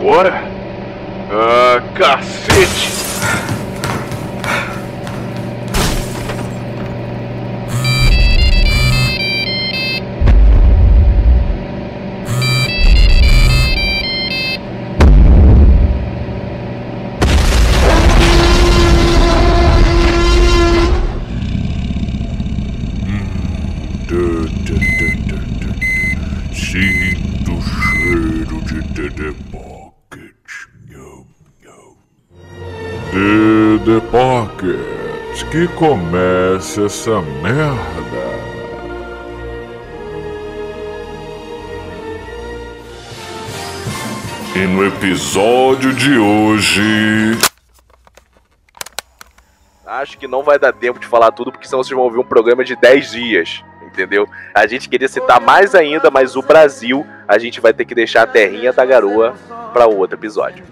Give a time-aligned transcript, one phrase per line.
[0.00, 0.49] Agora?
[35.80, 37.80] Comece essa merda.
[44.54, 47.38] E no episódio de hoje.
[49.86, 52.24] Acho que não vai dar tempo de falar tudo, porque senão vocês vão ouvir um
[52.24, 54.28] programa de 10 dias, entendeu?
[54.54, 58.24] A gente queria citar mais ainda, mas o Brasil, a gente vai ter que deixar
[58.24, 59.34] a terrinha da garoa
[59.72, 60.62] para outro episódio.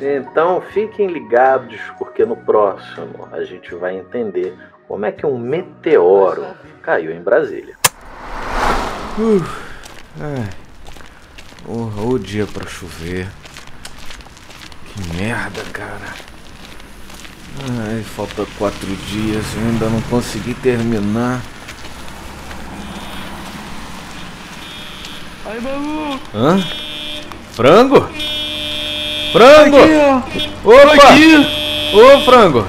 [0.00, 4.56] Então fiquem ligados, porque no próximo a gente vai entender
[4.88, 6.46] como é que um meteoro
[6.82, 7.76] caiu em Brasília.
[11.64, 13.28] Porra, o dia pra chover.
[14.86, 16.14] Que merda, cara.
[17.86, 21.42] Ai, falta quatro dias, eu ainda não consegui terminar.
[25.44, 26.20] Aí, Balu!
[26.34, 26.58] Hã?
[27.52, 28.08] Frango?
[29.32, 29.76] Frango!
[30.64, 30.92] Opa!
[30.92, 31.46] Aqui!
[31.94, 32.66] Ô, frango!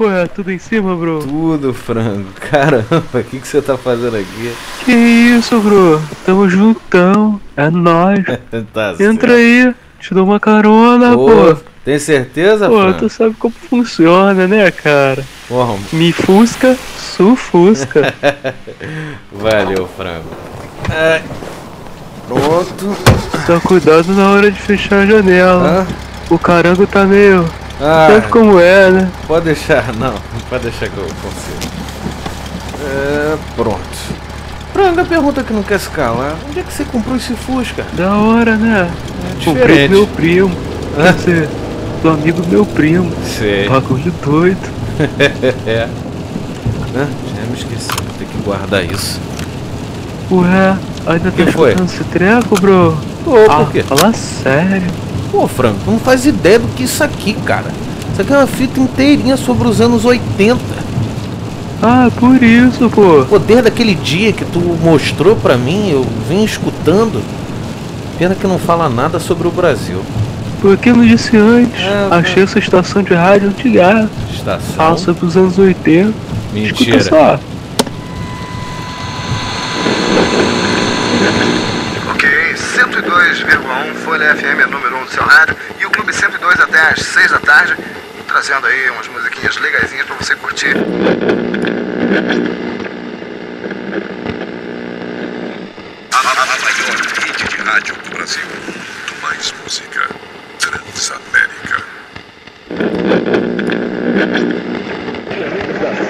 [0.00, 1.18] Ué, tudo em cima, bro?
[1.18, 2.28] Tudo, frango.
[2.50, 4.54] Caramba, o que, que você tá fazendo aqui?
[4.84, 6.00] Que isso, bro?
[6.24, 7.40] Tamo juntão.
[7.56, 8.24] É nóis.
[8.72, 9.74] tá Entra aí.
[10.00, 11.56] Te dou uma carona, Ô, pô.
[11.84, 12.98] Tem certeza, Pô, frango?
[12.98, 15.24] tu sabe como funciona, né, cara?
[15.48, 18.14] Porra, Me fusca, sufusca.
[19.32, 20.28] valeu, frango.
[20.88, 21.22] Ai.
[22.28, 22.96] Pronto.
[23.42, 25.66] Então cuidado na hora de fechar a janela.
[25.80, 25.86] Hã?
[26.30, 27.48] O carango tá meio.
[27.80, 29.10] Ah, Sabe como é, né?
[29.26, 30.14] pode deixar, não.
[30.50, 31.72] Pode deixar que eu consigo.
[32.84, 34.28] É, pronto.
[35.00, 36.36] A pergunta que não quer se calar.
[36.48, 37.84] Onde é que você comprou esse Fusca?
[37.94, 38.88] Da hora, né?
[39.40, 40.56] É Comprei do meu primo.
[40.94, 41.48] Quer dizer,
[42.02, 43.10] do amigo do meu primo.
[43.24, 43.68] Sei.
[43.68, 44.68] Bagulho doido.
[45.66, 45.88] é.
[46.96, 47.06] Ah,
[47.36, 49.20] já me esqueci, vou ter que guardar isso.
[50.30, 51.70] Ué, ainda Que tá foi?
[51.70, 52.98] escutando esse treco, bro?
[53.26, 53.82] Ô, ah, por quê?
[53.82, 54.90] fala sério.
[55.32, 57.66] Pô, Franco, tu não faz ideia do que isso aqui, cara.
[58.12, 60.58] Isso aqui é uma fita inteirinha sobre os anos 80.
[61.82, 63.24] Ah, por isso, pô.
[63.28, 67.22] Pô, desde aquele dia que tu mostrou pra mim, eu vim escutando.
[68.18, 70.02] Pena que não fala nada sobre o Brasil.
[70.60, 71.80] Por que não disse antes?
[71.80, 74.10] É, Achei essa estação de rádio antiga.
[74.34, 74.74] Estação.
[74.74, 76.12] Fala sobre os anos 80.
[76.52, 76.96] Mentira.
[76.96, 77.40] Escuta só.
[82.10, 82.28] Ok,
[83.38, 87.00] 102,1 Folha FM é número 1 do seu rádio e o Clube 102 até às
[87.00, 87.76] 6 da tarde,
[88.26, 90.74] trazendo aí umas musiquinhas legaisinhas pra você curtir.
[96.12, 96.46] A maior
[97.22, 98.42] rede de rádio do Brasil.
[98.66, 100.08] Muito mais música.
[100.58, 101.84] Transamérica.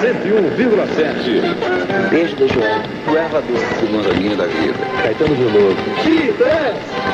[0.09, 2.09] 101,7.
[2.09, 2.81] Beijo do João.
[3.07, 3.59] O ervador.
[3.79, 4.73] Segunda linha da vida.
[5.03, 5.77] Caetano Veloso.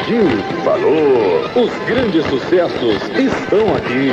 [0.08, 0.30] Gil.
[0.64, 1.44] Falou.
[1.56, 4.12] Os grandes sucessos estão aqui.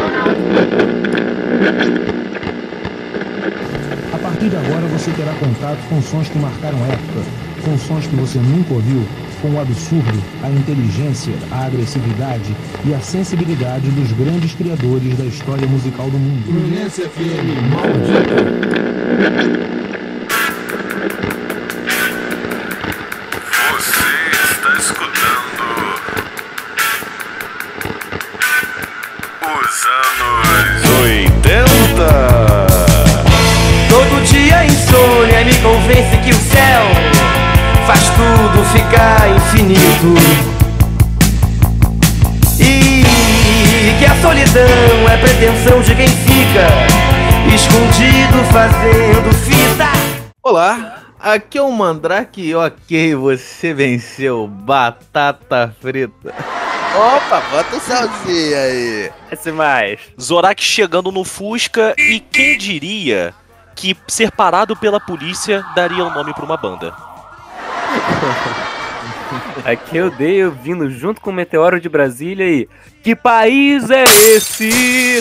[4.12, 7.20] A partir de agora você terá contato com sons que marcaram época,
[7.64, 9.06] com sons que você nunca ouviu,
[9.42, 12.54] com o absurdo, a inteligência, a agressividade
[12.84, 16.44] e a sensibilidade dos grandes criadores da história musical do mundo.
[16.44, 18.36] Fluminense FM, maldita.
[23.72, 24.04] Você
[24.52, 25.64] está escutando.
[29.42, 32.06] Os anos 80.
[33.88, 36.82] Todo dia insônia me convence que o céu
[37.86, 38.81] faz tudo ficar
[39.28, 40.14] infinito.
[42.60, 46.68] E que a solidão é pretensão de quem fica
[47.54, 49.88] escondido fazendo fita.
[50.42, 56.34] Olá, aqui é o Mandrake ok, você venceu batata frita.
[56.94, 59.10] Opa, bota o salzinho aí.
[59.30, 59.98] Esse mais.
[60.20, 63.34] Zorak chegando no Fusca e quem diria
[63.74, 66.94] que ser parado pela polícia daria o nome pra uma banda.
[69.64, 72.68] Aqui eu dei eu vindo junto com o Meteoro de Brasília e.
[73.02, 75.20] Que país é esse?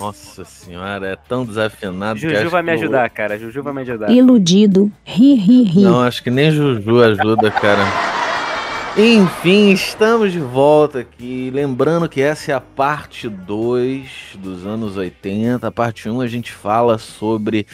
[0.00, 3.38] Nossa senhora, é tão desafinado que Juju acho vai me que ajudar, cara.
[3.38, 4.10] Juju vai me ajudar.
[4.10, 4.90] Iludido.
[5.04, 5.82] Ri, ri, ri.
[5.82, 7.82] Não, acho que nem Juju ajuda, cara.
[8.96, 11.50] Enfim, estamos de volta aqui.
[11.54, 15.66] Lembrando que essa é a parte 2 dos anos 80.
[15.66, 17.66] A parte 1 a gente fala sobre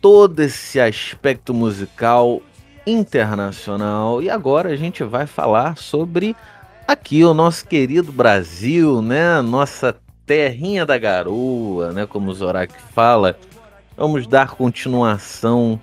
[0.00, 2.42] todo esse aspecto musical
[2.86, 4.22] internacional.
[4.22, 6.36] E agora a gente vai falar sobre
[6.86, 9.40] aqui o nosso querido Brasil, né?
[9.42, 9.96] Nossa
[10.26, 12.06] terrinha da garoa, né?
[12.06, 13.36] Como o Zorak fala.
[13.96, 15.80] Vamos dar continuação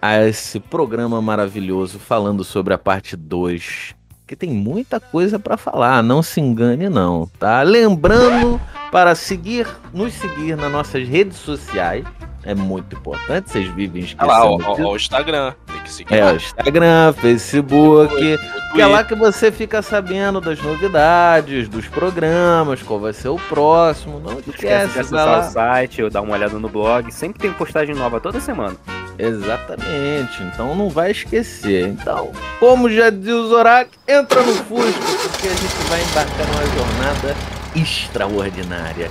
[0.00, 3.94] a esse programa maravilhoso falando sobre a parte 2.
[4.26, 7.62] Que tem muita coisa para falar, não se engane não, tá?
[7.62, 8.60] Lembrando
[8.90, 12.04] para seguir, nos seguir nas nossas redes sociais,
[12.44, 14.88] é muito importante, vocês vivem Olha lá, ó, esquecendo ó, disso.
[14.88, 15.54] ó, o Instagram.
[15.66, 16.32] Tem que seguir É, lá.
[16.32, 18.38] o Instagram, Facebook,
[18.72, 23.36] que é lá que você fica sabendo das novidades, dos programas, qual vai ser o
[23.48, 24.18] próximo.
[24.20, 25.38] Não Não esquece de esquece, acessar lá.
[25.40, 27.12] o site ou dar uma olhada no blog.
[27.12, 28.76] Sempre tem postagem nova toda semana.
[29.18, 31.86] Exatamente, então não vai esquecer.
[31.88, 35.00] Então, como já diz o Zorak, entra no Fusca,
[35.30, 37.36] porque a gente vai embarcar numa jornada
[37.76, 39.10] extraordinária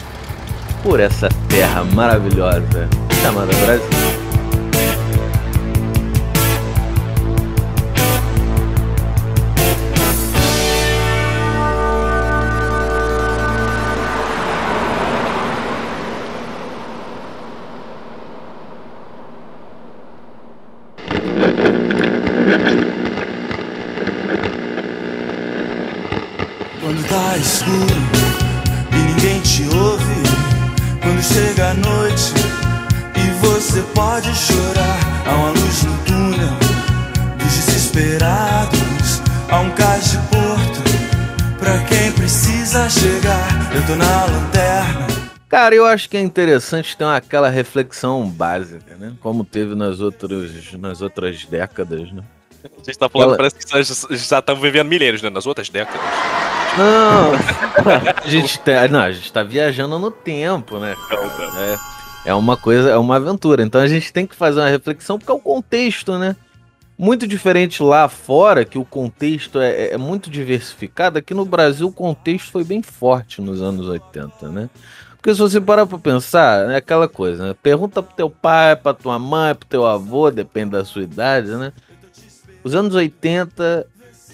[0.84, 2.88] por essa terra maravilhosa
[3.22, 4.21] chamada Brasil.
[31.82, 32.34] Noite
[33.16, 36.58] e você pode chorar, há uma luz no túnel
[37.38, 40.82] dos desesperados, há um cais de porto
[41.60, 43.76] pra quem precisa chegar.
[43.76, 45.08] Eu tô na lanterna.
[45.50, 49.14] Cara, eu acho que é interessante ter aquela reflexão básica, né?
[49.20, 52.24] Como teve nas outras, nas outras décadas, né?
[52.64, 53.82] A gente tá falando, Ela- parece que já-
[54.16, 55.30] já estamos vivendo milênios, né?
[55.30, 56.00] Nas outras décadas.
[56.78, 57.34] Não,
[58.24, 60.96] a gente tá, não, a gente tá viajando no tempo, né?
[62.26, 63.64] É, é uma coisa, é uma aventura.
[63.64, 66.36] Então a gente tem que fazer uma reflexão porque é o contexto, né?
[66.98, 71.18] Muito diferente lá fora, que o contexto é, é muito diversificado.
[71.18, 74.70] Aqui no Brasil o contexto foi bem forte nos anos 80, né?
[75.18, 77.56] Porque se você parar pra pensar, é aquela coisa, né?
[77.62, 81.74] Pergunta pro teu pai, pra tua mãe, pro teu avô, depende da sua idade, né?
[82.64, 83.86] Os anos 80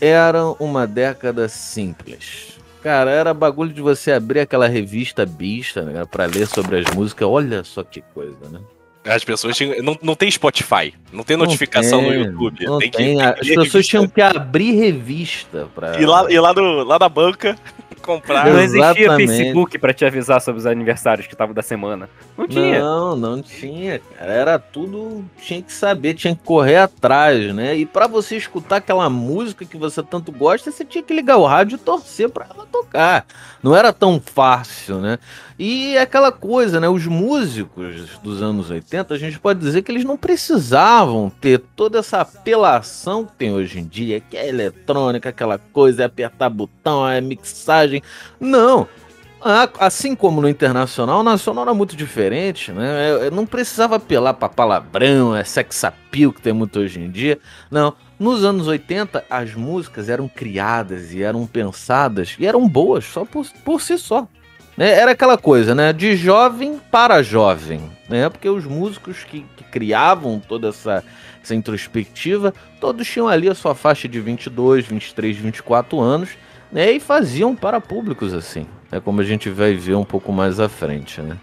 [0.01, 2.57] eram uma década simples.
[2.81, 7.27] Cara, era bagulho de você abrir aquela revista Bista, né, pra ler sobre as músicas.
[7.27, 8.59] Olha só que coisa, né?
[9.03, 9.81] As pessoas tinham.
[9.81, 12.65] Não, não tem Spotify, não tem notificação Não no tem, YouTube.
[12.65, 13.21] não tem que, tem.
[13.21, 13.89] As que ler pessoas revista.
[13.89, 15.99] tinham que abrir revista pra.
[15.99, 17.57] Ir lá, ir lá, no, lá na banca
[18.01, 18.45] comprar.
[18.45, 19.27] Não existia Exatamente.
[19.27, 22.09] Facebook pra te avisar sobre os aniversários que estavam da semana.
[22.37, 22.79] Não tinha.
[22.79, 24.31] Não, não tinha, cara.
[24.31, 25.25] Era tudo.
[25.39, 27.75] Tinha que saber, tinha que correr atrás, né?
[27.75, 31.45] E pra você escutar aquela música que você tanto gosta, você tinha que ligar o
[31.45, 33.25] rádio e torcer pra ela tocar.
[33.61, 35.19] Não era tão fácil, né?
[35.59, 36.87] E é aquela coisa, né?
[36.87, 41.97] Os músicos dos anos 80, a gente pode dizer que eles não precisavam ter toda
[41.97, 47.07] essa apelação que tem hoje em dia, que é eletrônica, aquela coisa, é apertar botão,
[47.09, 47.86] é mixagem.
[48.39, 48.87] Não.
[49.39, 53.11] Ah, assim como no internacional, o nacional era muito diferente, né?
[53.11, 57.09] Eu- eu não precisava apelar pra palavrão, é sex appeal que tem muito hoje em
[57.09, 57.37] dia.
[57.69, 57.93] Não.
[58.19, 63.45] Nos anos 80, as músicas eram criadas e eram pensadas e eram boas só por,
[63.63, 64.27] por si só.
[64.75, 64.89] né?
[64.91, 65.93] Era aquela coisa, né?
[65.93, 67.79] De jovem para jovem,
[68.09, 68.27] né?
[68.29, 71.03] Porque os músicos que, que criavam toda essa,
[71.43, 76.29] essa introspectiva, todos tinham ali a sua faixa de 22, 23, 24 anos,
[76.71, 76.91] né?
[76.91, 78.65] E faziam para públicos assim.
[78.91, 81.37] É como a gente vai ver um pouco mais à frente, né?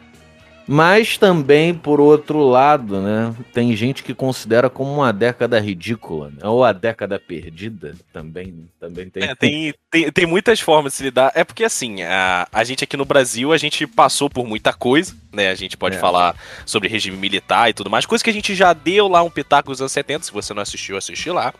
[0.67, 3.35] Mas também, por outro lado, né?
[3.53, 6.49] Tem gente que considera como uma década ridícula, né?
[6.49, 9.25] ou a década perdida também, também tem.
[9.25, 11.33] É, tem, tem, tem muitas formas de se lidar.
[11.35, 15.15] É porque, assim, a, a gente aqui no Brasil, a gente passou por muita coisa,
[15.33, 15.51] né?
[15.51, 15.99] A gente pode É.
[15.99, 18.07] falar sobre regime militar e tudo mais.
[18.07, 20.25] Coisa que a gente já deu lá um pitaco nos anos 70.
[20.25, 21.53] Se você não assistiu, assiste lá.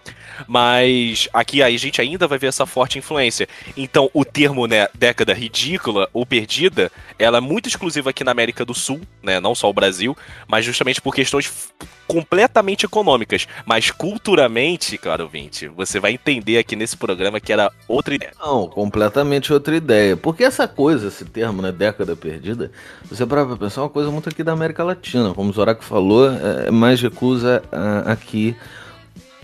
[0.49, 3.47] Mas aqui a gente ainda vai ver essa forte influência.
[3.77, 8.65] Então, o termo, né, década ridícula ou perdida, ela é muito exclusiva aqui na América
[8.65, 9.41] do Sul, né?
[9.41, 10.17] Não só o Brasil,
[10.49, 11.73] mas justamente por questões
[12.07, 13.47] completamente econômicas.
[13.65, 18.33] Mas culturalmente, claro, ouvinte, você vai entender aqui nesse programa que era outra ideia.
[18.39, 20.17] Não, completamente outra ideia.
[20.17, 22.71] Porque essa coisa, esse termo, né, década perdida,
[23.09, 25.33] você para pra pensar é uma coisa muito aqui da América Latina.
[25.35, 28.57] Como o Zoraco falou, é mais recusa ah, aqui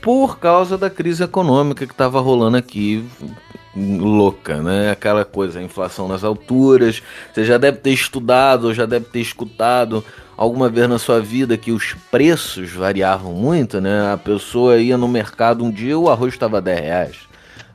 [0.00, 3.04] por causa da crise econômica que estava rolando aqui
[3.76, 4.90] louca, né?
[4.90, 7.02] Aquela coisa, a inflação nas alturas.
[7.32, 10.04] Você já deve ter estudado, ou já deve ter escutado
[10.36, 14.12] alguma vez na sua vida que os preços variavam muito, né?
[14.12, 17.16] A pessoa ia no mercado um dia o arroz estava 10 reais.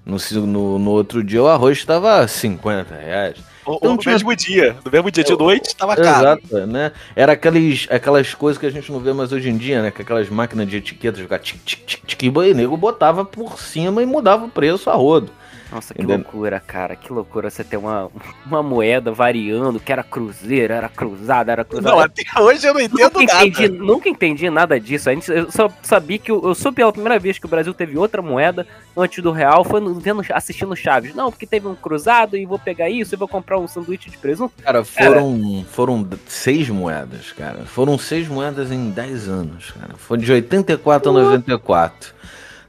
[0.04, 3.38] No, no, no outro dia o arroz estava 50 reais.
[3.66, 4.14] Ou, então, ou no tinha...
[4.14, 6.40] mesmo dia, no mesmo dia de noite, estava caro.
[6.44, 6.92] Exato, né?
[7.16, 9.92] Era aqueles, aquelas coisas que a gente não vê mais hoje em dia, né?
[9.92, 13.60] Que aquelas máquinas de etiqueta jogar tic, tic, tic, tic, e o nego botava por
[13.60, 15.32] cima e mudava o preço a rodo.
[15.72, 16.18] Nossa, que Entendeu?
[16.18, 16.96] loucura, cara.
[16.96, 18.10] Que loucura você ter uma,
[18.46, 21.96] uma moeda variando, que era cruzeiro, era cruzada, era cruzada.
[21.96, 23.46] Não, até hoje eu não entendo nunca nada.
[23.46, 25.10] Entendi, nunca entendi nada disso.
[25.10, 27.74] A gente, eu só sabia que eu, eu soube pela primeira vez que o Brasil
[27.74, 31.14] teve outra moeda antes do real, foi vendo, assistindo Chaves.
[31.16, 34.18] Não, porque teve um cruzado e vou pegar isso e vou comprar um sanduíche de
[34.18, 34.54] presunto.
[34.64, 37.66] Cara, foram, cara, foram seis moedas, cara.
[37.66, 39.96] Foram seis moedas em dez anos, cara.
[39.98, 42.15] Foi de 84 a 94.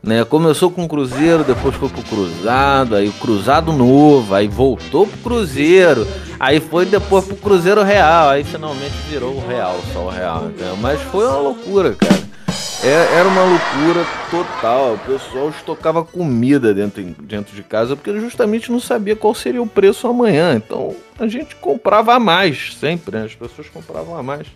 [0.06, 0.24] Né?
[0.24, 5.18] Começou com o Cruzeiro, depois foi pro Cruzado, aí o Cruzado Novo, aí voltou pro
[5.18, 6.06] Cruzeiro,
[6.38, 10.44] aí foi depois pro Cruzeiro Real, aí finalmente virou o Real, só o Real?
[10.80, 12.24] Mas foi uma loucura, cara.
[12.84, 14.94] É, era uma loucura total.
[14.94, 19.66] O pessoal estocava comida dentro, dentro de casa porque justamente não sabia qual seria o
[19.66, 20.54] preço amanhã.
[20.54, 23.24] Então a gente comprava a mais, sempre, né?
[23.24, 24.46] As pessoas compravam a mais.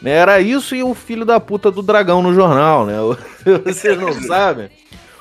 [0.00, 0.10] Né?
[0.10, 2.94] Era isso e o filho da puta do dragão no jornal, né?
[3.64, 4.68] Vocês não sabem?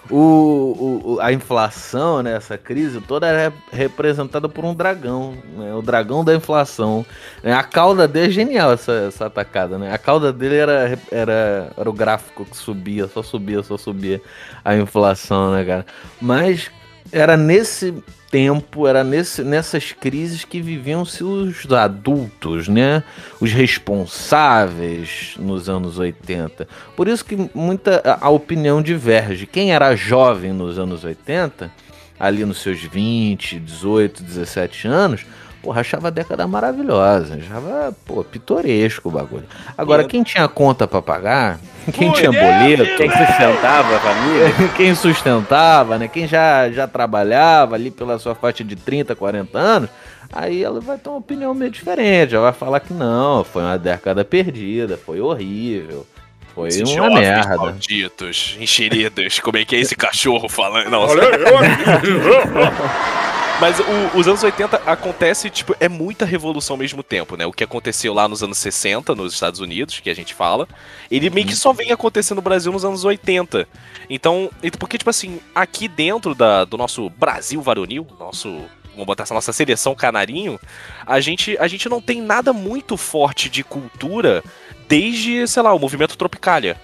[0.09, 5.81] O, o, a inflação, né, essa crise toda é representada por um dragão, né, o
[5.81, 7.05] dragão da inflação.
[7.41, 9.93] Né, a cauda dele é genial essa, essa atacada, né?
[9.93, 14.21] A cauda dele era, era, era o gráfico que subia, só subia, só subia
[14.65, 15.85] a inflação, né, cara?
[16.19, 16.69] Mas
[17.11, 17.93] era nesse
[18.31, 23.03] tempo, era nesse, nessas crises que viviam-se os adultos, né?
[23.39, 26.67] Os responsáveis nos anos 80.
[26.95, 29.45] Por isso que muita a opinião diverge.
[29.45, 31.69] Quem era jovem nos anos 80,
[32.17, 35.25] ali nos seus 20, 18, 17 anos,
[35.61, 39.45] porra, achava a década maravilhosa, achava, pô, pitoresco o bagulho.
[39.77, 41.59] Agora, quem tinha conta para pagar,
[41.93, 47.91] quem tinha boleto, quem sustentava a família, quem sustentava, né, quem já, já trabalhava ali
[47.91, 49.89] pela sua faixa de 30, 40 anos,
[50.31, 53.77] aí ela vai ter uma opinião meio diferente, ela vai falar que não, foi uma
[53.77, 56.05] década perdida, foi horrível.
[56.53, 57.55] Foi Esses uma merda.
[57.55, 60.89] malditos, enxeridos, como é que é esse cachorro falando?
[60.89, 61.07] Não,
[63.61, 67.45] Mas o, os anos 80 acontece, tipo, é muita revolução ao mesmo tempo, né?
[67.45, 70.67] O que aconteceu lá nos anos 60, nos Estados Unidos, que a gente fala,
[71.11, 73.67] ele meio que só vem acontecendo no Brasil nos anos 80.
[74.09, 74.49] Então,
[74.79, 79.53] porque, tipo assim, aqui dentro da, do nosso Brasil varonil, nosso vamos botar essa nossa
[79.53, 80.59] seleção canarinho,
[81.05, 84.43] a gente, a gente não tem nada muito forte de cultura
[84.87, 86.81] desde, sei lá, o movimento Tropicália.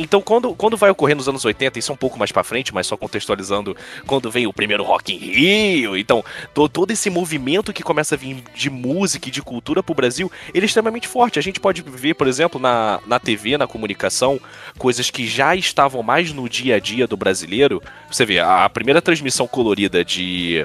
[0.00, 2.72] Então, quando, quando vai ocorrer nos anos 80, isso é um pouco mais para frente,
[2.72, 3.76] mas só contextualizando,
[4.06, 6.24] quando vem o primeiro Rock in Rio, então,
[6.54, 10.30] to, todo esse movimento que começa a vir de música e de cultura pro Brasil,
[10.54, 11.40] ele é extremamente forte.
[11.40, 14.40] A gente pode ver, por exemplo, na, na TV, na comunicação,
[14.78, 17.82] coisas que já estavam mais no dia a dia do brasileiro.
[18.08, 20.64] Você vê, a, a primeira transmissão colorida de,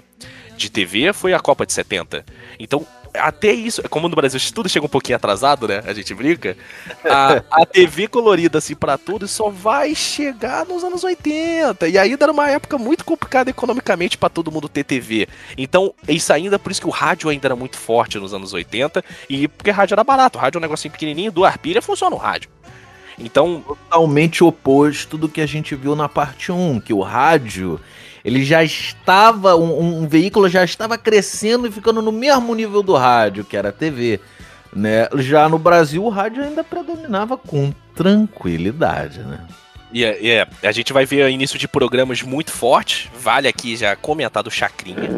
[0.55, 2.23] de TV foi a Copa de 70.
[2.59, 5.83] Então, até isso, como no Brasil tudo chega um pouquinho atrasado, né?
[5.85, 6.57] A gente brinca.
[7.05, 11.87] A, a TV colorida, assim, para tudo só vai chegar nos anos 80.
[11.87, 15.27] E ainda era uma época muito complicada economicamente para todo mundo ter TV.
[15.57, 19.03] Então, isso ainda, por isso que o rádio ainda era muito forte nos anos 80.
[19.29, 20.37] E porque rádio era barato.
[20.37, 22.49] O rádio é um negocinho pequenininho, do arpilha funciona o rádio.
[23.17, 23.63] Então.
[23.65, 27.79] Totalmente oposto do que a gente viu na parte 1, que o rádio
[28.23, 32.95] ele já estava, um, um, veículo já estava crescendo e ficando no mesmo nível do
[32.95, 34.19] rádio, que era a TV.
[34.73, 35.07] Né?
[35.17, 39.39] Já no Brasil, o rádio ainda predominava com tranquilidade, né?
[39.91, 40.51] E yeah, yeah.
[40.63, 43.09] a gente vai ver início de programas muito fortes.
[43.15, 45.09] Vale aqui já comentar do Chacrinha.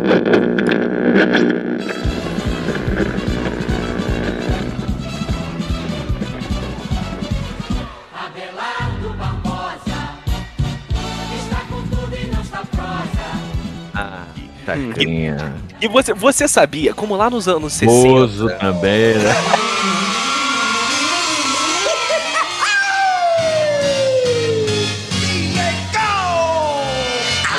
[14.75, 15.53] Chacrinha.
[15.81, 17.91] E, e, você, você sabia, como lá nos anos 60.
[17.91, 19.35] Bozo também, né?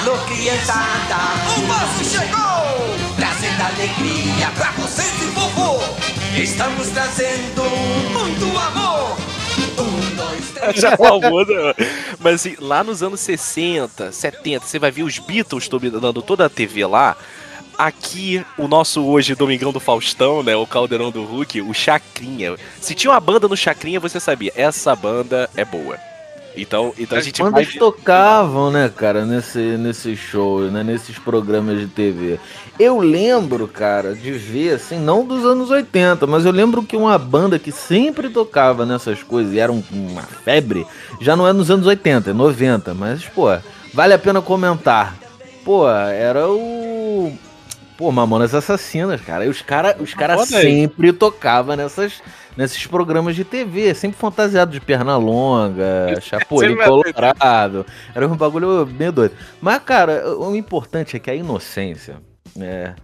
[0.00, 1.16] Alô, criançada,
[1.56, 3.16] o Bozo chegou!
[3.16, 5.80] Trazendo alegria pra vocês e vovô!
[6.37, 7.62] Estamos trazendo
[8.12, 9.16] muito amor!
[10.75, 11.52] Já famoso.
[12.26, 16.49] Mas assim, lá nos anos 60, 70, você vai ver os Beatles dominando toda a
[16.49, 17.16] TV lá.
[17.78, 20.56] Aqui, o nosso hoje Domingão do Faustão, né?
[20.56, 22.56] O Caldeirão do Hulk, o Chacrinha.
[22.80, 26.00] Se tinha uma banda no Chacrinha, você sabia, essa banda é boa.
[26.56, 27.76] Então, então a gente bandas vai...
[27.76, 32.38] tocavam, né, cara, nesse, nesse show, né, nesses programas de TV.
[32.78, 37.18] Eu lembro, cara, de ver, assim, não dos anos 80, mas eu lembro que uma
[37.18, 40.86] banda que sempre tocava nessas coisas e era um- uma febre,
[41.20, 43.46] já não é nos anos 80, é 90, mas, pô,
[43.92, 45.14] vale a pena comentar.
[45.64, 47.32] Pô, era o.
[47.96, 49.46] Pô, Mamonas Assassinas, cara.
[49.46, 50.62] E os caras os cara Foda aí.
[50.62, 52.22] sempre tocavam nessas,
[52.56, 57.84] nesses programas de TV, sempre fantasiado de perna longa, chapolim colorado.
[58.14, 59.34] Era um bagulho meio doido.
[59.60, 62.16] Mas, cara, o o importante é que a inocência,
[62.58, 62.94] é,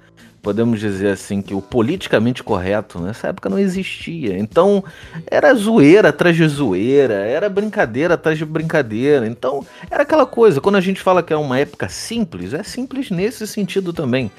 [0.41, 4.39] podemos dizer assim, que o politicamente correto nessa época não existia.
[4.39, 4.83] Então,
[5.27, 9.27] era zoeira atrás de zoeira, era brincadeira atrás de brincadeira.
[9.27, 13.11] Então, era aquela coisa, quando a gente fala que é uma época simples, é simples
[13.11, 14.31] nesse sentido também.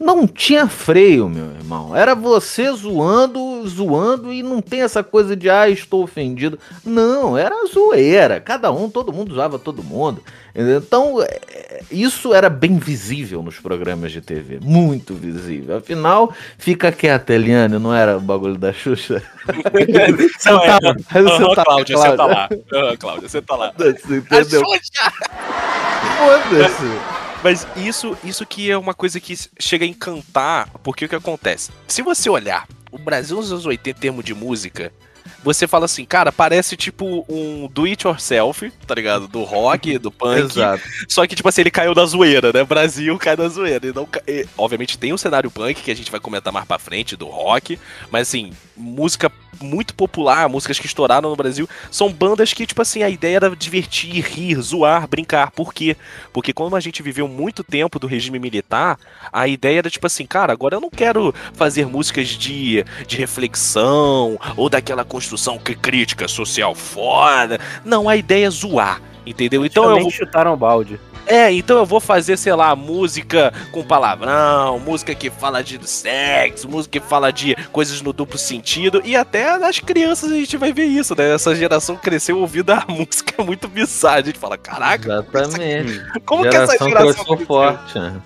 [0.00, 1.94] Não tinha freio, meu irmão.
[1.94, 6.56] Era você zoando, zoando e não tem essa coisa de ah, estou ofendido.
[6.84, 8.38] Não, era zoeira.
[8.40, 10.22] Cada um, todo mundo zoava todo mundo.
[10.54, 14.60] Então, é, isso era bem visível nos programas de TV.
[14.62, 15.76] Muito visível.
[15.78, 19.20] Afinal, fica quieta, Eliane, não era o bagulho da Xuxa?
[19.46, 20.12] Não, é.
[20.12, 22.48] Você Aham, tá- Cláudia, você tá lá.
[22.48, 22.64] Cláudia.
[22.72, 23.72] Aham, Cláudia, você tá lá.
[23.72, 24.62] Foda-se, entendeu?
[26.18, 27.27] Foda-se.
[27.42, 31.70] Mas isso, isso que é uma coisa que chega a encantar, porque o que acontece?
[31.86, 34.92] Se você olhar o Brasil nos anos 80 em termos de música,
[35.42, 39.28] você fala assim, cara, parece tipo um do it yourself, tá ligado?
[39.28, 40.40] Do rock, do punk.
[40.40, 40.82] Exato.
[41.08, 42.64] Só que, tipo assim, ele caiu da zoeira, né?
[42.64, 43.86] Brasil cai da zoeira.
[43.86, 46.66] E não ca- e, obviamente tem o cenário punk, que a gente vai comentar mais
[46.66, 47.78] pra frente, do rock.
[48.10, 49.30] Mas, assim, música
[49.60, 53.56] muito popular, músicas que estouraram no Brasil, são bandas que, tipo assim, a ideia era
[53.56, 55.50] divertir, rir, zoar, brincar.
[55.50, 55.96] Por quê?
[56.32, 58.98] Porque como a gente viveu muito tempo do regime militar,
[59.32, 64.38] a ideia era, tipo assim, cara, agora eu não quero fazer músicas de, de reflexão
[64.56, 65.27] ou daquela construção
[65.64, 67.58] que crítica social foda.
[67.84, 69.00] Não, a ideia é zoar.
[69.26, 69.64] Entendeu?
[69.66, 70.98] Então eu vou, chutaram o balde.
[71.26, 76.66] é, então eu vou fazer, sei lá, música com palavrão, música que fala de sexo,
[76.66, 80.72] música que fala de coisas no duplo sentido, e até nas crianças a gente vai
[80.72, 81.34] ver isso, né?
[81.34, 84.16] Essa geração cresceu ouvindo a música muito bizarra.
[84.16, 86.02] A gente fala, caraca, Exatamente.
[86.24, 87.46] como que essa geração cresceu cresceu?
[87.46, 88.16] forte, né?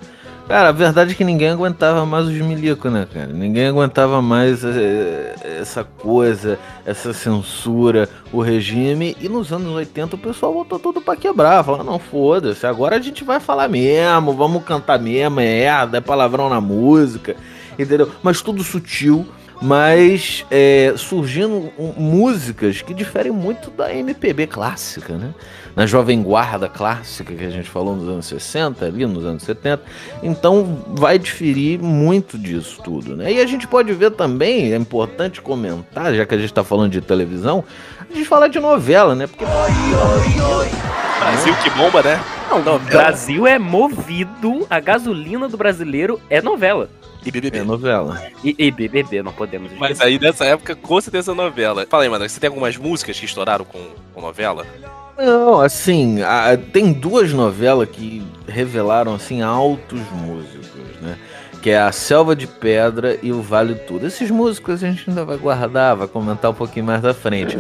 [0.49, 3.29] Cara, a verdade é que ninguém aguentava mais os milicos, né, cara?
[3.29, 9.17] Ninguém aguentava mais eh, essa coisa, essa censura, o regime.
[9.21, 11.65] E nos anos 80 o pessoal botou tudo pra quebrar.
[11.65, 16.01] Falando, não, foda-se, agora a gente vai falar mesmo, vamos cantar mesmo, é merda, é
[16.01, 17.37] palavrão na música,
[17.79, 18.11] entendeu?
[18.23, 19.27] Mas tudo sutil,
[19.63, 25.33] mas é, surgindo um, músicas que diferem muito da MPB clássica, né?
[25.77, 29.83] Na Jovem Guarda clássica que a gente falou nos anos 60, ali nos anos 70.
[30.23, 33.33] Então vai diferir muito disso tudo, né?
[33.33, 36.91] E a gente pode ver também, é importante comentar, já que a gente tá falando
[36.91, 37.65] de televisão,
[38.01, 39.29] a gente falar de novela, né?
[39.29, 39.45] Porque
[41.21, 42.21] Brasil que bomba, né?
[42.51, 46.91] Não, o Brasil é movido, a gasolina do brasileiro é novela.
[47.25, 47.59] E BBB.
[47.59, 48.21] é novela.
[48.43, 49.89] E, e BBB, não podemos esquecer.
[49.89, 51.87] Mas aí nessa época, com certeza novela.
[51.89, 53.79] Fala aí, mano, você tem algumas músicas que estouraram com,
[54.15, 54.67] com novela?
[55.17, 60.67] Não, assim, a- tem duas novelas que revelaram assim altos músicos,
[61.01, 61.17] né?
[61.61, 64.05] Que é a Selva de Pedra e o Vale Tudo.
[64.07, 67.57] Esses músicos a gente ainda vai guardar, vai comentar um pouquinho mais da frente.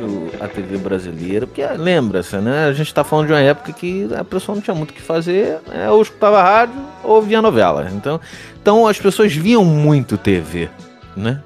[0.00, 1.46] Completamente o- a TV brasileira.
[1.46, 2.66] Porque lembra-se, né?
[2.66, 5.00] A gente tá falando de uma época que a pessoa não tinha muito o que
[5.02, 5.90] fazer, né?
[5.90, 7.88] ou escutava rádio ou via novela.
[7.92, 8.20] Então,
[8.60, 10.68] então as pessoas viam muito TV,
[11.16, 11.40] né?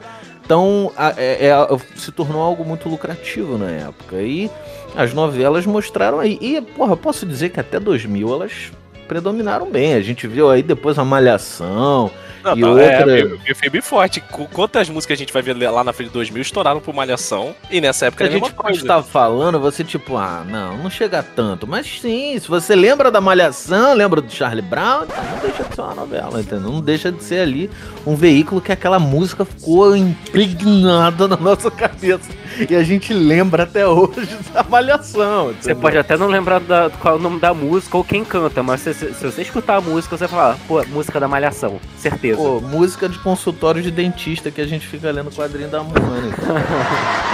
[0.44, 4.16] Então a- é- é- se tornou algo muito lucrativo na época.
[4.16, 4.50] E
[4.96, 6.38] as novelas mostraram aí.
[6.40, 8.70] E, porra, posso dizer que até 2000 elas
[9.08, 9.94] predominaram bem.
[9.94, 12.10] A gente viu aí depois a Malhação
[12.44, 12.86] Não, e não, outra.
[12.86, 14.20] é, meio, meio filme forte.
[14.20, 17.54] Qu- Quantas músicas a gente vai ver lá na frente de 2000 estouraram por Malhação
[17.70, 18.80] e nessa época a a gente coisa.
[18.80, 21.66] estar falando, você tipo, ah, não, não chega tanto.
[21.66, 25.74] Mas sim, se você lembra da Malhação, lembra do Charlie Brown, então não deixa de
[25.74, 26.70] ser uma novela, entendeu?
[26.70, 27.70] Não deixa de ser ali
[28.06, 32.30] um veículo que aquela música ficou impregnada na nossa cabeça.
[32.68, 35.52] E a gente lembra até hoje da Malhação.
[35.60, 38.62] Você pode até não lembrar da- qual é o nome da música ou quem canta,
[38.62, 41.80] mas se, se- se você escutar a música, você vai falar, pô, música da Malhação,
[41.98, 42.36] certeza.
[42.36, 46.42] Pô, música de consultório de dentista que a gente fica lendo o quadrinho da Mônica.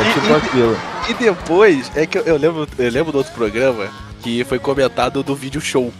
[0.00, 0.76] É tipo aquilo.
[1.10, 3.88] E depois, é que eu, eu lembro, eu lembro do outro programa
[4.22, 5.92] que foi comentado do vídeo show.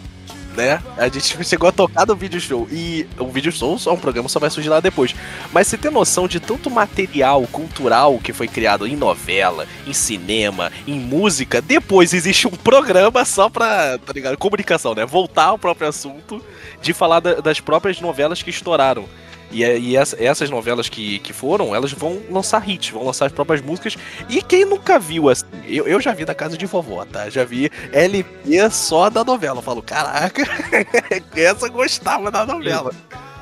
[0.60, 0.82] Né?
[0.98, 2.68] A gente chegou a tocar no vídeo show.
[2.70, 5.14] E o vídeo show só um programa só vai surgir lá depois.
[5.52, 10.70] Mas você tem noção de tanto material cultural que foi criado em novela, em cinema,
[10.86, 11.62] em música.
[11.62, 14.36] Depois existe um programa só pra, tá ligado?
[14.36, 15.06] Comunicação, né?
[15.06, 16.44] Voltar ao próprio assunto
[16.82, 19.06] de falar da- das próprias novelas que estouraram.
[19.52, 23.26] E, é- e essa- essas novelas que, que foram, elas vão lançar hits, vão lançar
[23.26, 23.96] as próprias músicas.
[24.28, 25.44] E quem nunca viu assim?
[25.66, 27.28] Eu, eu já vi da casa de vovó, tá?
[27.30, 29.58] Já vi LP só da novela.
[29.58, 30.42] Eu falo, caraca,
[31.34, 32.92] essa gostava da novela.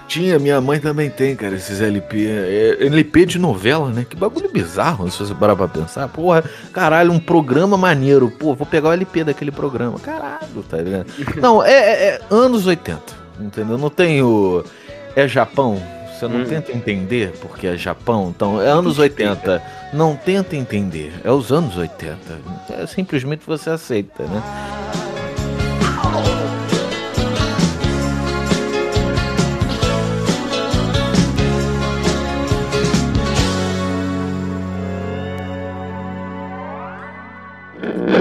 [0.06, 2.26] Tinha, minha mãe também tem, cara, esses LP.
[2.26, 4.06] É, LP de novela, né?
[4.08, 6.08] Que bagulho bizarro, se você parar pra pensar.
[6.08, 6.42] Porra,
[6.72, 8.30] caralho, um programa maneiro.
[8.30, 9.98] Pô, vou pegar o LP daquele programa.
[9.98, 11.08] Caralho, tá ligado?
[11.36, 13.02] Não, é, é- é anos 80,
[13.38, 13.76] entendeu?
[13.76, 14.64] Não tem o.
[15.14, 15.82] É Japão.
[16.18, 18.32] Você não tenta entender porque é Japão.
[18.34, 19.62] Então, é anos 80.
[19.92, 21.12] Não tenta entender.
[21.22, 22.18] É os anos 80.
[22.70, 24.42] É simplesmente você aceita, né?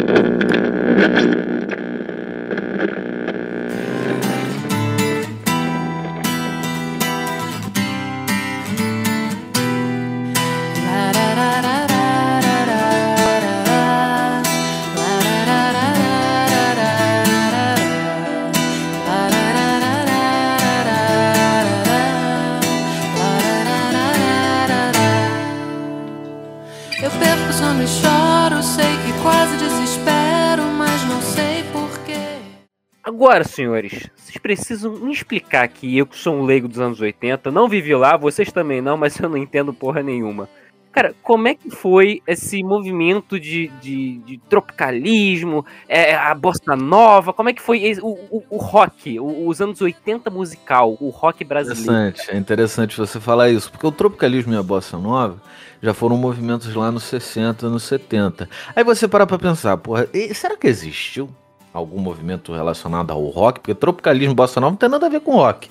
[33.37, 37.51] Agora, senhores, vocês precisam me explicar que eu que sou um leigo dos anos 80,
[37.51, 40.49] não vivi lá, vocês também não, mas eu não entendo porra nenhuma.
[40.91, 47.31] Cara, como é que foi esse movimento de, de, de tropicalismo, é, a bossa nova,
[47.31, 51.09] como é que foi esse- o, o, o rock, o- os anos 80 musical, o
[51.09, 51.83] rock brasileiro?
[51.91, 55.39] Interessante, é interessante você falar isso, porque o tropicalismo e a bossa nova
[55.79, 58.49] já foram movimentos lá nos 60, nos 70.
[58.75, 61.29] Aí você para pra pensar, porra, será que existiu
[61.77, 63.59] algum movimento relacionado ao rock?
[63.59, 65.69] Porque tropicalismo e bossa nova não tem nada a ver com rock.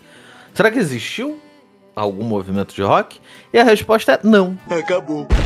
[0.54, 1.38] Será que existiu
[1.94, 3.20] algum movimento de rock?
[3.52, 4.56] E a resposta é não.
[4.70, 5.26] Acabou.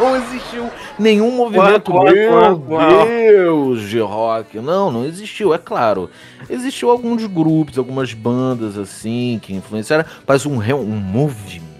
[0.00, 1.92] não existiu nenhum movimento.
[1.92, 2.62] Meu.
[3.06, 4.58] Deus, de rock.
[4.60, 6.08] Não, não existiu, é claro.
[6.48, 11.71] Existiu alguns grupos, algumas bandas assim que influenciaram, mas um, um movimento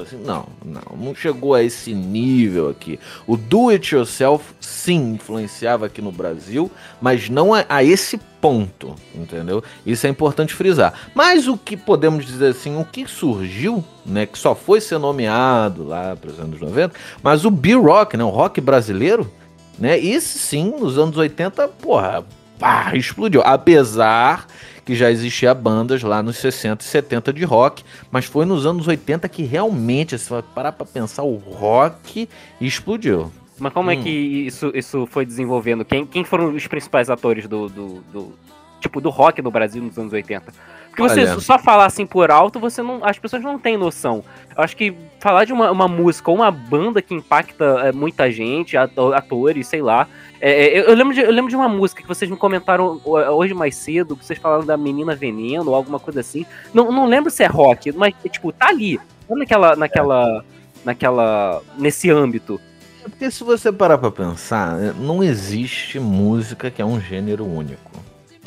[0.00, 3.00] assim, não, não, não chegou a esse nível aqui.
[3.26, 8.94] O do it yourself sim influenciava aqui no Brasil, mas não a, a esse ponto,
[9.14, 9.64] entendeu?
[9.84, 10.92] Isso é importante frisar.
[11.14, 15.84] Mas o que podemos dizer assim, o que surgiu, né, que só foi ser nomeado
[15.84, 19.30] lá para os anos 90, mas o B-Rock, né, o rock brasileiro,
[19.78, 22.24] né, esse sim, nos anos 80, porra,
[22.58, 23.42] pá, explodiu.
[23.42, 24.46] Apesar
[24.86, 28.86] que já existia bandas lá nos 60 e 70 de rock, mas foi nos anos
[28.88, 32.28] 80 que realmente, se você parar pra pensar, o rock
[32.60, 33.30] explodiu.
[33.58, 34.02] Mas como é Hum.
[34.02, 35.84] que isso, isso foi desenvolvendo?
[35.84, 38.32] Quem, quem foram os principais atores do, do, do-
[38.80, 40.52] tipo do rock no Brasil nos anos 80?
[40.96, 41.40] Porque você Olha.
[41.40, 44.24] só falar assim por alto, você não, as pessoas não têm noção.
[44.56, 48.30] Eu acho que falar de uma, uma música ou uma banda que impacta é, muita
[48.30, 50.08] gente, ato- atores, sei lá.
[50.40, 52.98] É, é, eu, eu lembro de, eu lembro de uma música que vocês me comentaram
[53.04, 56.46] ho- hoje mais cedo, que vocês falaram da Menina Veneno ou alguma coisa assim.
[56.72, 58.98] Não, não lembro se é rock, mas tipo, tá ali.
[59.28, 60.44] Tá naquela, naquela,
[60.82, 62.58] naquela, nesse âmbito.
[63.04, 67.44] É Porque se você parar pra pensar, né, não existe música que é um gênero
[67.44, 68.05] único.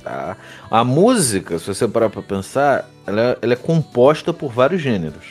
[0.09, 0.37] Tá?
[0.71, 5.25] A música, se você parar pra pensar, ela é, ela é composta por vários gêneros.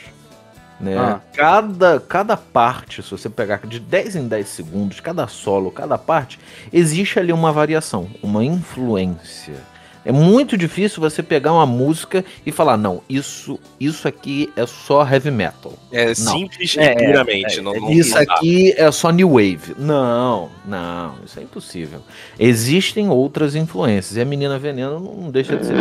[0.79, 0.97] Né?
[0.97, 1.19] Ah.
[1.33, 6.39] Cada, cada parte, se você pegar de 10 em 10 segundos, cada solo, cada parte,
[6.71, 9.57] existe ali uma variação, uma influência.
[10.09, 15.07] É muito difícil você pegar uma música e falar, não, isso, isso aqui é só
[15.07, 15.71] heavy metal.
[15.91, 16.15] É Não.
[16.15, 17.61] simples e puramente.
[17.61, 19.75] não, não- Isso não aqui é só new wave.
[19.77, 21.99] Não, não, isso é impossível.
[22.39, 25.75] Existem outras influências e a menina veneno não deixa de ser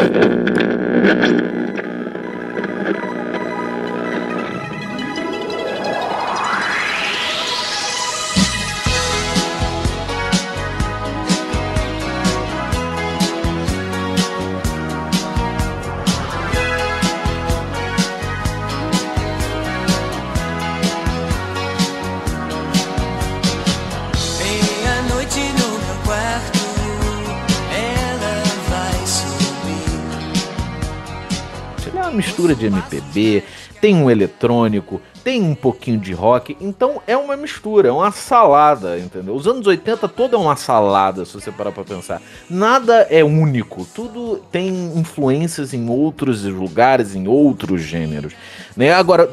[32.09, 33.45] uma mistura de MPB,
[33.81, 38.99] tem um eletrônico, tem um pouquinho de rock, então é uma mistura, é uma salada,
[38.99, 39.35] entendeu?
[39.35, 42.21] Os anos 80 todo é uma salada, se você parar pra pensar.
[42.49, 48.33] Nada é único, tudo tem influências em outros lugares, em outros gêneros.
[48.77, 48.93] Né?
[48.93, 49.31] Agora,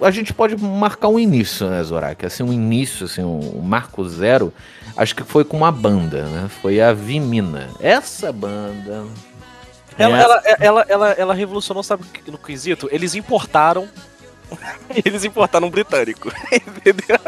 [0.00, 2.24] a gente pode marcar um início, né, Zorak?
[2.24, 4.52] Assim, um início, assim, um marco zero,
[4.96, 6.48] acho que foi com uma banda, né?
[6.62, 7.68] Foi a Vimina.
[7.80, 9.04] Essa banda.
[9.98, 12.88] Ela, ela, ela, ela, ela revolucionou, sabe, no quesito?
[12.92, 13.88] Eles importaram.
[15.04, 16.30] Eles importaram um britânico.
[16.52, 17.18] Entendeu?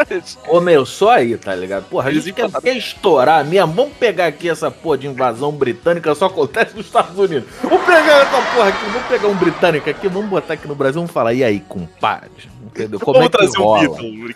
[0.46, 1.85] Começou aí, tá ligado?
[1.88, 3.72] Porra, Eles quer, quer estourar mesmo.
[3.72, 7.48] Vamos pegar aqui essa porra de invasão britânica, só acontece nos Estados Unidos.
[7.62, 11.00] Vamos pegar essa porra aqui, vamos pegar um britânico aqui, vamos botar aqui no Brasil,
[11.00, 12.48] vamos falar, e aí, compadre?
[12.66, 13.00] Entendeu?
[13.00, 13.81] Como Vamos é que trazer um rola?
[13.81, 14.35] Beatle.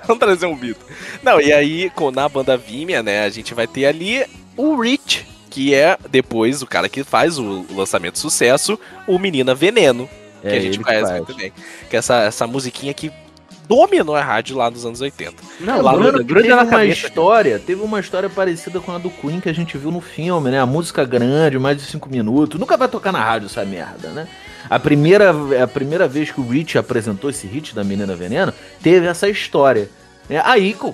[0.06, 0.86] Vamos trazer um Beatle.
[1.22, 2.60] Não, e aí, com, na banda
[3.04, 4.24] né, a gente vai ter ali
[4.56, 9.54] o Rich, que é depois o cara que faz o lançamento de sucesso, o Menina
[9.54, 10.08] Veneno.
[10.42, 11.16] Que É, a gente conhece faz.
[11.18, 11.52] muito bem.
[11.88, 13.12] Que é essa, essa musiquinha que
[13.68, 15.36] dominou a rádio lá nos anos 80.
[15.60, 19.40] Não, lá Bruno, no- teve uma história, teve uma história parecida com a do Queen
[19.40, 20.60] que a gente viu no filme, né?
[20.60, 22.58] A música grande, mais de cinco minutos.
[22.60, 24.26] Nunca vai tocar na rádio essa merda, né?
[24.68, 29.06] A primeira, a primeira vez que o Rich apresentou esse hit da Menina Veneno, teve
[29.06, 29.88] essa história.
[30.28, 30.92] É, aí, co-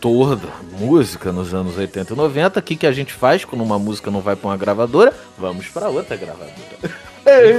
[0.00, 3.62] como toda música nos anos 80 e 90, o que, que a gente faz quando
[3.62, 5.12] uma música não vai pra uma gravadora?
[5.36, 6.54] Vamos pra outra gravadora.
[7.26, 7.50] É?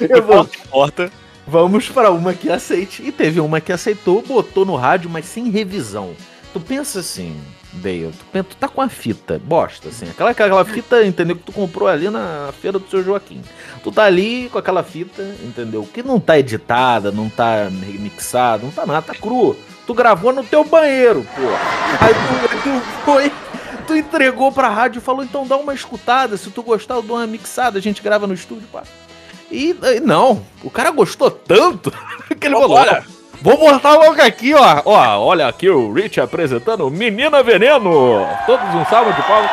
[0.00, 1.08] Eu vou- Importa.
[1.46, 3.04] Vamos pra uma que aceite.
[3.06, 6.14] E teve uma que aceitou, botou no rádio, mas sem revisão.
[6.52, 7.36] Tu pensa assim,
[7.72, 10.08] Dale, tu, tá com a fita, bosta, assim.
[10.10, 11.36] Aquela, aquela fita, entendeu?
[11.36, 13.40] Que tu comprou ali na feira do seu Joaquim.
[13.82, 15.88] Tu tá ali com aquela fita, entendeu?
[15.92, 19.56] Que não tá editada, não tá remixada, não tá nada, tá cru.
[19.86, 21.42] Tu gravou no teu banheiro, pô.
[22.04, 23.32] Aí tu, tu foi.
[23.86, 26.36] Tu entregou pra rádio e falou, então dá uma escutada.
[26.36, 28.82] Se tu gostar, eu dou uma mixada, a gente grava no estúdio, pá.
[29.50, 31.90] E, não, o cara gostou tanto
[32.38, 33.04] que ele falou: Vambora.
[33.42, 34.82] Vou botar logo aqui, ó.
[34.84, 38.24] Ó, olha aqui o Rich apresentando Menina Veneno.
[38.46, 39.50] Todos um salve de palmas.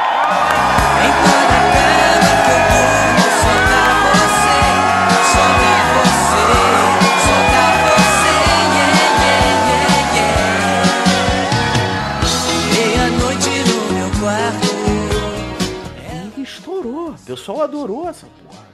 [16.38, 17.10] E estourou.
[17.10, 18.69] O pessoal adorou essa porra.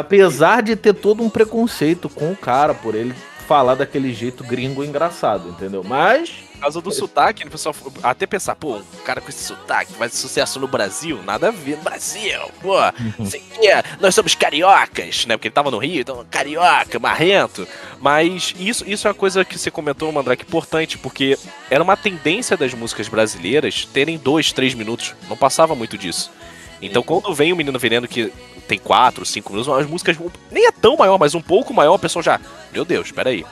[0.00, 3.14] Apesar de ter todo um preconceito com o cara, por ele
[3.46, 5.82] falar daquele jeito gringo engraçado, entendeu?
[5.84, 6.30] Mas.
[6.54, 10.14] Por causa do sotaque, o pessoal até pensar, pô, um cara com esse sotaque faz
[10.14, 12.76] sucesso no Brasil, nada a ver no Brasil, pô,
[13.22, 15.36] sei que é, nós somos cariocas, né?
[15.36, 17.68] Porque ele tava no Rio, então carioca, marrento.
[18.00, 22.56] Mas isso, isso é uma coisa que você comentou, Mandrake, importante, porque era uma tendência
[22.56, 26.30] das músicas brasileiras terem dois, três minutos, não passava muito disso.
[26.86, 28.32] Então quando vem o Menino Veneno que
[28.68, 30.16] tem quatro, cinco minutos, as músicas
[30.50, 32.40] nem é tão maior, mas um pouco maior, a pessoa já,
[32.72, 33.44] meu Deus, peraí.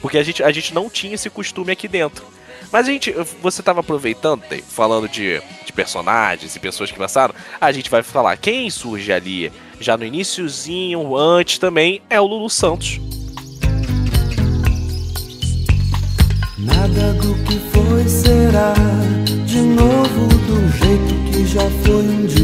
[0.00, 2.24] Porque a gente, a gente não tinha esse costume aqui dentro.
[2.72, 7.90] Mas gente, você tava aproveitando, falando de, de personagens e pessoas que passaram, a gente
[7.90, 12.98] vai falar quem surge ali já no iniciozinho, antes também, é o Lulu Santos.
[16.58, 18.72] Nada do que foi será
[19.44, 22.41] de novo do jeito que já foi um dia.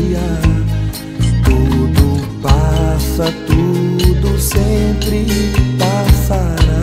[1.44, 5.26] Tudo passa, tudo sempre
[5.78, 6.78] passará.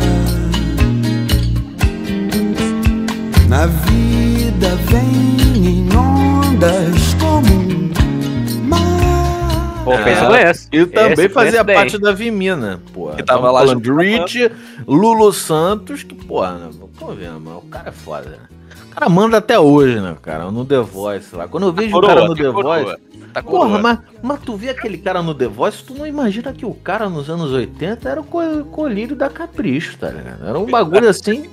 [3.48, 9.82] Na vida vem em ondas como um mar.
[9.84, 10.68] Pô, fez É, conhece.
[10.72, 11.76] E também Esse fazia conhece bem.
[11.76, 13.10] parte da Vimina, pô.
[13.12, 14.52] Que tava lá Rich,
[14.88, 16.70] Lulu Santos, que, pô, né,
[17.00, 18.55] vamos ver, mano, o cara é foda, né?
[18.96, 21.48] Cara manda até hoje, né, cara, no The Voice lá.
[21.48, 22.98] Quando eu vejo coroa, o cara no tá The coroa, Voice...
[23.34, 26.66] tá Porra, mas, mas tu vê aquele cara no The Voice, tu não imagina que
[26.66, 30.48] o cara nos anos 80 era o co- colírio da Capricho, tá ligado?
[30.48, 31.50] Era um bagulho assim...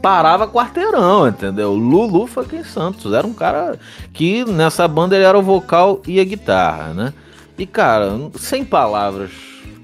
[0.00, 1.74] Parava quarteirão, entendeu?
[1.74, 3.12] Lulu fucking Santos.
[3.12, 3.78] Era um cara
[4.14, 7.12] que nessa banda ele era o vocal e a guitarra, né?
[7.58, 9.30] E, cara, sem palavras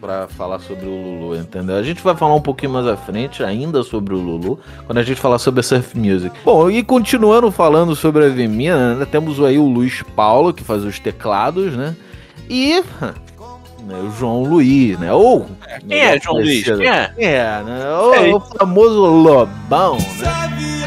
[0.00, 1.76] pra falar sobre o Lulu, entendeu?
[1.76, 5.02] A gente vai falar um pouquinho mais à frente ainda sobre o Lulu, quando a
[5.02, 6.34] gente falar sobre a Surf Music.
[6.44, 10.84] Bom, e continuando falando sobre a Vimina, né, temos aí o Luiz Paulo, que faz
[10.84, 11.96] os teclados, né?
[12.48, 12.82] E
[13.86, 15.12] né, o João Luiz, né?
[15.12, 15.46] Ou...
[15.88, 16.64] Quem é João Luiz?
[16.64, 17.12] Quem é?
[17.16, 17.90] É, né?
[17.90, 18.34] O, Sei.
[18.34, 20.85] o famoso Lobão, né?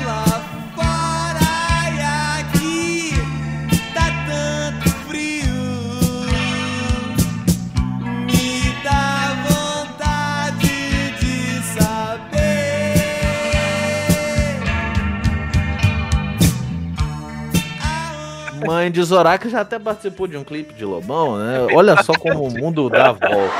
[18.69, 21.65] Mãe de Zorak já até participou de um clipe de Lobão, né?
[21.73, 23.53] Olha só como o mundo dá a volta.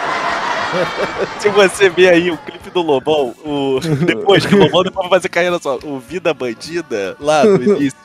[1.42, 3.80] Se você ver aí o clipe do Lobão, o...
[4.06, 7.98] depois que o Lobão depois vai fazer carreira só, o Vida Bandida, lá no início.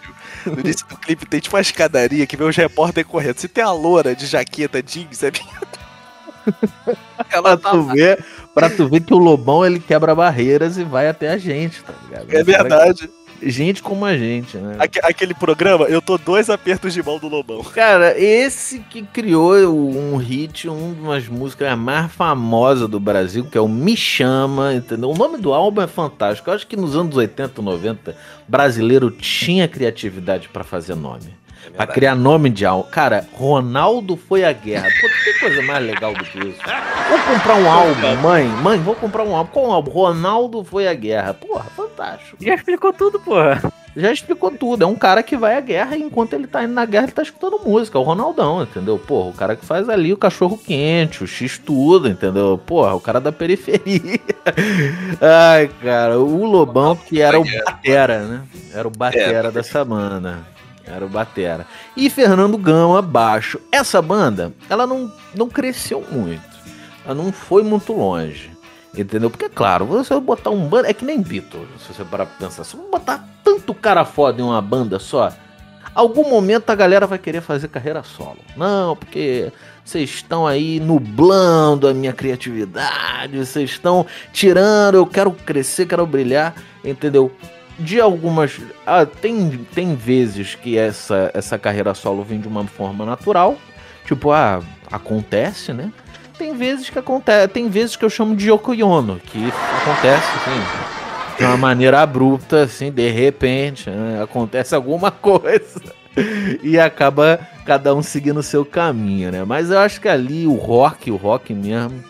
[0.46, 3.38] No início do clipe tem tipo uma escadaria que vê os repórteres correndo.
[3.38, 5.30] Se tem a loura de jaqueta jeans, é
[7.30, 11.06] Ela pra, tu ver, pra tu ver que o Lobão ele quebra barreiras e vai
[11.06, 12.34] até a gente, tá ligado?
[12.34, 13.10] É verdade.
[13.50, 14.76] Gente como a gente, né?
[14.78, 17.62] Aque- aquele programa, eu tô dois apertos de mão do Lobão.
[17.62, 23.60] Cara, esse que criou um hit, uma das músicas mais famosas do Brasil, que é
[23.60, 25.10] o Me Chama, entendeu?
[25.10, 26.48] O nome do álbum é fantástico.
[26.50, 28.16] Eu acho que nos anos 80, 90,
[28.48, 31.34] brasileiro tinha criatividade pra fazer nome.
[31.72, 32.88] Pra criar nome de álbum.
[32.90, 34.88] Cara, Ronaldo foi à guerra.
[35.00, 36.60] Pô, tem coisa mais legal do que isso.
[37.08, 38.44] Vou comprar um álbum, mãe.
[38.46, 39.50] Mãe, vou comprar um álbum.
[39.52, 39.90] Qual álbum?
[39.90, 41.34] Ronaldo foi à guerra.
[41.34, 42.36] Porra, fantástico.
[42.40, 43.62] Já explicou tudo, porra.
[43.96, 44.82] Já explicou tudo.
[44.82, 47.12] É um cara que vai à guerra e enquanto ele tá indo na guerra, ele
[47.12, 47.96] tá escutando música.
[47.96, 48.98] É o Ronaldão, entendeu?
[48.98, 52.60] Porra, o cara que faz ali o cachorro quente, o X tudo, entendeu?
[52.66, 54.20] Porra, o cara da periferia.
[55.20, 58.42] Ai, cara, o Lobão que era o Batera, né?
[58.72, 60.53] Era o Batera dessa banda.
[60.86, 61.66] Era o Batera.
[61.96, 63.58] E Fernando Gama, baixo.
[63.72, 66.42] Essa banda, ela não, não cresceu muito.
[67.04, 68.50] Ela não foi muito longe.
[68.96, 69.28] Entendeu?
[69.28, 70.88] Porque, claro, você botar um banda.
[70.88, 72.64] É que nem Beatles, se você parar pra pensar.
[72.64, 75.32] Se você botar tanto cara foda em uma banda só,
[75.94, 78.38] algum momento a galera vai querer fazer carreira solo.
[78.56, 79.52] Não, porque
[79.84, 86.54] vocês estão aí nublando a minha criatividade, vocês estão tirando, eu quero crescer, quero brilhar,
[86.84, 87.30] entendeu?
[87.78, 88.60] De algumas.
[88.86, 93.56] Ah, tem, tem vezes que essa, essa carreira solo vem de uma forma natural.
[94.06, 95.92] Tipo, ah, acontece, né?
[96.38, 97.48] Tem vezes que acontece.
[97.48, 102.62] Tem vezes que eu chamo de Yoko Ono, que acontece, assim, de uma maneira abrupta,
[102.62, 104.22] assim, de repente, né?
[104.22, 105.80] acontece alguma coisa.
[106.62, 109.44] E acaba cada um seguindo o seu caminho, né?
[109.44, 112.04] Mas eu acho que ali o rock, o rock mesmo,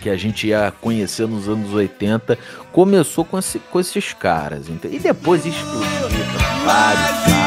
[0.00, 2.38] que a gente ia conhecer nos anos 80,
[2.72, 4.66] começou com, esse- com esses caras.
[4.68, 6.08] E depois explodiu
[6.64, 7.39] vários, vários.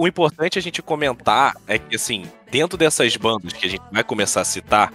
[0.00, 4.02] O importante a gente comentar é que, assim, dentro dessas bandas que a gente vai
[4.02, 4.90] começar a citar,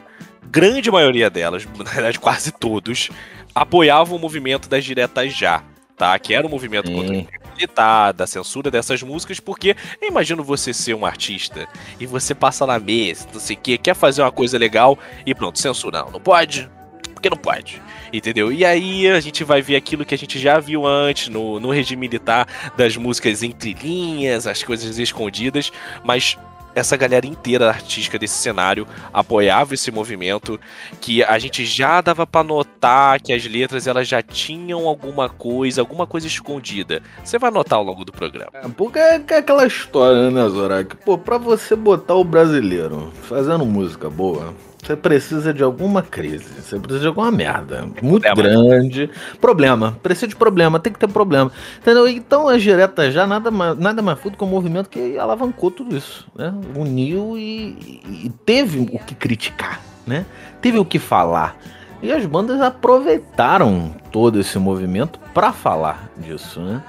[0.50, 3.12] grande maioria delas, na verdade quase todos,
[3.54, 5.62] apoiavam o movimento das diretas já,
[5.96, 6.18] tá?
[6.18, 10.44] Que era o movimento contra o regime militar, da censura dessas músicas, porque eu imagino
[10.44, 11.68] você ser um artista
[12.00, 15.36] e você passa na mesa, não sei o que, quer fazer uma coisa legal e
[15.36, 16.00] pronto, censura.
[16.00, 16.68] Não, não pode,
[17.14, 17.80] porque não pode.
[18.18, 18.52] Entendeu?
[18.52, 21.70] E aí a gente vai ver aquilo que a gente já viu antes no, no
[21.70, 22.48] regime militar,
[22.78, 25.72] das músicas entre linhas, as coisas escondidas,
[26.04, 26.38] mas
[26.76, 30.60] essa galera inteira artística desse cenário apoiava esse movimento,
[31.00, 35.82] que a gente já dava pra notar que as letras elas já tinham alguma coisa,
[35.82, 37.02] alguma coisa escondida.
[37.24, 38.52] Você vai notar ao longo do programa.
[38.76, 40.98] Porque é aquela história, né, Zorak?
[40.98, 44.54] Pô, pra você botar o brasileiro fazendo música boa,
[44.86, 49.10] você precisa de alguma crise, você precisa de alguma merda muito grande.
[49.42, 51.52] Problema, precisa de problema, tem que ter problema.
[51.80, 52.08] Entendeu?
[52.08, 55.72] Então a direta já nada mais, nada mais foi do que um movimento que alavancou
[55.72, 56.54] tudo isso, né?
[56.76, 60.26] Uniu e, e teve o que criticar, né?
[60.62, 61.58] Teve o que falar.
[62.04, 66.84] E as bandas aproveitaram todo esse movimento pra falar disso, né?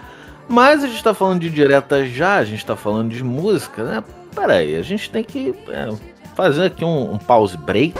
[0.48, 4.04] Mas a gente tá falando de direta já, a gente tá falando de música, né?
[4.34, 5.88] Peraí, a gente tem que é,
[6.36, 7.94] fazer aqui um, um pause break,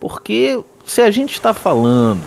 [0.00, 2.24] porque se a gente tá falando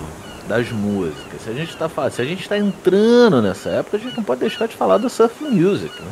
[0.48, 4.00] das músicas, se a gente tá falando, se a gente tá entrando nessa época, a
[4.00, 6.12] gente não pode deixar de falar do surf music, né?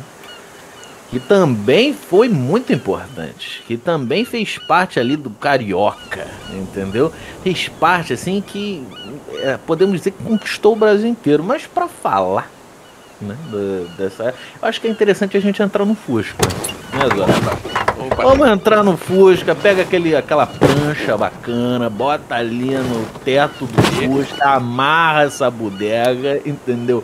[1.08, 7.12] Que também foi muito importante, que também fez parte ali do carioca, entendeu?
[7.44, 8.84] Fez parte assim que
[9.34, 12.50] é, podemos dizer que conquistou o Brasil inteiro, mas para falar
[13.20, 16.46] né, da- dessa, eu acho que é interessante a gente entrar no Fusca,
[16.92, 17.32] né, Zora?
[18.16, 24.48] Vamos entrar no Fusca, pega aquele, aquela prancha bacana, bota ali no teto do Fusca,
[24.50, 27.02] amarra essa bodega, entendeu?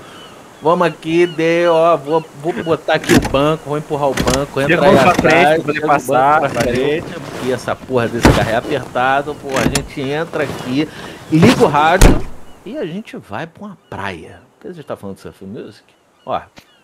[0.61, 4.87] Vamos aqui, deu, ó, vou, vou botar aqui o banco, vou empurrar o banco, entra
[4.87, 9.35] aí pra atrás, frente poder passar, pra frente, porque essa porra desse carro é apertado,
[9.35, 10.89] pô, a gente entra aqui,
[11.33, 12.17] liga o rádio
[12.65, 14.41] e a gente vai pra uma praia.
[14.61, 15.83] Por que você tá falando de surf music?
[16.25, 16.41] Ó,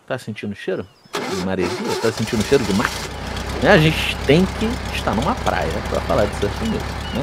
[0.07, 1.71] tá sentindo cheiro de maresia?
[2.01, 2.89] Tá sentindo cheiro de mar?
[3.63, 4.65] Né, A gente tem que
[4.95, 7.21] estar numa praia pra falar de surf music, né?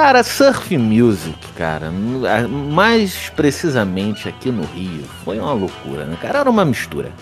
[0.00, 6.38] Cara, surf music, cara, mais precisamente aqui no Rio, foi uma loucura, né, cara?
[6.38, 7.12] Era uma mistura.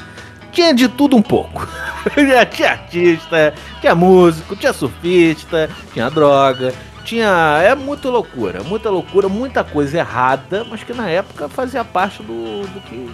[0.53, 1.67] Tinha de tudo um pouco.
[2.55, 6.73] tinha artista, tinha músico, tinha surfista, tinha droga,
[7.05, 7.29] tinha.
[7.65, 12.63] É muita loucura, muita loucura, muita coisa errada, mas que na época fazia parte do,
[12.63, 13.11] do que.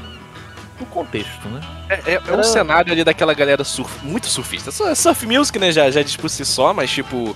[0.78, 1.60] do contexto, né?
[1.88, 4.70] É, é- é um cenário ali daquela galera surf, muito surfista.
[4.70, 7.34] Su- Surf music, né, já, já diz por si só, mas tipo.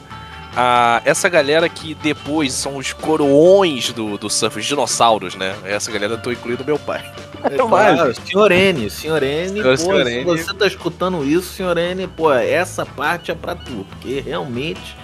[0.57, 5.55] A- essa galera que depois são os coroões do, do surf, os dinossauros, né?
[5.65, 7.05] Essa galera eu tô incluindo meu pai.
[7.45, 10.25] É claro, senhor N, senhor N, Senhor- pô, senhor se N.
[10.25, 14.97] você tá escutando isso, senhor N, pô, essa parte é pra tu, porque realmente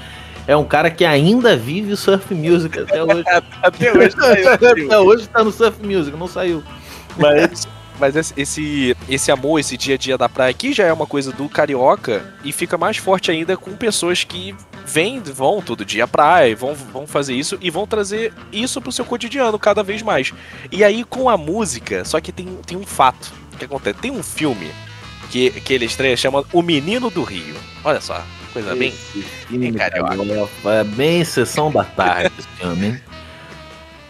[0.46, 3.22] é um cara que ainda vive o surf music até hoje.
[3.62, 6.60] até hoje tá aí, até hoje tá no surf music, não saiu.
[7.16, 7.68] Mas,
[8.00, 11.06] mas esse- esse, esse amor, esse dia a dia da praia aqui já é uma
[11.06, 14.52] coisa do carioca e fica mais forte ainda com pessoas que
[14.86, 18.92] vêm, vão todo dia à praia, vão, vão fazer isso e vão trazer isso pro
[18.92, 20.32] seu cotidiano cada vez mais.
[20.70, 23.98] E aí com a música, só que tem, tem um fato que acontece.
[24.00, 24.70] Tem um filme
[25.30, 27.56] que, que ele estreia, chama O Menino do Rio.
[27.82, 28.22] Olha só,
[28.52, 28.92] coisa bem,
[29.50, 30.16] bem carioca.
[30.66, 33.00] É bem sessão da tarde esse filme, hein?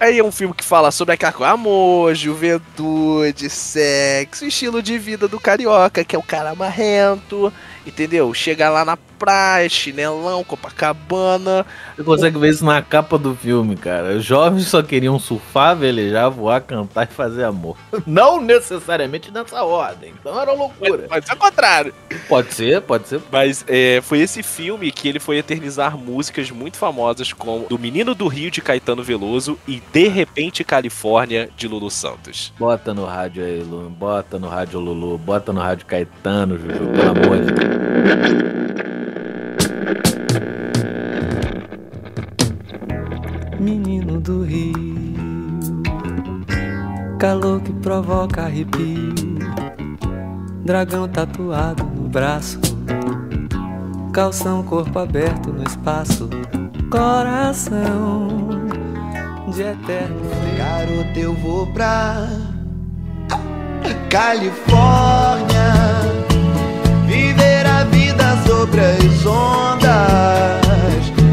[0.01, 5.27] Aí é um filme que fala sobre aquela coisa, amor, juventude, sexo, estilo de vida
[5.27, 7.51] do carioca, que é o cara marrento,
[7.87, 8.35] entendeu?
[8.35, 11.65] Chega lá na praia, chinelão, Copacabana.
[11.97, 14.21] Você consegue ver isso na capa do filme, cara.
[14.21, 17.77] Jovens só queriam surfar, velejar, voar, cantar e fazer amor.
[18.07, 20.13] Não necessariamente nessa ordem.
[20.21, 21.07] Então era loucura.
[21.09, 21.95] Pode ser o contrário.
[22.29, 23.21] Pode ser, pode ser.
[23.31, 28.15] Mas é, foi esse filme que ele foi eternizar músicas muito famosas como Do Menino
[28.15, 32.53] do Rio de Caetano Veloso e De Repente Califórnia de Lulu Santos.
[32.59, 33.89] Bota no rádio aí, Lu.
[33.91, 35.19] Bota no rádio Lulu.
[35.19, 36.87] Bota no rádio Caetano, Juju.
[36.95, 38.94] Pelo amor de Deus.
[43.59, 44.75] Menino do Rio,
[47.19, 49.15] calor que provoca arrepio,
[50.65, 52.61] dragão tatuado no braço,
[54.13, 56.29] calção corpo aberto no espaço,
[56.91, 58.29] coração
[59.53, 60.21] de eterno.
[60.57, 62.29] Garoto, eu vou pra
[64.11, 65.75] Califórnia
[67.07, 68.24] Viver a vida
[68.65, 69.93] sobre as ondas.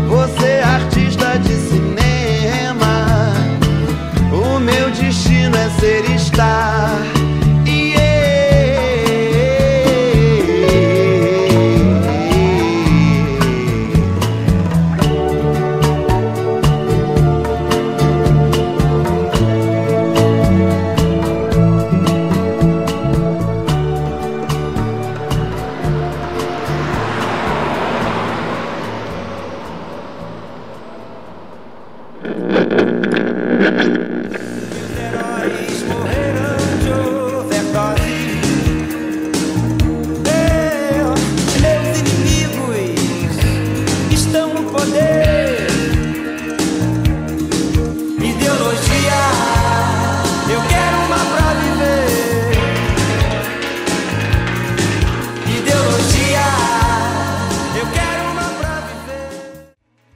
[0.09, 3.31] Você é artista de cinema.
[4.33, 6.80] O meu destino é ser estar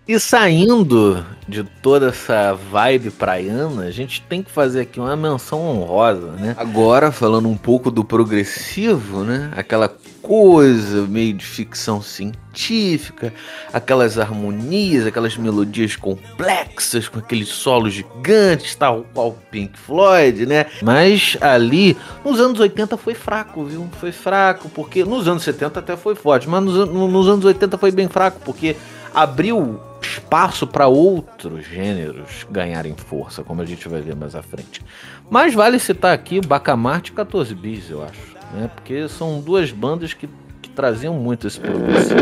[0.07, 5.59] E saindo de toda essa vibe praiana, a gente tem que fazer aqui uma menção
[5.61, 6.55] honrosa, né?
[6.59, 9.51] Agora, falando um pouco do progressivo, né?
[9.55, 9.91] Aquela
[10.21, 13.33] coisa meio de ficção científica,
[13.73, 20.67] aquelas harmonias, aquelas melodias complexas, com aqueles solos gigantes, tal qual Pink Floyd, né?
[20.83, 23.87] Mas ali, nos anos 80 foi fraco, viu?
[23.99, 27.89] Foi fraco, porque nos anos 70 até foi forte, mas nos, nos anos 80 foi
[27.91, 28.75] bem fraco, porque
[29.13, 29.79] abriu
[30.15, 34.81] espaço para outros gêneros ganharem força, como a gente vai ver mais à frente.
[35.29, 38.69] Mas vale citar aqui Bacamarte e 14 Bis, eu acho, né?
[38.73, 40.29] Porque são duas bandas que,
[40.61, 42.15] que traziam muito esse progressivo.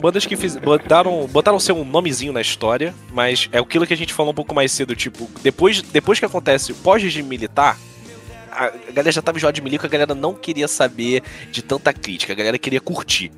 [0.00, 4.12] Bandas que fiz, botaram, botaram seu nomezinho na história, mas é aquilo que a gente
[4.12, 7.78] falou um pouco mais cedo, tipo, depois, depois que acontece o pós-regime militar,
[8.50, 12.32] a galera já tava enjoada de milico, a galera não queria saber de tanta crítica,
[12.32, 13.30] a galera queria curtir.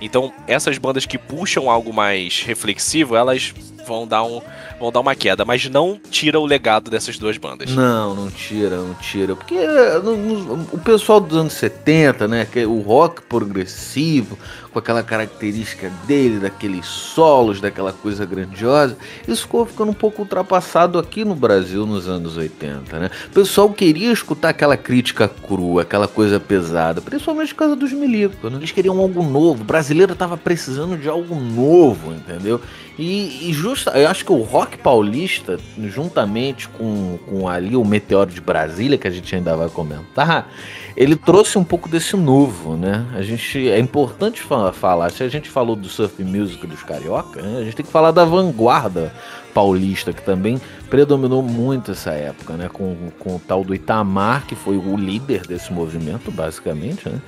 [0.00, 3.54] Então, essas bandas que puxam algo mais reflexivo, elas
[3.86, 4.40] vão dar, um,
[4.80, 7.70] vão dar uma queda, mas não tira o legado dessas duas bandas.
[7.70, 9.34] Não, não tira, não tira.
[9.36, 9.54] Porque
[10.02, 12.46] no- o pessoal dos anos 70, né?
[12.54, 14.38] é O rock progressivo,
[14.72, 20.98] com aquela característica dele, daqueles solos, daquela coisa grandiosa, isso ficou ficando um pouco ultrapassado
[20.98, 23.10] aqui no Brasil nos anos 80, né?
[23.28, 28.50] O pessoal queria escutar aquela crítica crua, aquela coisa pesada, principalmente por causa dos milicos,
[28.50, 28.58] né?
[28.58, 32.60] Eles queriam algo novo, o brasileiro tava precisando de algo novo, entendeu?
[32.98, 38.30] E, e justa, eu acho que o rock paulista, juntamente com, com ali o Meteoro
[38.30, 40.48] de Brasília, que a gente ainda vai comentar,
[40.96, 43.04] ele trouxe um pouco desse novo, né?
[43.14, 47.42] A gente é importante fa- falar, se a gente falou do surf music dos carioca,
[47.42, 47.58] né?
[47.58, 49.12] a gente tem que falar da vanguarda
[49.52, 52.68] paulista que também predominou muito essa época, né?
[52.72, 57.20] Com, com o tal do Itamar, que foi o líder desse movimento, basicamente, né?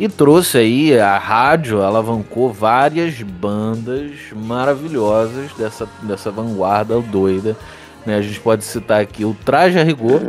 [0.00, 7.54] E trouxe aí a rádio, alavancou várias bandas maravilhosas dessa, dessa vanguarda doida.
[8.06, 8.16] Né?
[8.16, 10.22] A gente pode citar aqui o Traje a Rigor.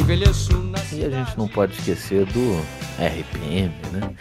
[0.00, 2.60] Envelheço na E a gente não pode esquecer do
[2.98, 4.14] RPM, né?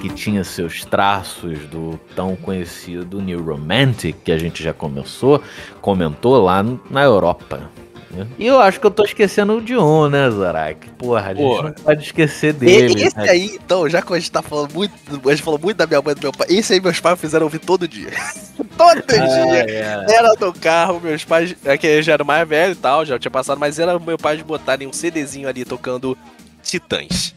[0.00, 5.42] que tinha seus traços do tão conhecido New Romantic, que a gente já começou,
[5.80, 7.70] comentou lá na Europa.
[8.16, 8.26] Né?
[8.38, 10.88] E eu acho que eu tô esquecendo o Dion, né, Zarak?
[10.98, 11.62] Porra, a gente Porra.
[11.64, 13.02] não pode esquecer dele.
[13.04, 13.28] esse né?
[13.30, 14.92] aí, então, já que a gente tá falando muito,
[15.24, 17.20] a gente falou muito da minha mãe e do meu pai, esse aí meus pais
[17.20, 18.10] fizeram ouvir todo dia.
[18.76, 19.66] todo Ah, dia.
[19.68, 20.06] é.
[20.08, 23.30] Era no carro, meus pais, é que já era mais velho e tal, já tinha
[23.30, 26.16] passado, mas era meu pai de botarem um CDzinho ali tocando
[26.62, 27.34] Titãs.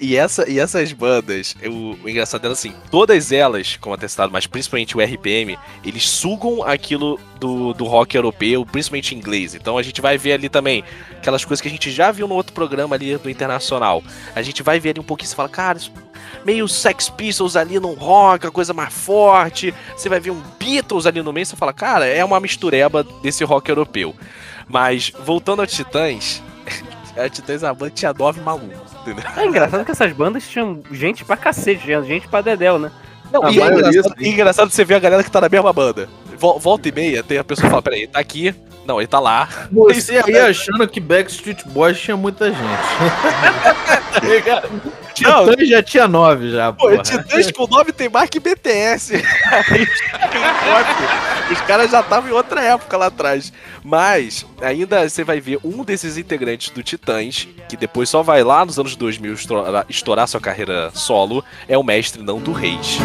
[0.00, 4.46] E, essa, e essas bandas, o, o engraçado é assim, todas elas, como atestado, mas
[4.46, 9.54] principalmente o RPM, eles sugam aquilo do, do rock europeu, principalmente inglês.
[9.54, 10.84] Então a gente vai ver ali também
[11.16, 14.02] aquelas coisas que a gente já viu no outro programa ali do Internacional.
[14.34, 15.92] A gente vai ver ali um pouquinho e fala, cara, isso
[16.44, 19.74] meio Sex Pistols ali no rock, a coisa mais forte.
[19.96, 23.44] Você vai ver um Beatles ali no meio você fala, cara, é uma mistureba desse
[23.44, 24.14] rock europeu.
[24.68, 26.42] Mas voltando a Titãs,
[27.16, 29.30] a Titãs é uma banda tinha nove malucos, entendeu?
[29.36, 32.90] É engraçado que essas bandas tinham gente pra cacete, tinha gente pra dedéu, né?
[33.32, 36.08] Não, e é engraçado, e engraçado você ver a galera que tá na mesma banda.
[36.38, 38.54] Vol- Volta e meia, tem a pessoa que fala, peraí, tá aqui.
[38.86, 39.48] Não, ele tá lá.
[39.72, 42.60] Você aí achando que Backstreet Boys tinha muita gente.
[45.22, 45.46] Não.
[45.46, 46.96] Titãs já tinha nove já, Pô.
[46.98, 49.14] Titãs com nome tem mais que BTS.
[51.50, 53.52] Os caras já estavam em outra época lá atrás.
[53.82, 58.64] Mas, ainda você vai ver um desses integrantes do Titãs, que depois só vai lá
[58.64, 62.98] nos anos 2000 estourar, estourar sua carreira solo, é o mestre não do Reis.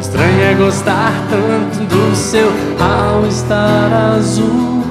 [0.00, 2.48] Estranho é gostar tanto do seu
[2.80, 4.84] all-star azul.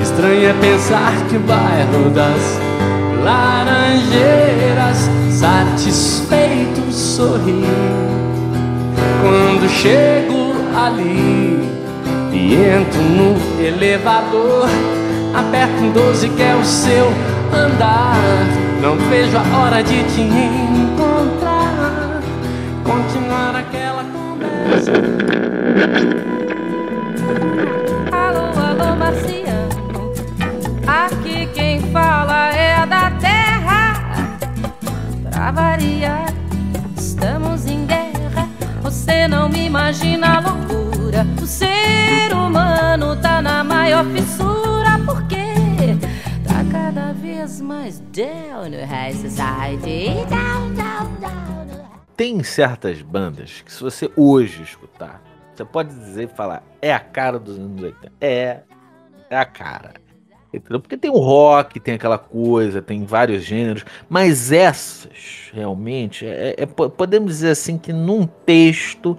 [0.00, 2.58] Estranho é pensar que o bairro das
[3.22, 7.64] Laranjeiras satisfeito sorri
[9.20, 11.68] quando Quando chego ali
[12.32, 14.68] e entro no elevador,
[15.34, 17.06] aperto um 12 que é o seu
[17.52, 18.16] andar.
[18.80, 21.55] Não vejo a hora de te encontrar,
[22.86, 24.92] continuar aquela conversa.
[28.12, 30.12] Alô, alô, marciano.
[30.86, 34.38] Aqui quem fala é da terra.
[35.28, 36.32] Pra variar,
[36.96, 38.48] estamos em guerra.
[38.82, 41.26] Você não me imagina a loucura.
[41.42, 44.96] O ser humano tá na maior fissura.
[45.04, 45.96] Porque
[46.46, 50.24] tá cada vez mais down no high society.
[50.30, 51.75] Down, down, down.
[52.16, 55.22] Tem certas bandas que se você hoje escutar,
[55.54, 58.12] você pode dizer e falar, é a cara dos anos 80.
[58.20, 58.60] É,
[59.30, 59.94] é a cara.
[60.52, 60.80] Entendeu?
[60.80, 66.66] Porque tem o rock, tem aquela coisa, tem vários gêneros, mas essas, realmente, é- é-
[66.66, 69.18] po- podemos dizer assim que num texto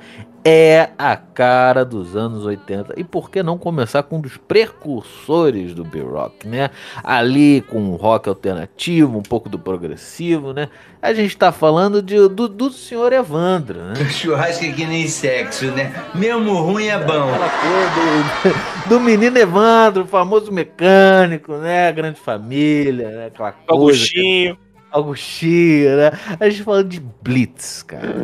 [0.49, 2.93] é a cara dos anos 80.
[2.95, 6.69] E por que não começar com um dos precursores do B-Rock, né?
[7.03, 10.69] Ali com o rock alternativo, um pouco do progressivo, né?
[11.01, 13.95] A gente tá falando de, do, do senhor Evandro, né?
[14.09, 15.93] Churrasco é que nem sexo, né?
[16.15, 17.27] Mesmo ruim é bom.
[18.87, 21.91] do menino Evandro, o famoso mecânico, né?
[21.91, 23.25] Grande família, né?
[23.25, 23.73] Aquela coisa.
[23.73, 24.57] Augustinho.
[24.89, 26.11] Augustinho, né?
[26.39, 28.15] A gente falando de Blitz, cara.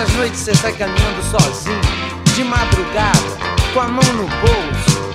[0.00, 1.80] Essas noites você sai caminhando sozinho,
[2.34, 3.18] de madrugada,
[3.74, 5.10] com a mão no bolso?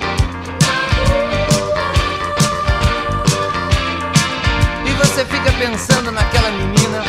[4.86, 7.02] E você fica pensando naquela menina.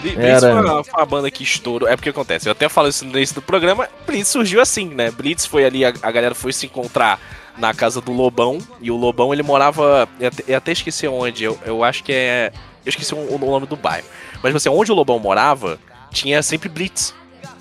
[0.00, 0.40] Blitz Era.
[0.40, 1.88] foi uma, uma banda que estourou.
[1.88, 3.88] É porque acontece, eu até falo isso no início do programa.
[4.04, 5.12] Blitz surgiu assim, né?
[5.12, 7.20] Blitz foi ali, a, a galera foi se encontrar
[7.56, 8.58] na casa do Lobão.
[8.80, 10.08] E o Lobão ele morava.
[10.18, 12.52] Eu até, eu até esqueci onde, eu, eu acho que é.
[12.84, 14.06] Eu esqueci o, o nome do bairro.
[14.42, 15.78] Mas você, onde o Lobão morava,
[16.18, 17.14] tinha sempre Blitz.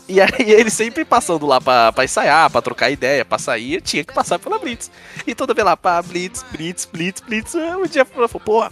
[0.10, 4.04] E aí ele sempre passando lá pra, pra ensaiar, pra trocar ideia, pra sair, tinha
[4.04, 4.90] que passar pela Blitz.
[5.26, 7.56] E toda vez lá, pá, Blitz, Blitz, Blitz, Blitz.
[7.56, 8.72] Um dia falou, porra.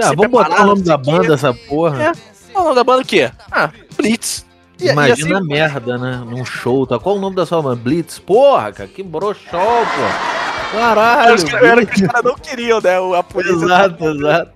[0.00, 2.04] Ah, vamos botar o nome da banda, essa porra.
[2.04, 2.12] É.
[2.56, 3.30] O nome da banda o quê?
[3.50, 4.46] Ah, Blitz.
[4.80, 6.22] E- e Imagina assim- a merda, né?
[6.24, 6.98] Num show, tá?
[6.98, 7.76] Qual o nome da sua banda?
[7.76, 8.18] Blitz?
[8.20, 10.76] Porra, cara, que broxol, pô.
[10.78, 11.56] Caralho.
[11.56, 13.00] Era que os caras não queriam, né?
[13.00, 13.54] o- A polícia.
[13.64, 14.52] Exato, exato.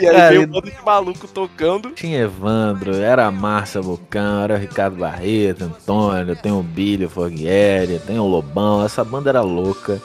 [0.00, 1.90] E aí veio um bando de maluco tocando.
[1.90, 7.98] Tinha Evandro, era a Márcia Vulcão, era o Ricardo Barreto, Antônio, tem o Billy Foguieri,
[8.06, 10.00] tem o Lobão, essa banda era louca,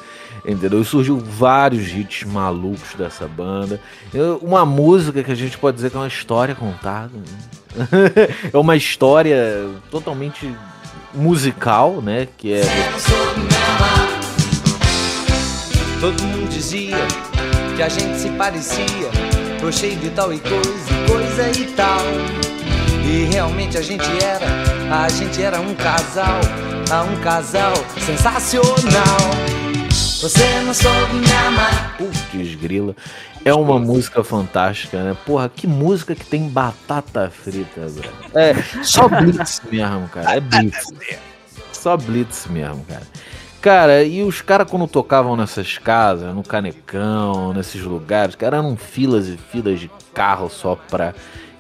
[0.46, 0.82] entendeu?
[0.82, 3.80] E surgiu vários hits malucos dessa banda.
[4.14, 7.12] Eu- Uma música que a gente pode dizer que é uma história contada.
[7.14, 7.26] né?
[8.54, 10.50] é uma história totalmente
[11.14, 12.28] musical, né?
[12.38, 12.62] Que é.
[16.00, 16.96] Todo mundo dizia
[17.76, 19.10] que a gente se parecia,
[19.66, 22.01] tô cheio de tal e coisa, coisa e tal.
[23.03, 24.45] E realmente a gente era,
[24.91, 26.39] a gente era um casal,
[26.91, 28.72] ah, um casal sensacional.
[30.22, 31.97] Você não soube me amar.
[31.97, 32.95] Putz, grila.
[33.43, 35.18] É uma música fantástica, né?
[35.26, 38.13] Porra, que música que tem batata frita, velho.
[38.36, 38.53] É,
[38.84, 40.36] só Blitz mesmo, cara.
[40.36, 40.93] É Blitz.
[41.72, 43.03] Só Blitz mesmo, cara.
[43.66, 49.28] Cara, e os caras quando tocavam nessas casas, no Canecão, nesses lugares, cara, eram filas
[49.28, 51.16] e filas de carro só pra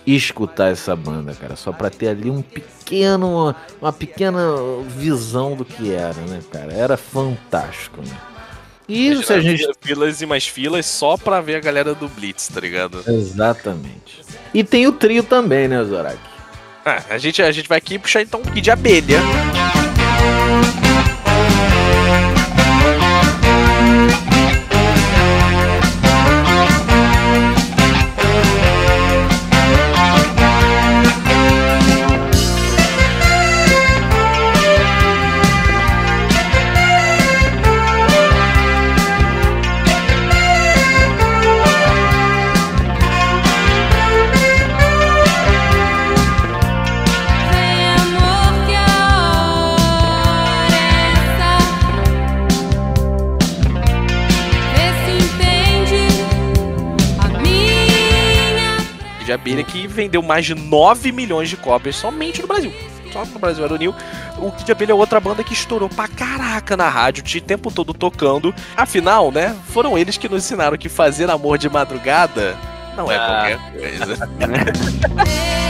[0.05, 1.55] escutar essa banda, cara.
[1.55, 4.39] Só pra ter ali um pequeno, uma pequena
[4.95, 6.71] visão do que era, né, cara?
[6.71, 8.15] Era fantástico, né?
[8.87, 12.49] E isso a gente Filas e mais filas só pra ver a galera do Blitz,
[12.49, 13.03] tá ligado?
[13.07, 14.21] Exatamente.
[14.53, 16.19] E tem o trio também, né, Zorak?
[16.85, 19.19] Ah, a gente, a gente vai aqui puxar então um Kid Abelha.
[59.35, 62.73] Abelha que vendeu mais de 9 milhões de cópias somente no Brasil.
[63.13, 63.95] Só no Brasil era o Nil.
[64.39, 67.93] O Kid Abelha é outra banda que estourou pra caraca na rádio, o tempo todo
[67.93, 68.53] tocando.
[68.75, 72.57] Afinal, né, foram eles que nos ensinaram que fazer amor de madrugada
[72.97, 73.25] não é Ah.
[73.25, 74.29] qualquer coisa.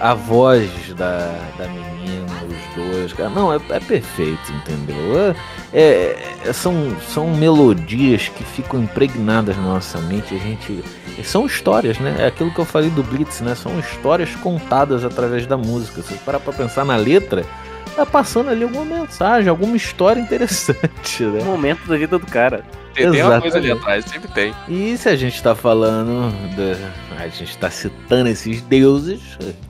[0.00, 1.18] a voz da,
[1.58, 5.34] da menina, os dois, cara, não, é, é perfeito, entendeu?
[5.72, 10.82] É, é- são, são melodias que ficam impregnadas na nossa mente, a gente.
[11.22, 12.16] São histórias, né?
[12.18, 13.54] É aquilo que eu falei do Blitz, né?
[13.54, 16.00] São histórias contadas através da música.
[16.00, 17.44] Se você parar pra pensar na letra,
[17.90, 21.42] tá passando ali alguma mensagem, alguma história interessante, né?
[21.44, 22.64] momento da vida do cara.
[22.94, 24.52] Tem, tem uma coisa ali atrás, sempre tem.
[24.68, 29.20] E se a gente tá falando, da- a gente tá citando esses deuses,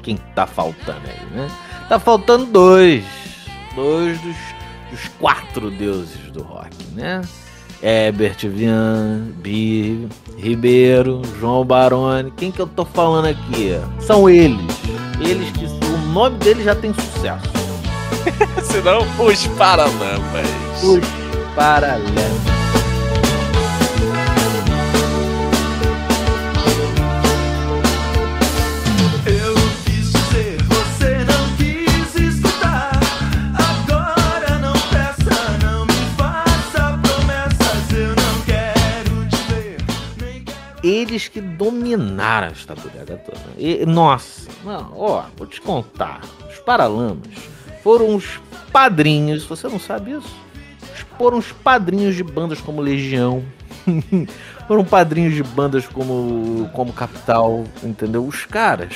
[0.02, 1.48] quem tá faltando aí, né?
[1.88, 3.04] Tá faltando dois,
[3.74, 4.36] dois dos,
[4.90, 7.20] dos quatro deuses do rock, né?
[7.82, 10.06] Herbert Vian, Bi,
[10.38, 13.72] Ribeiro, João Baroni, quem que eu tô falando aqui?
[14.00, 14.60] São eles,
[15.20, 17.59] eles que o nome deles já tem sucesso.
[18.62, 20.82] Senão, os Paralamas.
[20.82, 21.00] Os
[21.54, 22.60] Paralamas.
[29.26, 29.54] Eu
[29.84, 32.90] quis dizer, você não quis escutar.
[33.54, 37.92] Agora não peça, não me faça promessas.
[37.92, 40.86] Eu não quero te ver.
[40.86, 43.40] eles que dominaram esta bodega toda.
[43.58, 46.22] E, nossa, não, ó, vou te contar.
[46.48, 47.28] Os Paralamas
[47.82, 48.40] foram os
[48.72, 50.34] padrinhos, você não sabe isso?
[51.18, 53.44] Foram os padrinhos de bandas como Legião.
[54.66, 58.24] foram padrinhos de bandas como, como Capital, entendeu?
[58.24, 58.94] Os caras,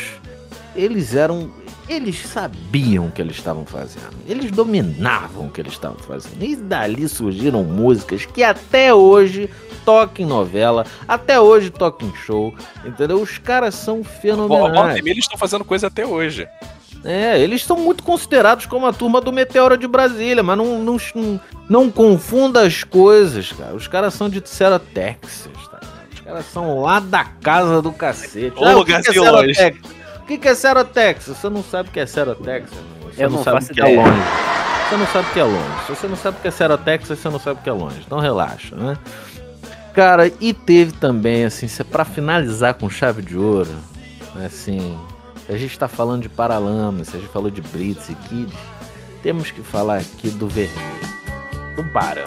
[0.74, 1.50] eles eram.
[1.86, 4.14] Eles sabiam o que eles estavam fazendo.
[4.26, 6.42] Eles dominavam o que eles estavam fazendo.
[6.42, 9.50] E dali surgiram músicas que até hoje
[9.84, 12.54] tocam em novela, até hoje tocam em show,
[12.86, 13.20] entendeu?
[13.20, 14.96] Os caras são fenomenais.
[14.96, 16.48] e meia, eles estão fazendo coisa até hoje.
[17.04, 20.96] É, eles são muito considerados como a turma do Meteoro de Brasília, mas não, não,
[21.14, 23.74] não, não confunda as coisas, cara.
[23.74, 25.80] Os caras são de Serra, Texas, tá?
[26.14, 28.54] Os caras são lá da casa do cacete.
[28.58, 29.54] Ô, Ah, o que que é Serra, longe.
[29.54, 29.90] Texas?
[30.20, 31.36] O que que é Texas?
[31.36, 32.78] Você não sabe o que é Serra, Texas?
[33.02, 34.22] Você Eu não sabe faço o que é longe.
[34.88, 35.84] Você não sabe o que é longe.
[35.86, 37.72] Se você não sabe o que é Serra, Texas, você não sabe o que é
[37.72, 38.02] longe.
[38.06, 38.96] Então relaxa, né?
[39.92, 43.70] Cara, e teve também, assim, pra finalizar com chave de ouro,
[44.44, 45.13] assim, se
[45.48, 48.52] a gente tá falando de Paralamas, se a gente falou de Blitz e Kid,
[49.22, 50.78] temos que falar aqui do Vermelho,
[51.76, 52.24] do Barão,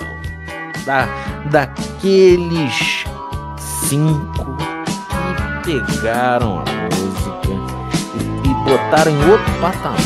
[0.86, 1.07] da,
[1.49, 3.05] daqueles
[3.88, 4.57] cinco
[5.63, 6.63] que pegaram a
[6.95, 7.49] música
[8.45, 9.97] e, e botaram em outro patamar.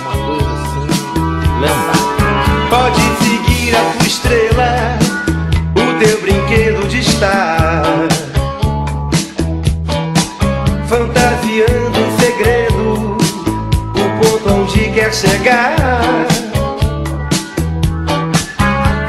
[0.00, 0.86] Uma coisa assim,
[1.60, 2.04] lendária.
[2.70, 4.98] Pode seguir a tua estrela,
[5.72, 7.82] o teu brinquedo de estar.
[10.88, 11.83] Fantasiando
[15.14, 15.76] chegar.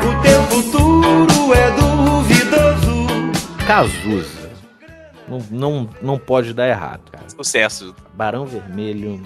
[0.03, 3.07] O teu futuro é duvidoso.
[3.65, 4.51] Cazuza.
[5.27, 7.25] Não, não, não pode dar errado, cara.
[7.27, 7.95] Sucesso.
[8.13, 9.19] Barão Vermelho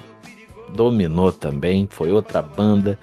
[0.73, 2.97] dominou também, foi outra banda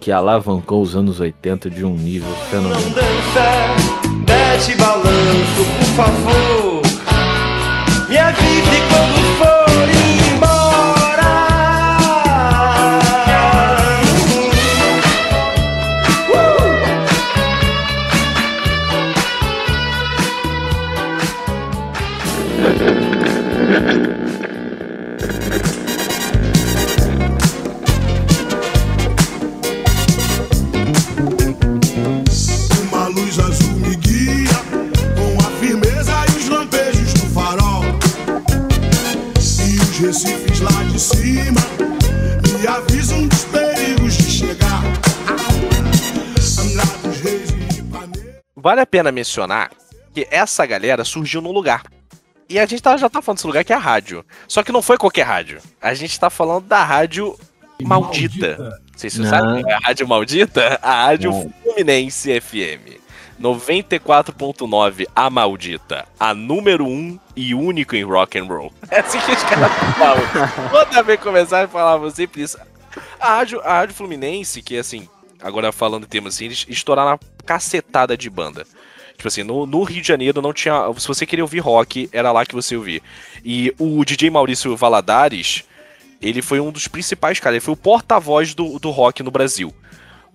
[0.00, 2.80] que alavancou os anos 80 de um nível fenomenal.
[2.90, 6.82] Dança, desce balanço, por favor.
[8.08, 10.19] Me avise quando for
[48.60, 49.70] Vale a pena mencionar
[50.14, 51.82] que essa galera surgiu num lugar.
[52.48, 54.24] E a gente tá- já tá falando desse lugar que é a rádio.
[54.48, 55.60] Só que não foi qualquer rádio.
[55.80, 57.38] A gente tá falando da rádio
[57.82, 58.56] maldita.
[58.58, 59.58] Não sei se você Não.
[59.58, 60.78] é a rádio maldita.
[60.82, 61.54] A rádio Não.
[61.62, 62.98] Fluminense FM.
[63.40, 66.06] 94.9 A Maldita.
[66.18, 68.72] A número 1 e único em rock and roll.
[68.90, 70.68] É assim que os caras falam.
[70.70, 72.58] Toda vez que começaram a falar sempre isso.
[73.20, 75.08] A rádio, a rádio Fluminense, que assim,
[75.40, 77.18] agora falando em termos assim, eles estouraram
[77.50, 78.64] cacetada de banda.
[79.16, 80.84] Tipo assim, no, no Rio de Janeiro não tinha.
[80.96, 83.00] Se você queria ouvir rock, era lá que você ouvia.
[83.44, 85.64] E o DJ Maurício Valadares,
[86.22, 87.56] ele foi um dos principais, cara.
[87.56, 89.74] Ele foi o porta-voz do, do rock no Brasil.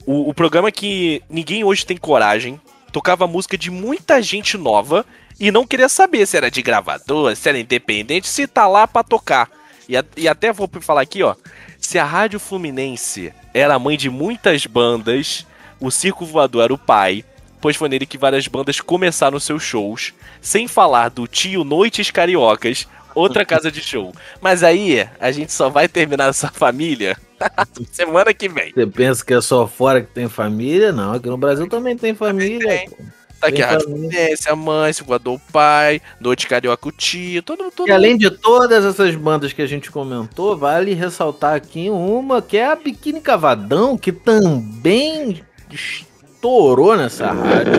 [0.06, 2.60] O, o programa que ninguém hoje tem coragem,
[2.92, 5.06] tocava música de muita gente nova
[5.40, 9.04] e não queria saber se era de gravador, se era independente, se tá lá pra
[9.04, 9.50] tocar.
[9.88, 11.34] E, a- e até vou falar aqui, ó.
[11.80, 15.46] Se a Rádio Fluminense era a mãe de muitas bandas,
[15.80, 17.24] o Circo Voador era o pai,
[17.62, 22.88] pois foi nele que várias bandas começaram seus shows, sem falar do tio Noites Cariocas,
[23.14, 24.14] outra casa de show.
[24.42, 27.18] Mas aí, a gente só vai terminar essa família
[27.92, 28.72] semana que vem.
[28.74, 30.92] Você pensa que é só fora que tem família?
[30.92, 32.84] Não, aqui no Brasil também tem família.
[32.90, 32.98] pô.
[33.40, 33.80] Tá aqui Tem a.
[33.80, 38.18] Fluminense, a mãe, se guardou o pai, Noite Carioca o tio, todo, todo E além
[38.18, 42.76] de todas essas bandas que a gente comentou, vale ressaltar aqui uma que é a
[42.76, 45.44] Biquíni Cavadão, que também
[45.76, 47.74] estourou nessa rádio.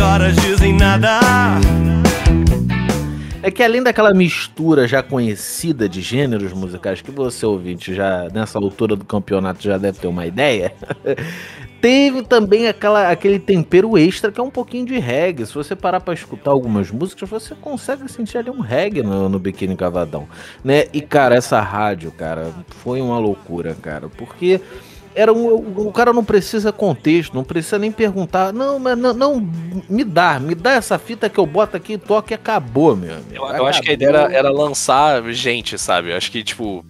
[0.00, 1.20] horas dizem nada.
[3.42, 8.58] É que além daquela mistura já conhecida de gêneros musicais, que você ouvinte já nessa
[8.58, 10.74] altura do campeonato já deve ter uma ideia,
[11.80, 15.46] teve também aquela, aquele tempero extra que é um pouquinho de reggae.
[15.46, 19.38] Se você parar para escutar algumas músicas, você consegue sentir ali um reggae no, no
[19.38, 20.26] Biquíni Cavadão,
[20.64, 20.86] né?
[20.92, 24.60] E cara, essa rádio, cara, foi uma loucura, cara, porque
[25.16, 29.50] era um, o cara não precisa contexto, não precisa nem perguntar, não, mas não, não,
[29.88, 33.34] me dá, me dá essa fita que eu boto aqui toque e acabou, meu amigo.
[33.34, 36.10] Eu, eu acho que a ideia era, era lançar gente, sabe?
[36.10, 36.84] Eu acho que, tipo,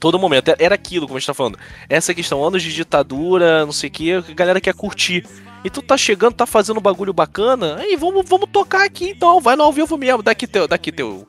[0.00, 0.52] todo momento.
[0.58, 1.56] Era aquilo, como a gente tá falando.
[1.88, 5.24] Essa questão, anos de ditadura, não sei o que, a galera quer curtir.
[5.62, 9.40] E tu tá chegando, tá fazendo um bagulho bacana, aí vamos, vamos tocar aqui então,
[9.40, 11.26] vai no ao vivo mesmo, daqui teu, daqui teu.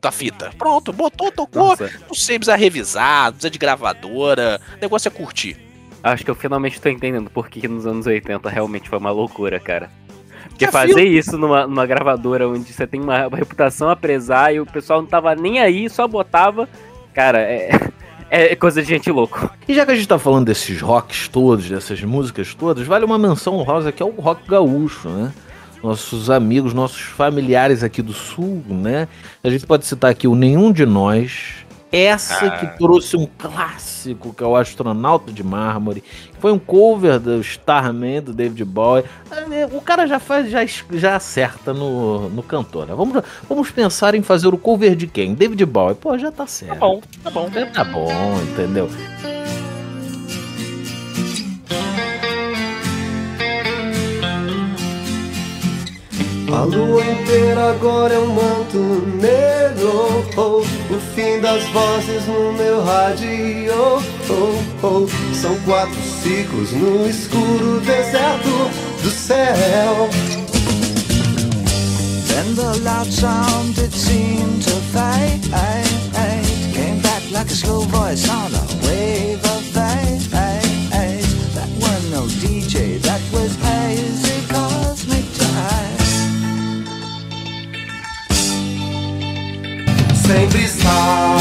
[0.00, 0.50] Da fita.
[0.56, 1.68] Pronto, botou, tocou.
[1.68, 1.90] Nossa.
[2.08, 4.60] Não sei, precisa revisar, não precisa de gravadora.
[4.78, 5.56] O negócio é curtir.
[6.02, 9.60] Acho que eu finalmente tô entendendo por que nos anos 80 realmente foi uma loucura,
[9.60, 9.90] cara.
[10.48, 11.18] Porque Já fazer viu?
[11.18, 15.02] isso numa, numa gravadora onde você tem uma, uma reputação a prezar e o pessoal
[15.02, 16.66] não tava nem aí, só botava.
[17.12, 17.70] Cara, é,
[18.30, 19.50] é coisa de gente louco.
[19.68, 23.18] E já que a gente tá falando desses rocks todos, dessas músicas todas, vale uma
[23.18, 25.32] menção rosa que é o rock gaúcho, né?
[25.82, 29.08] Nossos amigos, nossos familiares aqui do sul, né?
[29.42, 31.54] A gente pode citar aqui o Nenhum de Nós.
[31.92, 32.50] Essa Ah.
[32.50, 36.04] que trouxe um clássico, que é o Astronauta de Mármore.
[36.38, 39.04] Foi um cover do Starman, do David Bowie.
[39.72, 40.60] O cara já faz, já,
[40.92, 42.94] já acerta no, no cantor, né?
[42.96, 45.34] Vamos, vamos pensar em fazer o cover de quem?
[45.34, 45.96] David Bowie.
[45.96, 46.74] Pô, já tá certo.
[46.74, 47.50] Tá bom, tá bom.
[47.72, 48.88] Tá bom, entendeu?
[56.52, 58.78] A lua inteira agora é um manto
[59.20, 60.24] negro.
[60.36, 60.60] Oh,
[60.92, 63.72] O fim das vozes no meu rádio.
[63.72, 65.08] Oh, oh.
[65.34, 68.70] São quatro ciclos no escuro deserto
[69.02, 70.08] do céu.
[72.26, 75.40] Then the loud sound it seemed to fade
[76.74, 80.30] Came back like a slow voice on a wave of fate.
[81.54, 84.29] That was no DJ, that was hazy
[90.80, 91.36] estar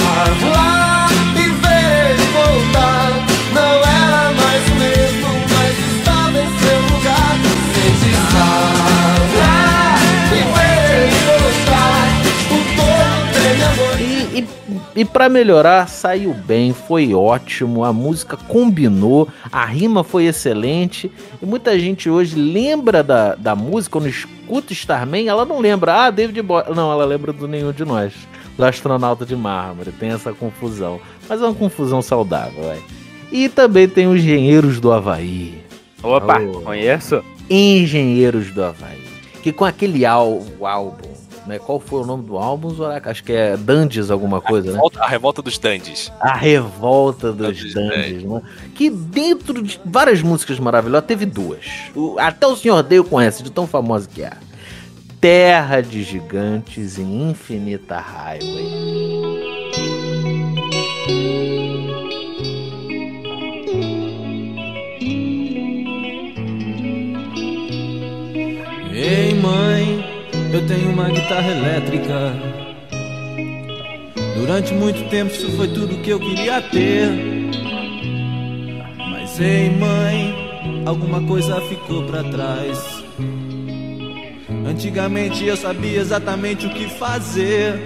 [0.51, 3.09] lá e ver voltar.
[3.53, 7.35] Não era mais o mesmo, mas estava em seu lugar.
[7.73, 9.95] Sempre estar lá
[10.31, 12.07] e ver voltar
[12.51, 19.29] O todo amor E, e, e para melhorar, saiu bem, foi ótimo, a música combinou,
[19.51, 21.11] a rima foi excelente.
[21.41, 26.11] E muita gente hoje lembra da, da música, quando escuta Starman, ela não lembra, ah,
[26.11, 26.75] David Bowie.
[26.75, 28.13] Não, ela lembra do nenhum de nós,
[28.59, 29.91] do astronauta de mármore.
[29.93, 30.99] Tem essa confusão.
[31.29, 32.81] Mas é uma confusão saudável, vai.
[33.31, 35.63] E também tem os Engenheiros do Havaí.
[36.03, 36.59] Opa, Oh.
[36.61, 37.23] conheço?
[37.49, 39.01] Engenheiros do Havaí.
[39.41, 41.07] Que com aquele ál- álbum,
[41.47, 41.57] né?
[41.57, 43.09] Qual foi o nome do álbum, Zoraca?
[43.11, 44.73] Acho que é Dandes alguma coisa, né?
[44.73, 46.11] Revolta- a revolta dos Dandies.
[46.19, 48.41] A Revolta dos Dandies, né?
[48.75, 51.65] Que dentro de várias músicas maravilhosas, teve duas.
[51.95, 54.33] O- até o Senhor Dale conhece, de tão famosa que é.
[55.19, 58.89] Terra de Gigantes e Infinita Highway.
[68.93, 70.05] Ei mãe,
[70.53, 72.33] eu tenho uma guitarra elétrica.
[74.37, 77.09] Durante muito tempo isso foi tudo que eu queria ter.
[79.11, 82.98] Mas ei mãe, alguma coisa ficou pra trás.
[84.65, 87.79] Antigamente eu sabia exatamente o que fazer.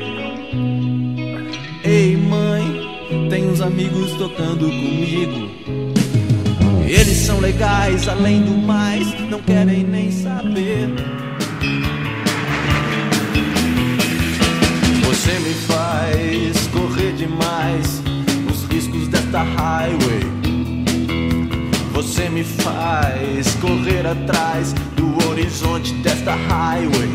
[1.84, 5.50] Ei mãe, tem uns amigos tocando comigo.
[6.86, 10.90] Eles são legais, além do mais, não querem nem saber.
[15.04, 18.02] Você me faz correr demais
[18.52, 20.24] os riscos desta highway.
[21.94, 25.13] Você me faz correr atrás do
[25.44, 27.12] horizonte desta highway.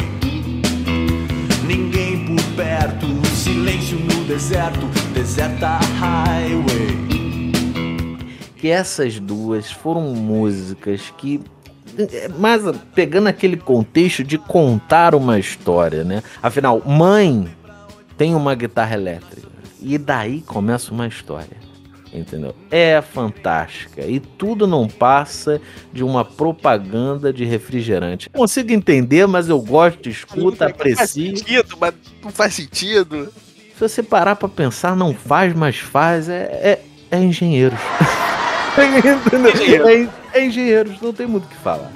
[1.67, 7.09] Ninguém por perto, silêncio no deserto, deserta highway.
[8.57, 11.41] que essas duas foram músicas que
[12.39, 12.63] mas
[12.95, 16.23] pegando aquele contexto de contar uma história, né?
[16.43, 17.49] Afinal, mãe
[18.17, 19.49] tem uma guitarra elétrica
[19.81, 21.68] e daí começa uma história.
[22.13, 22.55] Entendeu?
[22.71, 25.61] É fantástica e tudo não passa
[25.93, 28.31] de uma propaganda de refrigerante.
[28.31, 31.37] Consigo entender, mas eu gosto, escuta, Não faz aprecio.
[31.37, 33.33] sentido, mas não faz sentido.
[33.75, 36.81] Se você parar pra pensar, não faz, mas faz, é,
[37.11, 37.79] é, é engenheiros.
[39.27, 39.87] Entendeu?
[39.87, 41.91] É, é engenheiros, não tem muito o que falar.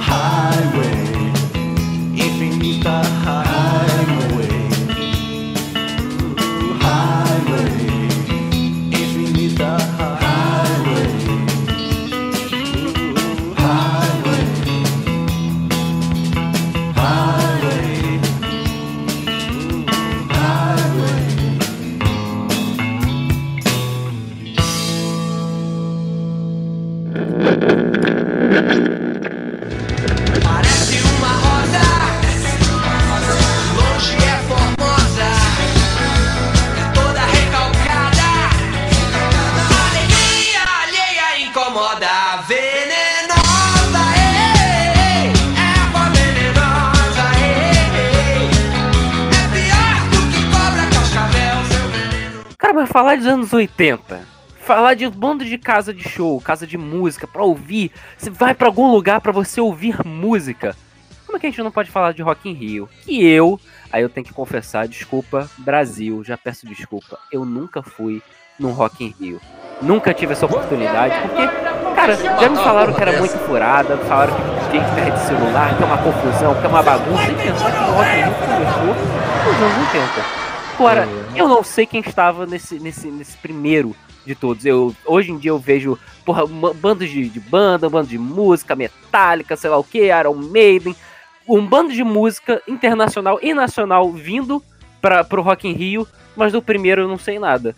[0.00, 1.32] Highway,
[2.14, 4.29] infinita highway.
[6.90, 8.10] Highway,
[8.90, 10.19] infinita highway.
[52.90, 54.20] Falar dos anos 80,
[54.58, 58.52] falar de um bando de casa de show, casa de música, pra ouvir, você vai
[58.52, 60.76] pra algum lugar pra você ouvir música.
[61.24, 62.88] Como é que a gente não pode falar de Rock in Rio?
[63.04, 63.60] Que eu,
[63.92, 68.20] aí eu tenho que confessar, desculpa, Brasil, já peço desculpa, eu nunca fui
[68.58, 69.40] num Rock in Rio.
[69.80, 71.46] Nunca tive essa oportunidade, porque,
[71.94, 75.86] cara, já me falaram que era muito furada, falaram que gente perde celular, que é
[75.86, 78.94] uma confusão, que é uma bagunça, e pensar que o Rock in Rio começou
[79.46, 80.39] nos anos 80.
[80.80, 81.06] Agora,
[81.36, 84.64] eu não sei quem estava nesse, nesse, nesse primeiro de todos.
[84.64, 88.74] Eu, hoje em dia eu vejo, porra, bandos de, de banda, um bando de música,
[88.74, 90.96] metálica, sei lá o que, Iron Maiden,
[91.46, 94.62] um bando de música internacional e nacional vindo
[95.02, 97.76] para pro Rock in Rio, mas do primeiro eu não sei nada.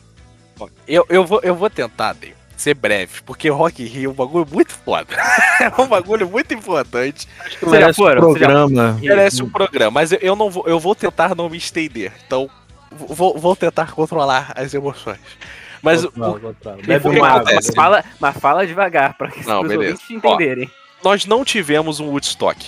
[0.86, 4.14] Eu, eu, vou, eu vou tentar, Dave, ser breve, porque Rock in Rio é um
[4.14, 5.09] bagulho muito foda.
[5.59, 7.26] é um bagulho muito importante.
[7.59, 8.98] que merece um programa.
[9.00, 12.12] Merece um programa, mas eu, eu não vou, eu vou tentar não me estender.
[12.24, 12.48] Então,
[12.99, 15.18] vou, vou tentar controlar as emoções.
[15.82, 16.12] Mas o-
[16.86, 19.93] Bebe o que uma água, mas fala, mas fala devagar para que Não, os beleza.
[19.93, 20.70] ouvintes entenderem.
[21.03, 22.64] nós não tivemos um Woodstock.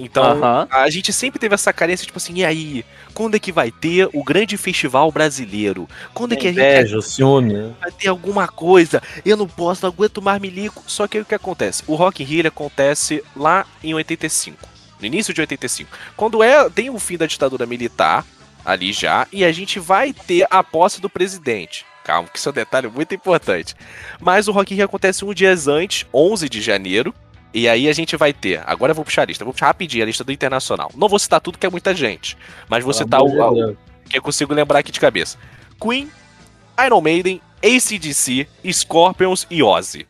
[0.00, 0.68] Então, Aham.
[0.70, 2.84] a gente sempre teve essa carência, tipo assim, e aí?
[3.12, 5.88] Quando é que vai ter o grande festival brasileiro?
[6.14, 7.52] Quando é que a gente Inveja, o ciúme.
[7.52, 7.72] né?
[7.80, 9.02] vai ter alguma coisa?
[9.26, 10.84] Eu não posso, não aguento mais milico.
[10.86, 11.82] Só que aí o que acontece?
[11.88, 14.68] O Rock in Rio ele acontece lá em 85.
[15.00, 15.90] No início de 85.
[16.16, 18.24] Quando é, tem o fim da ditadura militar,
[18.64, 21.84] ali já, e a gente vai ter a posse do presidente.
[22.04, 23.74] Calma, que isso é um detalhe muito importante.
[24.20, 27.14] Mas o Rock in Rio acontece um dia antes, 11 de janeiro,
[27.52, 28.62] e aí a gente vai ter.
[28.66, 30.90] Agora eu vou puxar a lista, vou puxar rapidinho a lista do Internacional.
[30.94, 32.36] Não vou citar tudo que é muita gente,
[32.68, 33.76] mas vou Pelo citar o, o
[34.08, 35.38] que eu consigo lembrar aqui de cabeça:
[35.80, 36.10] Queen,
[36.84, 40.06] Iron Maiden, ACDC, Scorpions e Ozzy.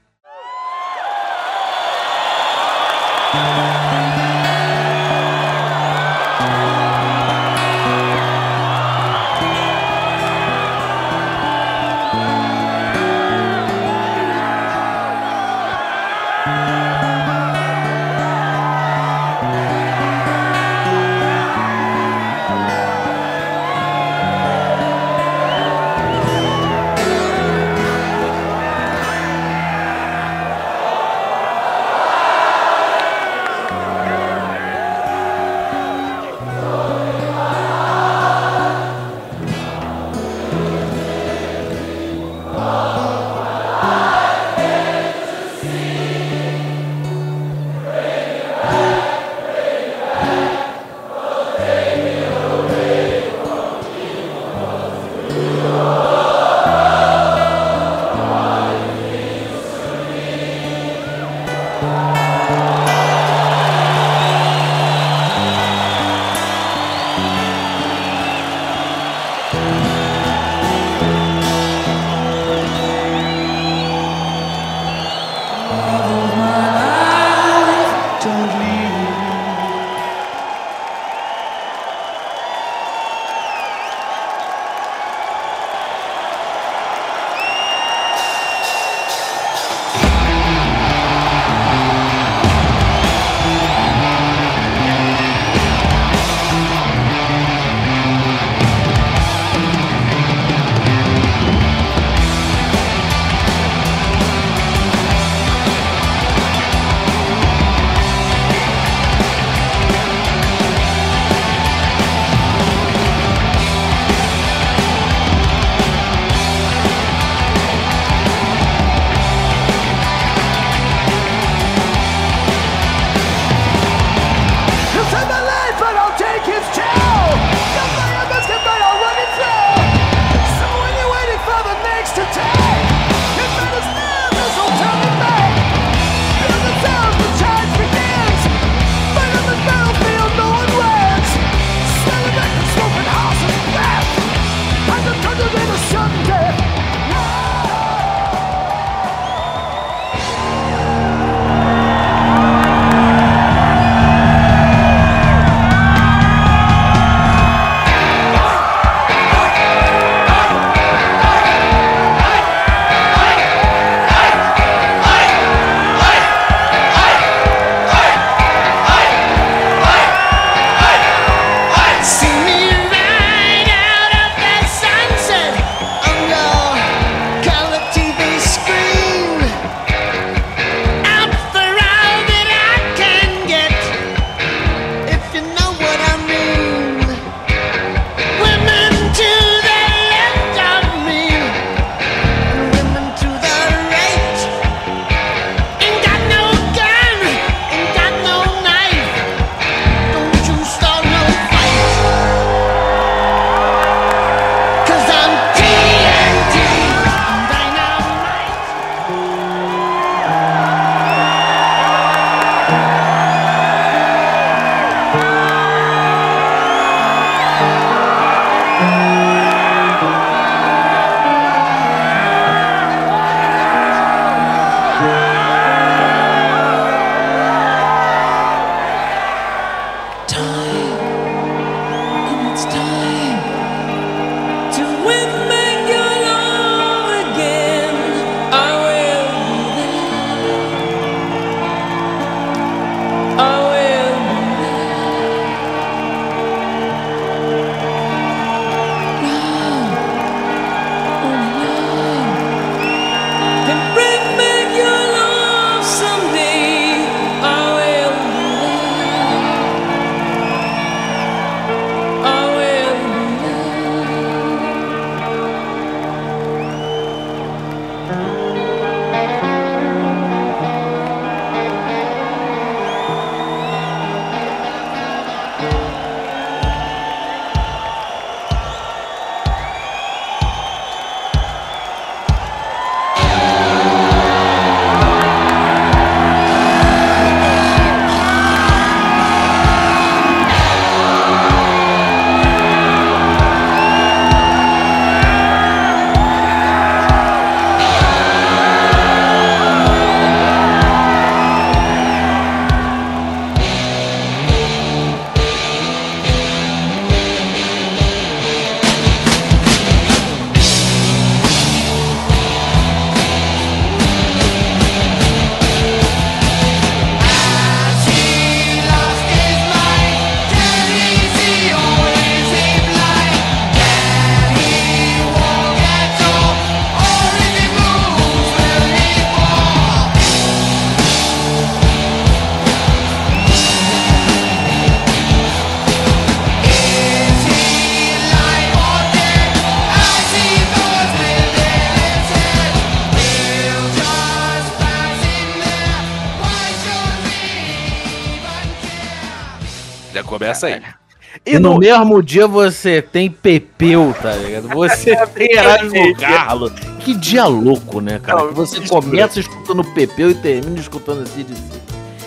[351.59, 354.69] E no mesmo dia você tem Pepeu, tá ligado?
[354.69, 356.73] Você tem Erasmo Carlos.
[357.01, 358.45] Que dia louco, né, cara?
[358.45, 361.53] Não, você começa escutando Pepeu e termina escutando esse de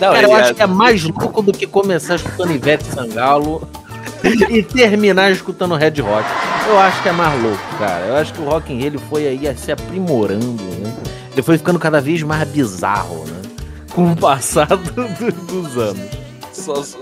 [0.00, 3.66] Não, Cara, eu acho é- que é mais louco do que começar escutando Ivete Sangalo
[4.50, 6.26] e terminar escutando Red Hot.
[6.68, 8.04] Eu acho que é mais louco, cara.
[8.06, 10.92] Eu acho que o Rock in Rio ele foi aí se aprimorando, né?
[11.32, 13.50] Ele foi ficando cada vez mais bizarro, né?
[13.94, 14.76] Com o passar do-
[15.08, 15.32] do-
[15.62, 16.02] dos anos.
[16.52, 16.98] Só, só,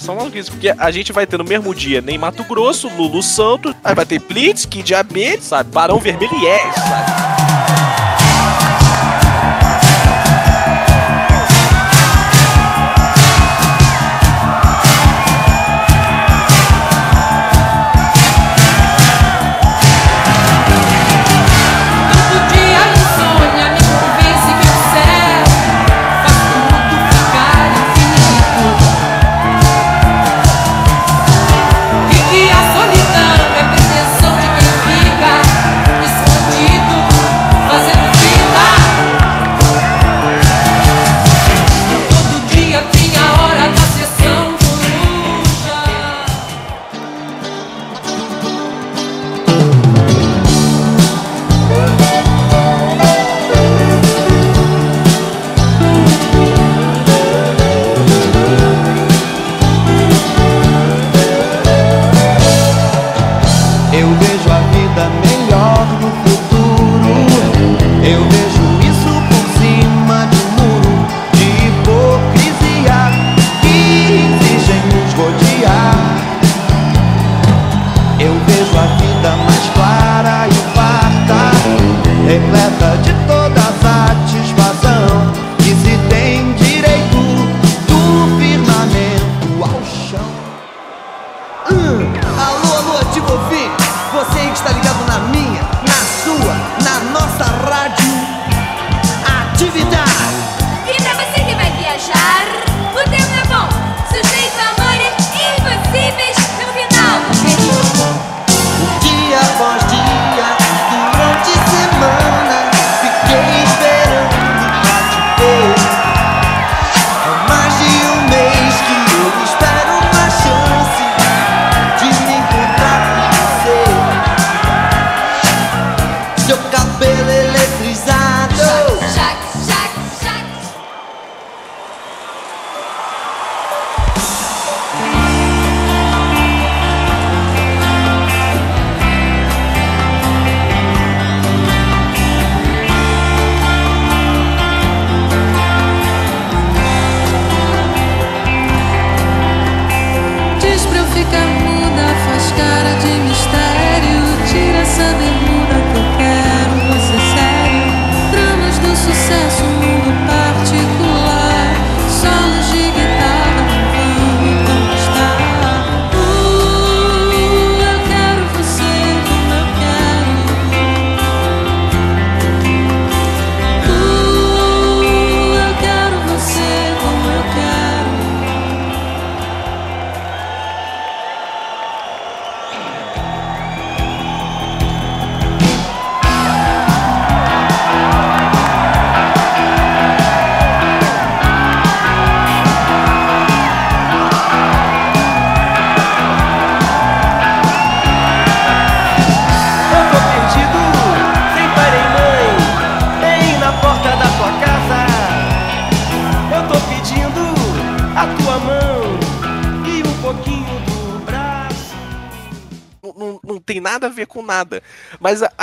[0.00, 3.74] só maluquice, porque a gente vai ter no mesmo dia nem Mato Grosso, Lulu Santos,
[3.82, 5.70] aí vai ter Blitz, Kid Diabetes, sabe?
[5.70, 7.29] Barão Vermelho e Yes, sabe?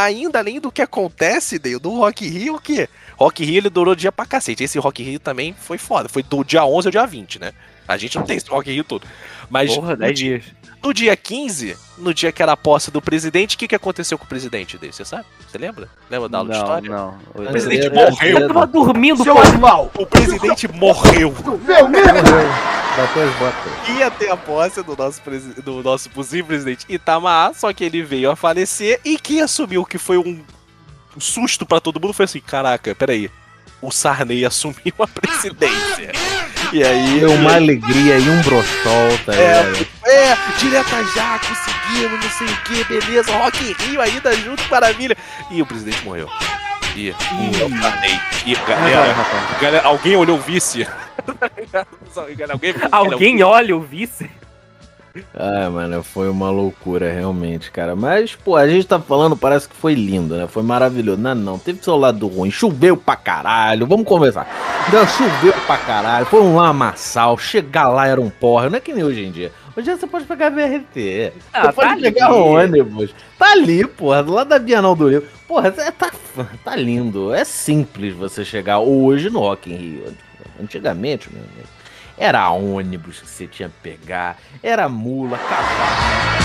[0.08, 2.88] Ainda além do que acontece, Dale, do Rock Rio, o quê?
[3.16, 4.64] Rock Rio ele durou dia pra cacete.
[4.64, 6.08] Esse Rock Rio também foi foda.
[6.10, 7.52] Foi do dia 11 ao dia 20, né?
[7.88, 9.08] A gente não tem esse Rock Rio todo.
[9.50, 10.58] Mas Porra, no 10 dia- dias.
[10.84, 14.18] No dia 15, no dia que era a posse do presidente, o que, que aconteceu
[14.18, 14.94] com o presidente dele?
[14.94, 15.26] Você sabe?
[15.50, 15.90] Você lembra?
[16.10, 16.90] Lembra da aula de Não, história?
[16.90, 17.18] não.
[17.34, 18.40] O presidente Eu- morreu.
[18.40, 19.92] eu tava dormindo, Seu animal!
[19.98, 21.32] O presidente morreu.
[21.32, 21.58] Bateu
[23.04, 23.90] as botas.
[23.98, 25.22] Ia ter a posse do nosso,
[25.64, 29.98] do nosso possível presidente Itamar, só que ele veio a falecer e quem assumiu que
[29.98, 30.44] foi um
[31.20, 33.30] susto pra todo mundo foi assim: caraca, peraí.
[33.80, 36.12] O Sarney assumiu a presidência.
[36.74, 37.20] E aí.
[37.20, 39.36] Deu uma alegria e um brochol, tá?
[39.36, 39.62] É,
[40.06, 45.16] é, direta já, conseguimos, não sei o que, beleza, Rock in Rio ainda junto, maravilha.
[45.52, 46.28] E o presidente morreu.
[46.96, 48.20] E, e o Sarney.
[48.48, 49.16] E galera,
[49.62, 50.88] galera, alguém olhou o vice?
[52.92, 54.30] Alguém, Alguém olha o vice?
[55.34, 57.96] Ah, mano, foi uma loucura, realmente, cara.
[57.96, 60.48] Mas, pô, a gente tá falando, parece que foi lindo, né?
[60.48, 61.20] Foi maravilhoso.
[61.20, 62.52] Não, não, teve seu lado ruim.
[62.52, 63.88] Choveu pra caralho.
[63.88, 64.48] Vamos conversar.
[64.94, 66.26] Não, choveu pra caralho.
[66.28, 67.38] Foi um lamaçal.
[67.38, 68.70] Chegar lá era um porra.
[68.70, 69.52] Não é que nem hoje em dia.
[69.76, 71.34] Hoje você pode pegar VRT.
[71.54, 72.36] Ah, você tá pode pegar ali.
[72.36, 73.16] ônibus.
[73.40, 75.28] Tá ali, porra, do lado da Bienal do Livro.
[75.48, 76.12] Porra, é- tá,
[76.64, 77.34] tá lindo.
[77.34, 80.14] É simples você chegar hoje no Rock in Rio.
[80.60, 81.68] Antigamente, meu amigo,
[82.18, 86.38] era ônibus que você tinha que pegar, era mula, cavalo.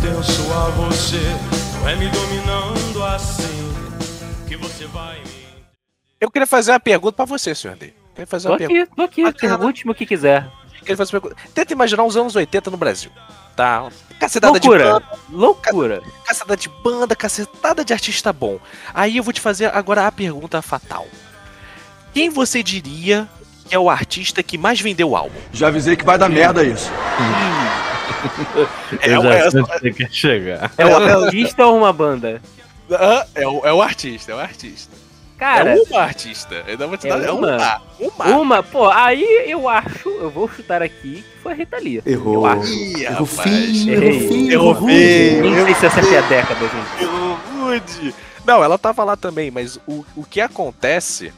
[0.00, 1.20] Pertenço a você.
[1.80, 3.72] Não é me dominando assim
[4.48, 5.44] que você vai me.
[6.20, 7.86] Eu queria fazer uma pergunta pra você, senhor D.
[7.86, 8.96] Eu queria fazer Tô uma aqui, pergunta.
[8.96, 9.38] tô aqui.
[9.38, 10.48] Pergunte-me o que quiser.
[10.80, 11.42] Queria fazer uma pergunta.
[11.54, 13.10] Tenta imaginar os anos 80 no Brasil.
[13.56, 13.88] Tá?
[14.18, 14.92] Cacetada de Loucura.
[14.94, 15.06] banda.
[15.30, 16.02] Loucura.
[16.24, 18.58] Cacetada de banda, cacetada de artista bom.
[18.92, 21.06] Aí eu vou te fazer agora a pergunta fatal.
[22.12, 23.28] Quem você diria
[23.68, 25.38] que é o artista que mais vendeu álbum?
[25.52, 26.90] Já avisei que vai dar merda isso.
[29.00, 30.72] É, já é, você quer chegar.
[30.78, 32.40] É um artista ou uma banda?
[33.34, 34.94] É, o, é o artista, é o artista.
[35.36, 36.54] Cara, é uma artista.
[36.54, 37.24] Eu ainda vou te é dar.
[37.24, 37.56] É uma?
[37.56, 37.82] uma.
[37.98, 38.36] Uma.
[38.36, 42.02] Uma, pô, aí eu acho, eu vou chutar aqui, que foi a Rita Lee.
[42.06, 42.34] Errou.
[42.34, 42.72] Eu acho.
[42.72, 43.42] Ih, Errou rapaz.
[43.42, 44.08] feio, Errei.
[44.08, 44.74] errou feio, Errou
[45.50, 45.64] errou.
[45.66, 47.02] Nem sei se essa é a década, gente.
[47.02, 48.14] Eu rude.
[48.44, 51.32] Não, ela tava lá também, mas o, o que acontece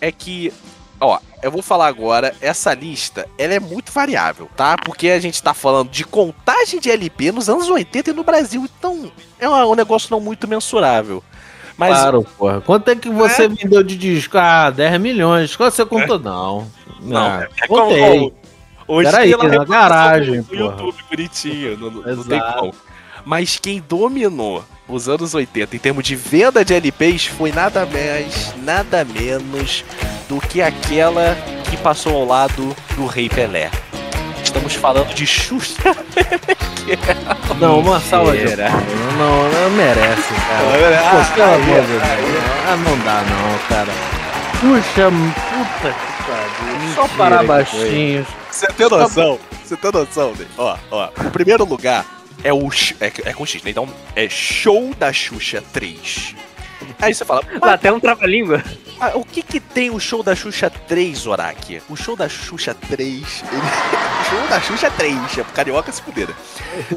[0.00, 0.52] é que,
[1.00, 4.76] ó, eu vou falar agora, essa lista, ela é muito variável, tá?
[4.76, 8.64] Porque a gente tá falando de contagem de LP nos anos 80 e no Brasil,
[8.78, 11.22] então é um, negócio não muito mensurável.
[11.76, 12.60] Mas Claro, porra.
[12.60, 14.38] Quanto é que você vendeu de disco?
[14.38, 15.56] Ah, 10 milhões.
[15.56, 16.18] Quanto você contou?
[16.18, 16.66] Não.
[17.00, 18.32] Não, Ah, é como- contei.
[18.86, 20.54] Hoje Peraí, tem na garagem, no.
[20.54, 22.74] YouTube bonitinho, não, não- não tem como.
[23.24, 28.54] Mas quem dominou os anos 80 em termos de venda de LPs foi nada mais,
[28.62, 29.84] nada menos
[30.28, 31.34] do que aquela
[31.70, 33.70] que passou ao lado do Rei Pelé.
[34.44, 35.96] Estamos falando de Xuxa.
[37.58, 38.44] Não, uma salva de.
[38.44, 40.98] Não, não merece, cara.
[40.98, 42.32] Ah, Pô, pelo aí, amor de aí.
[42.32, 42.42] Deus.
[42.66, 43.92] Ah, não dá não, cara.
[44.58, 45.10] Puxa,
[45.48, 46.94] puta que pariu.
[46.96, 48.26] Só parar que baixinhos.
[48.50, 49.38] Você tem noção?
[49.64, 50.48] Você tem noção, Ney?
[50.58, 51.08] Ó, ó.
[51.24, 52.04] O primeiro lugar
[52.42, 52.68] é o.
[53.00, 53.70] É, é com X, né?
[53.70, 56.34] Então é Show da Xuxa 3.
[57.00, 58.62] Aí você fala, Lá até um trava-língua.
[59.00, 61.82] Ah, o que que tem o show da Xuxa 3, Oraki?
[61.88, 63.00] O show da Xuxa 3.
[63.00, 63.60] Ele...
[63.60, 66.26] o show da Xuxa 3, é pro carioca se né?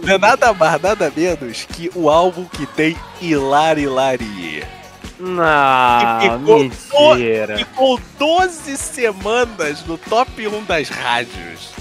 [0.02, 4.64] Não é nada mais, nada menos que o álbum que tem Hilari Hilari.
[5.20, 7.58] Não, Que ficou mentira.
[7.58, 11.72] Ficou 12 semanas no top 1 das rádios.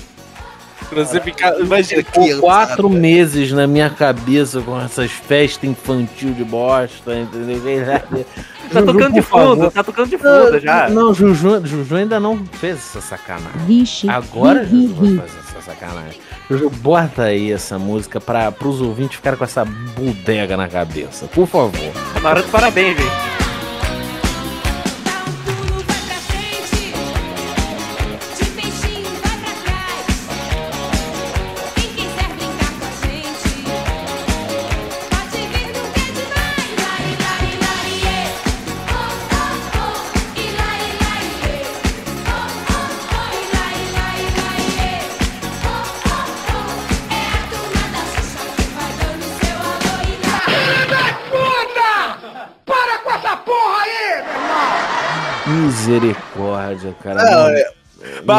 [0.89, 1.59] Pra você ficar.
[1.61, 2.41] Imagina, Ficou criançada.
[2.41, 7.55] quatro meses na minha cabeça com essas festas infantil de bosta, entendeu?
[8.73, 9.57] Tá Juju, tocando de favor.
[9.57, 10.89] fundo, tá tocando de fundo já.
[10.89, 13.51] Não, Juju, Juju ainda não fez essa sacanagem.
[13.67, 16.21] Vixe, Agora Juju vai fazer essa sacanagem.
[16.51, 21.47] Juju, bota aí essa música para os ouvintes ficarem com essa bodega na cabeça, por
[21.47, 21.93] favor.
[22.23, 23.34] Na hora de parabéns, gente.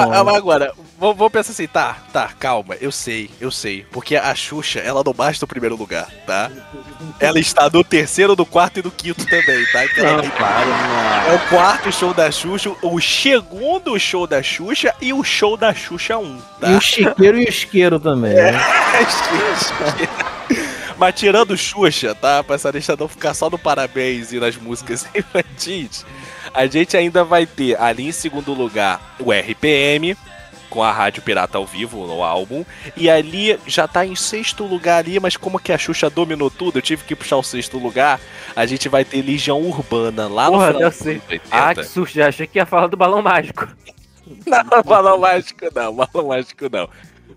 [0.07, 0.25] Mas, não.
[0.25, 3.85] mas agora, vou, vou pensar assim, tá, tá, calma, eu sei, eu sei.
[3.91, 6.49] Porque a Xuxa, ela não basta o primeiro lugar, tá?
[7.19, 9.83] Ela está no terceiro, no quarto e no quinto também, tá?
[9.97, 11.25] Ela Não, para.
[11.29, 15.73] É o quarto show da Xuxa, o segundo show da Xuxa e o show da
[15.73, 16.71] Xuxa 1, tá?
[16.71, 18.51] E o chiqueiro e o isqueiro também, É.
[18.51, 18.59] né?
[20.97, 22.41] Mas tirando Xuxa, tá?
[22.43, 26.05] Pra essa lista não ficar só no parabéns e nas músicas infantis,
[26.55, 30.15] a gente ainda vai ter ali em segundo lugar o RPM,
[30.69, 32.65] com a Rádio Pirata ao vivo no álbum.
[32.95, 36.77] E ali já tá em sexto lugar ali, mas como que a Xuxa dominou tudo,
[36.77, 38.19] eu tive que puxar o sexto lugar.
[38.55, 41.43] A gente vai ter Legião Urbana lá Porra, no final dos anos 80.
[41.51, 43.67] Ah, que susto, já achei que ia falar do balão mágico.
[44.47, 46.89] Não, balão mágico não, balão mágico não.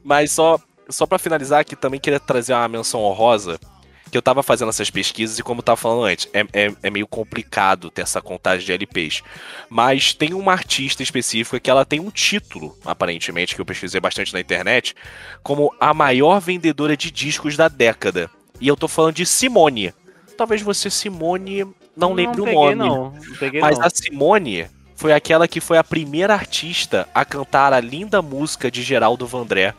[0.02, 0.58] Mas só,
[0.88, 3.60] só para finalizar aqui, também queria trazer uma menção honrosa.
[4.10, 6.90] Que eu tava fazendo essas pesquisas e, como eu tava falando antes, é, é, é
[6.90, 9.22] meio complicado ter essa contagem de LPs.
[9.68, 14.32] Mas tem uma artista específica que ela tem um título, aparentemente, que eu pesquisei bastante
[14.32, 14.94] na internet,
[15.42, 18.30] como a maior vendedora de discos da década.
[18.60, 19.92] E eu tô falando de Simone.
[20.36, 21.64] Talvez você, Simone,
[21.96, 22.74] não, Não lembre o peguei, nome.
[22.76, 23.10] não.
[23.10, 23.86] Não Mas não.
[23.86, 28.82] a Simone foi aquela que foi a primeira artista a cantar a linda música de
[28.82, 29.74] Geraldo Vandré,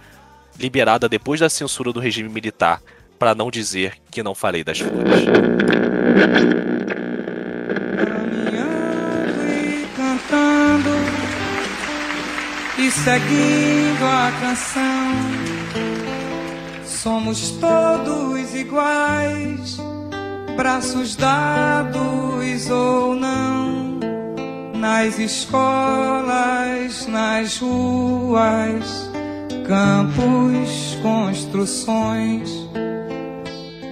[0.57, 2.81] liberada depois da censura do regime militar,
[3.19, 5.25] pra não dizer que não falei das flores.
[9.99, 10.89] cantando
[12.77, 15.59] e seguindo a canção.
[16.85, 19.77] Somos todos iguais,
[20.55, 23.99] braços dados ou não,
[24.75, 29.09] nas escolas, nas ruas,
[29.67, 32.49] campos, construções,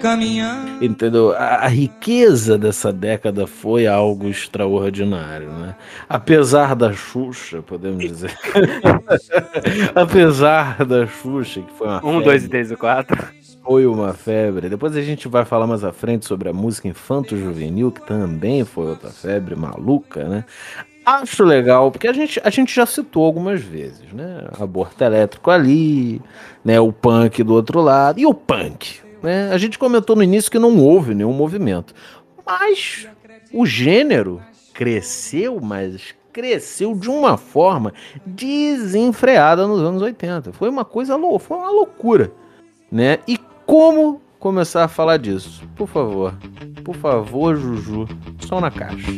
[0.02, 0.84] caminhando.
[0.84, 1.34] Entendeu?
[1.34, 5.76] A, a riqueza dessa década foi algo extraordinário, né?
[6.08, 8.36] Apesar da Xuxa, podemos dizer.
[9.96, 13.18] Apesar da Xuxa, que foi uma Um, dois e três e quatro.
[13.64, 14.70] Foi uma febre.
[14.70, 18.88] Depois a gente vai falar mais à frente sobre a música infanto-juvenil, que também foi
[18.88, 20.46] outra febre maluca, né?
[21.06, 24.46] Acho legal, porque a gente, a gente já citou algumas vezes, né?
[24.60, 26.22] Aborto elétrico ali,
[26.66, 26.80] né?
[26.82, 28.20] O punk do outro lado.
[28.20, 29.07] E o punk?
[29.22, 29.50] Né?
[29.52, 31.94] A gente comentou no início que não houve nenhum movimento.
[32.46, 33.08] Mas
[33.54, 34.42] o gênero
[34.74, 37.94] cresceu, mas cresceu de uma forma
[38.26, 40.54] desenfreada nos anos 80.
[40.54, 42.32] Foi uma coisa louca, foi uma loucura,
[42.92, 43.20] né?
[43.28, 45.64] E como começar a falar disso?
[45.76, 46.34] Por favor,
[46.84, 48.08] por favor, Juju,
[48.48, 49.12] som na caixa.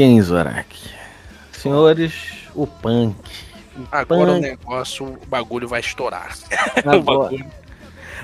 [0.00, 0.76] O hein, Zorak?
[1.52, 2.12] Senhores,
[2.54, 3.16] o punk.
[3.76, 4.40] O Agora o punk.
[4.42, 6.34] negócio, o bagulho vai estourar.
[6.76, 7.44] Agora- o bagulho.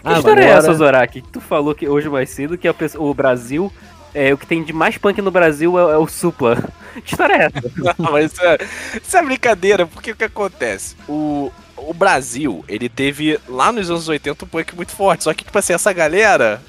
[0.02, 1.20] Que história é Agora- essa, Zorak?
[1.22, 3.72] Que tu falou que hoje mais cedo que a pessoa- o Brasil.
[4.14, 6.56] É, o que tem de mais punk no Brasil é, é o Supla.
[7.04, 7.70] Que história é essa?
[7.98, 8.58] Não, mas isso é,
[9.06, 10.96] isso é brincadeira, porque o que acontece?
[11.06, 15.44] O, o Brasil, ele teve lá nos anos 80 um punk muito forte, só que,
[15.44, 16.62] tipo assim, essa galera,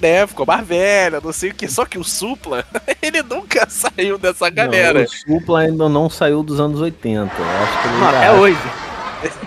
[0.00, 2.64] né, ficou mais velha, não sei o que, só que o Supla,
[3.02, 5.00] ele nunca saiu dessa galera.
[5.00, 5.08] Não, o
[5.40, 7.32] Supla ainda não saiu dos anos 80.
[7.36, 8.58] Eu acho que ele Não, já- até hoje.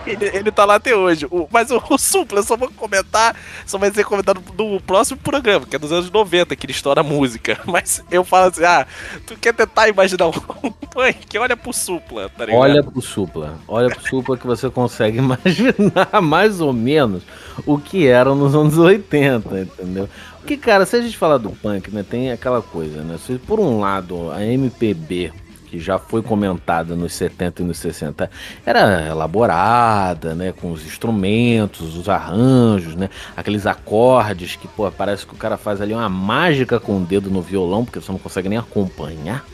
[0.05, 1.25] Ele, ele tá lá até hoje.
[1.31, 3.35] O- mas o, o Supla, eu só vou comentar,
[3.65, 7.01] só vai ser comentado no próximo programa, que é dos anos 90, que ele estoura
[7.01, 7.59] a música.
[7.65, 8.85] Mas eu falo assim, ah,
[9.25, 11.37] tu quer tentar imaginar um, punk?
[11.39, 12.61] Olha pro Supla, tá ligado?
[12.61, 13.55] Olha pro Supla.
[13.67, 17.23] Olha pro Supla que você consegue imaginar mais ou menos
[17.65, 20.07] o que era nos anos 80, entendeu?
[20.43, 23.17] Porque, cara, se a gente falar do punk, né, tem aquela coisa, né?
[23.17, 25.31] Se por um lado a MPB,
[25.67, 28.29] que já foi comentada nos 70 e nos 60,
[28.65, 35.33] era elaborada, né, com os instrumentos, os arranjos, né, aqueles acordes que, pô, parece que
[35.33, 38.49] o cara faz ali uma mágica com o dedo no violão, porque você não consegue
[38.49, 39.45] nem acompanhar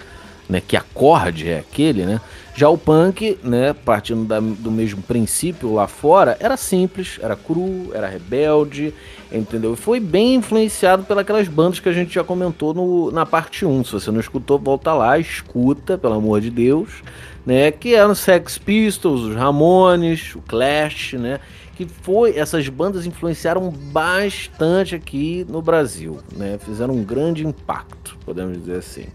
[0.50, 2.20] né, que acorde é aquele, né?
[2.60, 7.90] Já o punk, né, partindo da- do mesmo princípio lá fora, era simples, era cru,
[7.94, 8.94] era rebelde,
[9.32, 9.78] entendeu?
[9.78, 13.86] Foi bem influenciado pelas bandas que a gente já comentou no, na parte 1.
[13.86, 17.02] Se você não escutou, volta lá, escuta, pelo amor de Deus,
[17.46, 17.72] né?
[17.72, 21.40] Que eram Sex Pistols, os Ramones, o Clash, né?
[21.78, 26.60] Que foi, essas bandas influenciaram bastante aqui no Brasil, né?
[26.60, 29.06] Fizeram um grande impacto, podemos dizer assim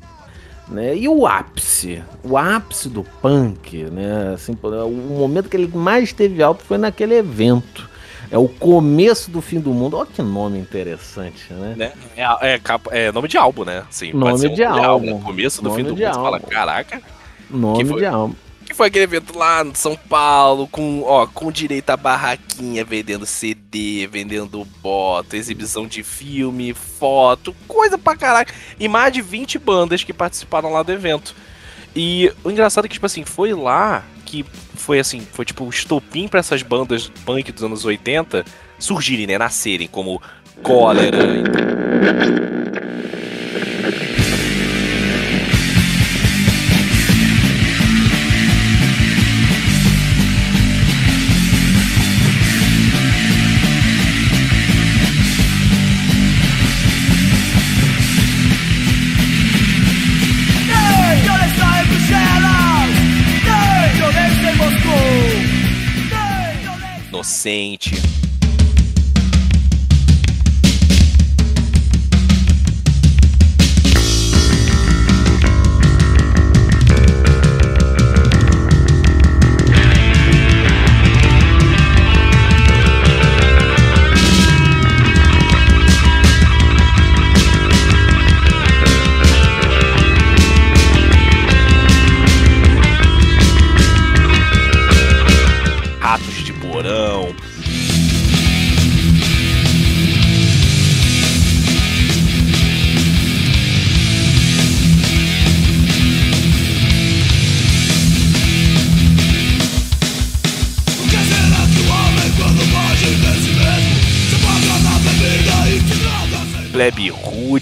[0.68, 0.96] né?
[0.96, 4.32] E o ápice, o ápice do punk, né?
[4.34, 7.88] Assim, o momento que ele mais esteve alto foi naquele evento.
[8.30, 9.96] É o começo do fim do mundo.
[9.96, 11.74] Olha que nome interessante, né?
[11.76, 11.92] Né?
[12.16, 12.60] É, é
[12.90, 13.84] é nome de álbum, né?
[13.90, 15.14] Sim, Nome ser um de álbum.
[15.18, 15.20] né?
[15.22, 16.48] Começo do Nome fim do de mundo, você fala, álbum.
[16.48, 17.02] caraca.
[17.50, 18.34] Nome de alma.
[18.74, 23.24] Que foi aquele evento lá em São Paulo, com, ó, com direito a barraquinha, vendendo
[23.24, 28.48] CD, vendendo bota, exibição de filme, foto, coisa pra caralho.
[28.80, 31.36] E mais de 20 bandas que participaram lá do evento.
[31.94, 34.44] E o engraçado é que, tipo assim, foi lá que
[34.74, 38.44] foi assim, foi tipo o estopim pra essas bandas punk dos anos 80
[38.80, 39.38] surgirem, né?
[39.38, 40.20] Nascerem, como
[40.64, 41.18] Cólera.
[67.24, 68.33] Inocente.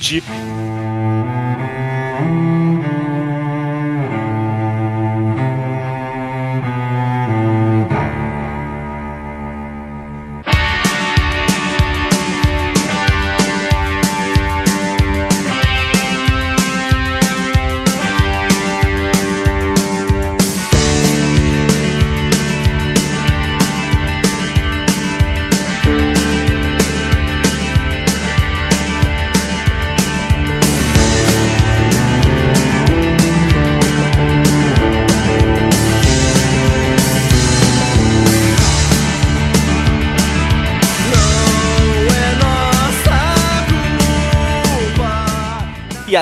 [0.03, 0.72] Rude.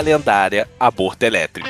[0.01, 1.69] Lendária Aborto Elétrico.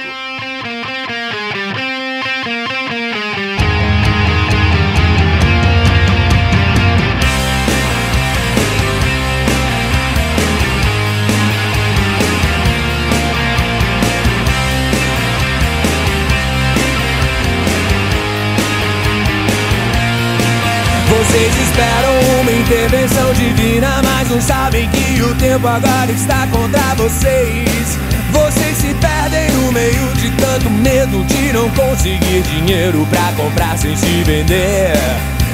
[21.08, 27.79] Vocês esperam uma intervenção divina, mas não sabem que o tempo agora está contra vocês.
[29.30, 34.92] Perdem meio de tanto medo de não conseguir dinheiro pra comprar sem se vender.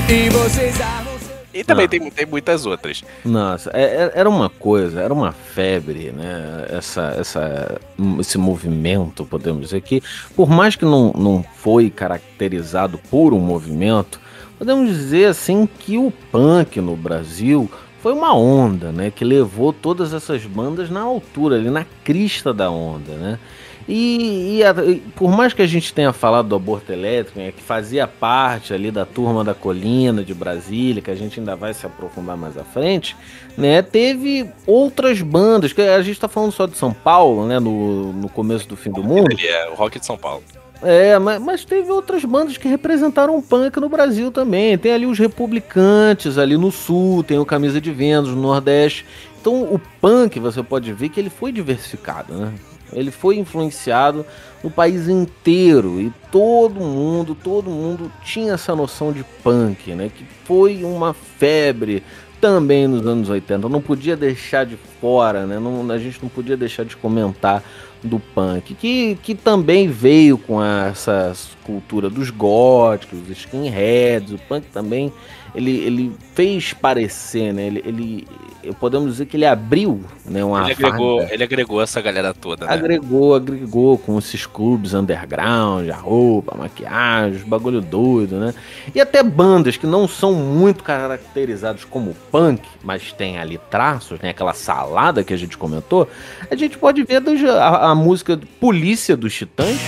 [0.09, 1.15] E vocês armam
[1.53, 3.03] E também tem, tem muitas outras.
[3.25, 6.67] Nossa, é- é- era uma coisa, era uma febre, né?
[6.71, 7.81] Essa, essa,
[8.21, 10.03] esse movimento, podemos dizer que,
[10.35, 14.21] por mais que não, não foi caracterizado por um movimento,
[14.59, 17.71] podemos dizer assim que o punk no Brasil
[18.03, 19.11] foi uma onda, né?
[19.11, 23.39] Que levou todas essas bandas na altura, ali na crista da onda, né?
[23.89, 27.53] E, e a- e por mais que a gente tenha falado do aborto elétrico, né,
[27.53, 31.73] que fazia parte ali da turma da colina de Brasília, que a gente ainda vai
[31.73, 33.17] se aprofundar mais à frente,
[33.57, 33.83] né?
[33.83, 37.61] Teve outras bandas, que a gente tá falando só de São Paulo, né?
[37.61, 39.31] No, no começo do fim do mundo.
[39.31, 40.43] Ele é o Rock de São Paulo.
[40.83, 44.77] É, mas, mas teve outras bandas que representaram o punk no Brasil também.
[44.77, 49.07] Tem ali os Republicantes ali no sul, tem o Camisa de Vênus no Nordeste.
[49.41, 52.53] Então o punk, você pode ver que ele foi diversificado, né?
[52.93, 54.25] Ele foi influenciado
[54.63, 60.11] no país inteiro e todo mundo, todo mundo tinha essa noção de punk, né?
[60.15, 62.03] Que foi uma febre
[62.41, 63.69] também nos anos 80.
[63.69, 65.59] Não podia deixar de fora, né?
[65.59, 67.63] Não, a gente não podia deixar de comentar
[68.03, 71.33] do punk, que, que também veio com essa
[71.65, 75.13] cultura dos góticos, skinheads, o punk também,
[75.55, 78.29] ele, ele fez parecer, né, ele, ele
[78.75, 81.35] podemos dizer que ele abriu, né, uma Ele agregou, vaga.
[81.35, 82.73] ele agregou essa galera toda, né?
[82.73, 88.55] Agregou, agregou com esses clubes underground, a roupa, a maquiagem, bagulho doido, né?
[88.95, 94.31] E até bandas que não são muito caracterizadas como punk, mas tem ali traços, tem
[94.31, 96.09] aquela salada que a gente comentou.
[96.51, 99.79] A gente pode ver a, a música Polícia dos Titãs.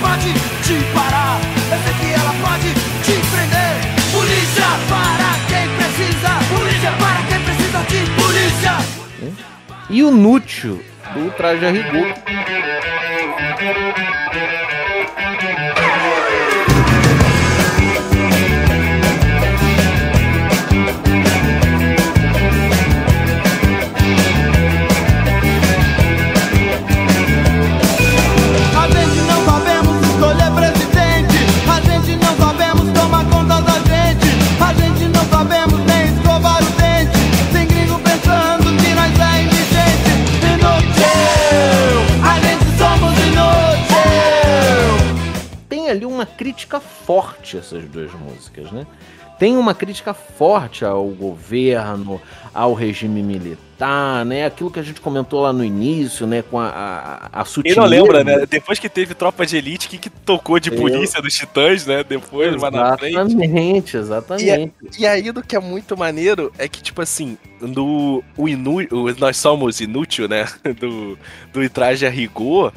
[0.00, 0.32] Pode
[0.64, 1.38] te parar,
[1.70, 2.74] eu sei que ela pode
[3.04, 3.72] te prender.
[4.10, 8.74] Polícia para quem precisa, polícia para quem precisa de polícia.
[9.88, 10.82] E o Nútil
[11.14, 12.14] do Traje Rigor.
[46.40, 48.86] Crítica forte essas duas músicas, né?
[49.38, 52.20] tem uma crítica forte ao governo,
[52.52, 54.44] ao regime militar, né?
[54.44, 56.42] Aquilo que a gente comentou lá no início, né?
[56.42, 57.80] Com a, a, a Quem sutileza.
[57.80, 58.44] não lembra, né?
[58.44, 62.04] Depois que teve Tropa de Elite, que, que tocou de Eu- polícia dos Titãs, né?
[62.04, 63.16] Depois, mais na frente.
[63.16, 64.72] Exatamente, E, exatamente.
[64.98, 69.10] e aí, do que é muito maneiro é que, tipo assim, no o inu, o
[69.18, 70.44] Nós Somos Inútil, né?
[70.78, 71.18] Do,
[71.50, 72.74] do Traje a Rigor,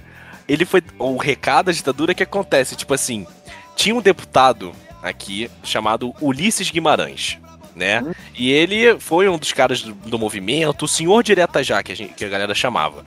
[0.47, 0.81] ele foi.
[0.97, 3.27] O recado da ditadura que acontece, tipo assim,
[3.75, 7.37] tinha um deputado aqui chamado Ulisses Guimarães.
[7.75, 8.05] Né?
[8.37, 11.95] E ele foi um dos caras do, do movimento, o senhor direta já, que a,
[11.95, 13.03] gente, que a galera chamava.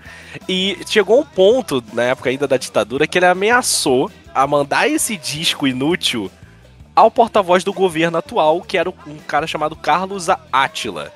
[0.49, 5.17] E chegou um ponto, na época ainda da ditadura, que ele ameaçou a mandar esse
[5.17, 6.31] disco inútil
[6.97, 11.13] ao porta-voz do governo atual, que era um cara chamado Carlos Átila.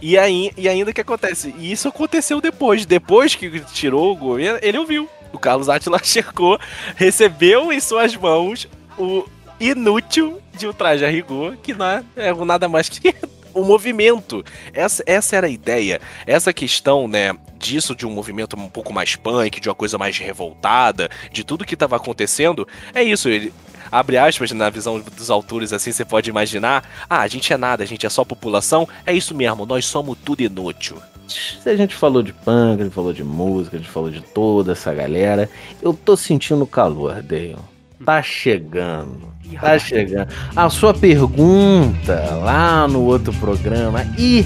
[0.00, 1.54] E, aí, e ainda o que acontece?
[1.58, 2.86] E isso aconteceu depois.
[2.86, 5.10] Depois que tirou o governo, ele ouviu.
[5.32, 6.58] O Carlos Átila chegou,
[6.96, 8.66] recebeu em suas mãos
[8.98, 9.24] o
[9.60, 13.14] inútil de um traje a rigor, que não é, é nada mais que
[13.54, 14.44] o movimento.
[14.72, 16.00] Essa, essa era a ideia.
[16.26, 20.18] Essa questão, né, disso de um movimento um pouco mais punk, de uma coisa mais
[20.18, 23.28] revoltada, de tudo que estava acontecendo, é isso.
[23.28, 23.52] Ele,
[23.90, 27.82] abre aspas, na visão dos autores, assim, você pode imaginar, ah, a gente é nada,
[27.82, 31.00] a gente é só população, é isso mesmo, nós somos tudo inútil.
[31.26, 34.22] Se a gente falou de punk, a gente falou de música, a gente falou de
[34.22, 35.50] toda essa galera,
[35.82, 37.56] eu tô sentindo calor, Dale.
[38.04, 39.28] Tá chegando.
[39.60, 40.28] Tá chegando.
[40.54, 44.04] A sua pergunta lá no outro programa.
[44.18, 44.44] E,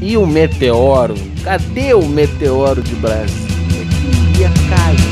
[0.00, 1.14] e o meteoro?
[1.42, 3.86] Cadê o meteoro de Brasília?
[4.34, 5.11] Que ia cair.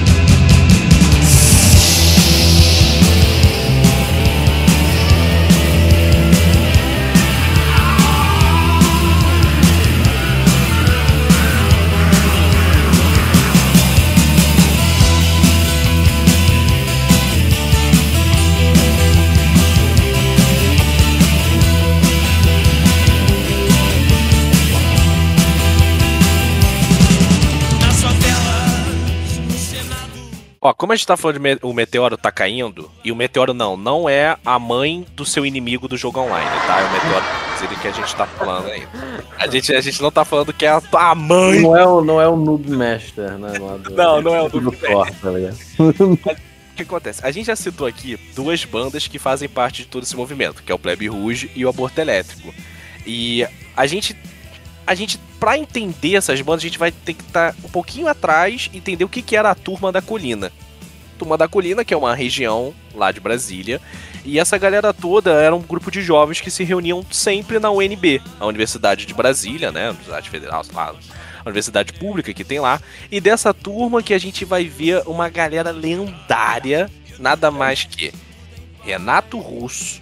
[30.62, 33.55] Ó, como a gente tá falando de me- o meteoro tá caindo, e o meteoro
[33.55, 36.81] não, não é a mãe do seu inimigo do jogo online, tá?
[36.81, 37.24] É o meteoro
[37.81, 38.87] que a gente tá falando aí.
[39.39, 41.61] A gente, a gente não tá falando que é a, a mãe.
[41.62, 43.53] Não é o, não é o Noob Master, né?
[43.53, 44.77] do- Não, não é o Noob
[45.20, 45.59] tá ligado?
[45.78, 47.20] O que acontece?
[47.24, 50.70] A gente já citou aqui duas bandas que fazem parte de todo esse movimento, que
[50.73, 52.53] é o Plebe Rouge e o Aborto Elétrico.
[53.07, 53.47] E
[53.77, 54.15] a gente.
[54.91, 58.69] A gente, pra entender essas bandas, a gente vai ter que estar um pouquinho atrás
[58.73, 60.51] e entender o que, que era a Turma da Colina.
[61.17, 63.81] Turma da Colina, que é uma região lá de Brasília.
[64.25, 68.21] E essa galera toda era um grupo de jovens que se reuniam sempre na UNB,
[68.41, 69.91] a Universidade de Brasília, né?
[69.91, 70.93] Universidade Federal, sei lá,
[71.39, 72.83] a universidade pública que tem lá.
[73.12, 78.12] E dessa turma que a gente vai ver uma galera lendária, nada mais que
[78.83, 80.01] Renato Russo,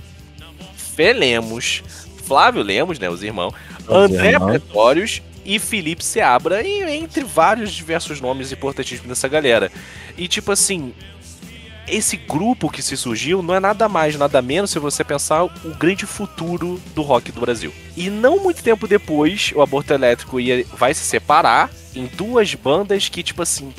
[0.74, 1.82] Fê Lemos,
[2.24, 4.38] Flávio Lemos, né, os irmãos, Os André.
[4.38, 9.72] Pretórios e Felipe Seabra, e entre vários diversos nomes importantíssimos dessa galera.
[10.16, 10.92] E tipo assim,
[11.88, 15.74] esse grupo que se surgiu não é nada mais, nada menos se você pensar o
[15.78, 17.72] grande futuro do rock do Brasil.
[17.96, 23.08] E não muito tempo depois, o Aborto Elétrico ia, vai se separar em duas bandas
[23.08, 23.72] que, tipo assim.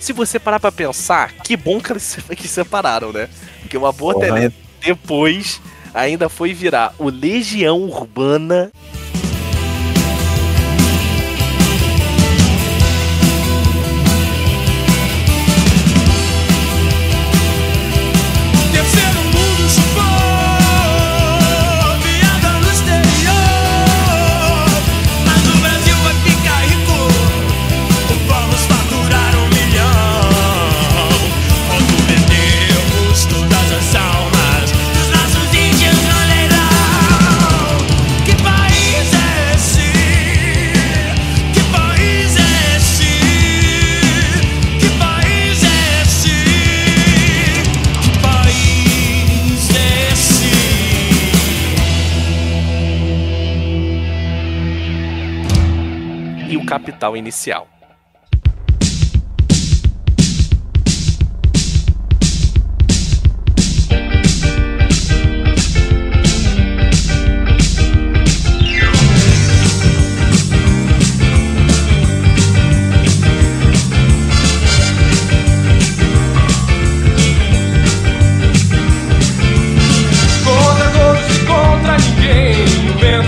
[0.00, 3.28] Se você parar pra pensar, que bom que eles se que separaram, né?
[3.60, 4.22] Porque o Aborto.
[4.24, 5.60] Elétrico depois
[5.94, 8.70] ainda foi virar o Legião Urbana
[56.84, 56.98] vento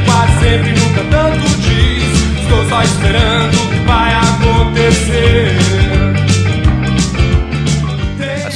[0.04, 1.25] quase sempre nunca só
[2.86, 3.56] esperando
[3.86, 5.56] vai acontecer.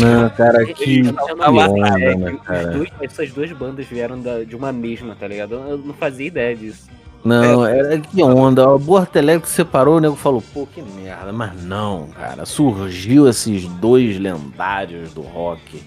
[0.01, 2.87] Não, cara, que, chamam onda, é, né, os cara?
[3.03, 5.55] essas duas bandas vieram da- de uma mesma, tá ligado?
[5.57, 6.89] Eu não fazia ideia disso.
[7.23, 8.67] Não, era que onda.
[8.67, 11.31] O Porto Alegre separou, o nego falou, pô, que merda.
[11.35, 12.47] Mas não, cara.
[12.47, 15.83] Surgiu esses dois lendários do rock,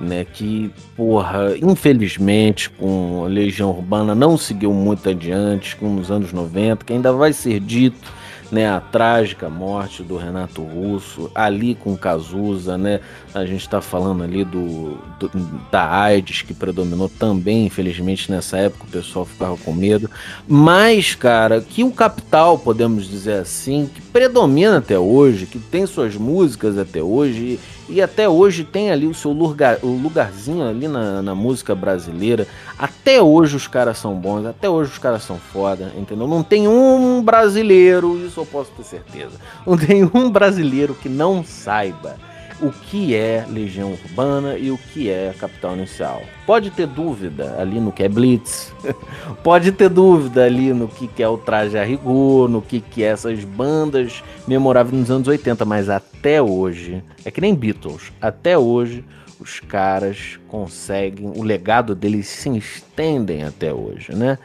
[0.00, 0.24] né?
[0.24, 6.84] Que, porra, infelizmente, com a Legião Urbana não seguiu muito adiante, com os anos 90,
[6.84, 8.22] que ainda vai ser dito.
[8.50, 13.00] Né, a trágica morte do Renato Russo, ali com Cazuza, né?
[13.32, 15.30] A gente está falando ali do, do-
[15.70, 20.10] da AIDS que predominou também, infelizmente, nessa época, o pessoal ficava com medo.
[20.46, 26.14] Mas, cara, que o Capital, podemos dizer assim, que predomina até hoje, que tem suas
[26.16, 30.88] músicas até hoje, e, e até hoje tem ali o seu lugar, o lugarzinho ali
[30.88, 32.46] na, na música brasileira.
[32.78, 36.26] Até hoje os caras são bons, até hoje os caras são foda, entendeu?
[36.26, 39.38] Não tem um brasileiro, isso eu posso ter certeza.
[39.66, 42.16] Não tem um brasileiro que não saiba
[42.62, 46.22] o que é Legião Urbana e o que é Capital Inicial.
[46.46, 48.72] Pode ter dúvida ali no que é Blitz,
[49.42, 53.02] pode ter dúvida ali no que, que é o Traje a Rigor, no que, que
[53.02, 58.56] é essas bandas memoráveis nos anos 80, mas até hoje, é que nem Beatles, até
[58.56, 59.04] hoje
[59.40, 64.38] os caras conseguem, o legado deles se estendem até hoje, né?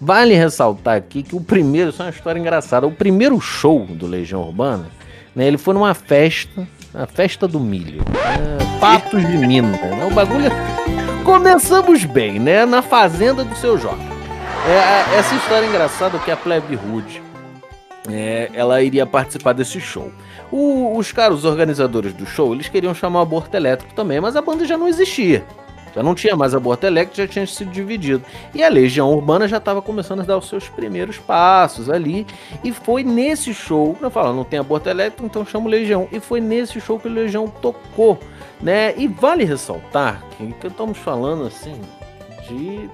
[0.00, 4.06] Vale ressaltar aqui que o primeiro, isso é uma história engraçada, o primeiro show do
[4.06, 4.86] Legião Urbana,
[5.34, 10.14] né, ele foi numa festa, a festa do milho, é, Patos de Minas, né, o
[10.14, 10.50] bagulho...
[11.24, 14.00] Começamos bem, né, na fazenda do seu Jorge.
[14.68, 17.20] É, a- essa história é engraçada que a Plebe Hood,
[18.08, 20.12] é, ela iria participar desse show.
[20.52, 24.36] O- os caras, os organizadores do show, eles queriam chamar o aborto elétrico também, mas
[24.36, 25.44] a banda já não existia.
[25.96, 28.22] Já não tinha mais aborto elétrico, já tinha sido dividido.
[28.54, 32.26] E a Legião Urbana já estava começando a dar os seus primeiros passos ali.
[32.62, 36.06] E foi nesse show, eu falo, não tem aborto elétrico, então chama Legião.
[36.12, 38.18] E foi nesse show que o Legião tocou,
[38.60, 38.92] né?
[38.94, 41.80] E vale ressaltar que, que estamos falando assim
[42.46, 42.90] de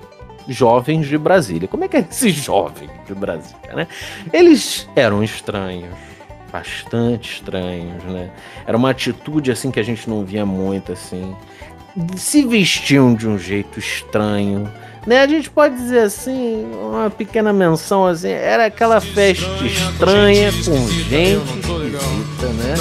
[0.47, 1.67] jovens de Brasília.
[1.67, 3.89] Como é que é esse jovem de Brasília, né?
[4.33, 5.93] Eles eram estranhos,
[6.53, 8.31] bastante estranhos, né?
[8.65, 11.35] Era uma atitude assim que a gente não via muito assim.
[12.17, 14.69] Se vestiam de um jeito estranho,
[15.07, 15.21] né?
[15.21, 21.37] A gente pode dizer assim, uma pequena menção assim, era aquela festa estranha com gente
[21.59, 22.75] esquisita, né?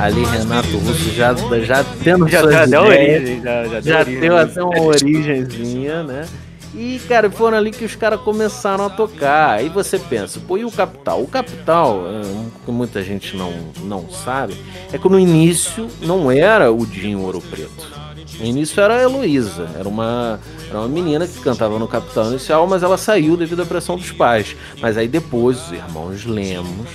[0.00, 4.20] Ali Renato Russo já já tendo Já suas deu origem, já- já deu já origem.
[4.20, 6.26] deu até uma origenzinha, né?
[6.74, 9.52] E, cara, foram ali que os caras começaram a tocar.
[9.54, 11.22] Aí você pensa, pô, e o Capital?
[11.22, 12.20] O Capital, é,
[12.66, 13.52] que muita gente não,
[13.84, 14.54] não sabe,
[14.92, 18.05] é que no início não era o Dinho Ouro Preto.
[18.38, 20.38] No início era a Heloísa, era uma,
[20.68, 24.12] era uma menina que cantava no Capital Inicial, mas ela saiu devido à pressão dos
[24.12, 24.56] pais.
[24.80, 26.90] Mas aí depois, os irmãos Lemos,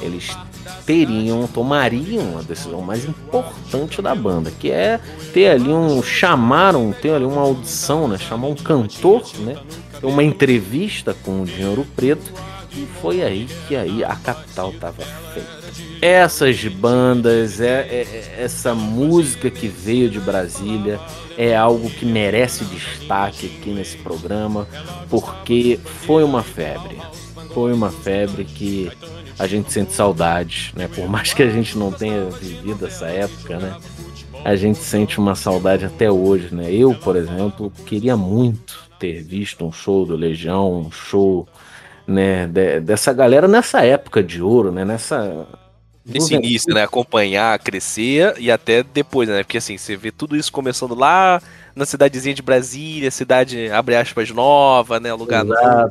[0.00, 0.36] eles
[0.86, 4.98] teriam, tomariam a decisão mais importante da banda, que é
[5.34, 9.56] ter ali um, chamaram, ter ali uma audição, né, chamar um cantor, né,
[10.02, 12.32] uma entrevista com o Dinheiro Preto,
[12.72, 15.58] e foi aí que aí a capital tava feita.
[16.00, 21.00] Essas bandas, é, é- é- essa música que veio de Brasília
[21.36, 24.66] é algo que merece destaque aqui nesse programa,
[25.10, 26.98] porque foi uma febre.
[27.52, 28.90] Foi uma febre que
[29.38, 30.88] a gente sente saudades, né?
[30.88, 33.76] Por mais que a gente não tenha vivido essa época, né?
[34.44, 36.72] A gente sente uma saudade até hoje, né?
[36.72, 41.46] Eu, por exemplo, queria muito ter visto um show do Legião, um show,
[42.08, 44.84] né, de- dessa galera nessa época de ouro, né?
[44.84, 45.46] Nessa
[46.04, 46.82] Nesse início, né?
[46.82, 49.42] Acompanhar, crescer e até depois, né?
[49.42, 51.40] Porque assim, você vê tudo isso começando lá
[51.76, 55.12] na cidadezinha de Brasília, cidade, abre aspas, nova, né?
[55.12, 55.62] Lugar Exato.
[55.62, 55.88] novo.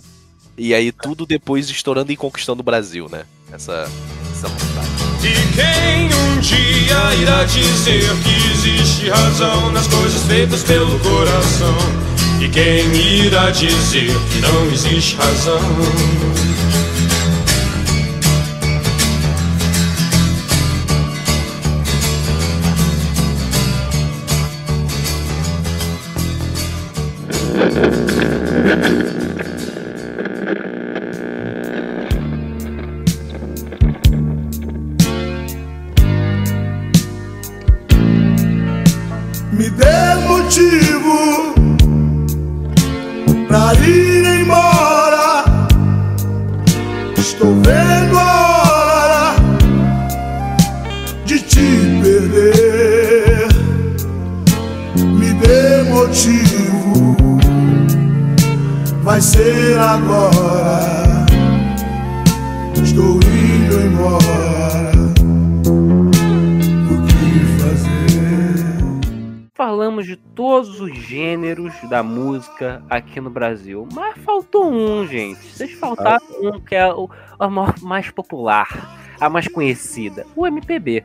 [0.57, 3.25] E aí tudo depois estourando e conquistando o Brasil, né?
[3.53, 3.87] Essa,
[4.31, 4.87] essa vontade.
[5.21, 12.16] E quem um dia irá dizer que existe razão nas coisas feitas pelo coração?
[12.39, 15.59] E quem irá dizer que não existe razão?
[70.37, 75.39] Todos os gêneros da música aqui no Brasil, mas faltou um, gente.
[75.39, 77.09] Vocês faltaram um que é o,
[77.39, 77.49] a
[77.81, 81.03] mais popular, a mais conhecida, o MPB.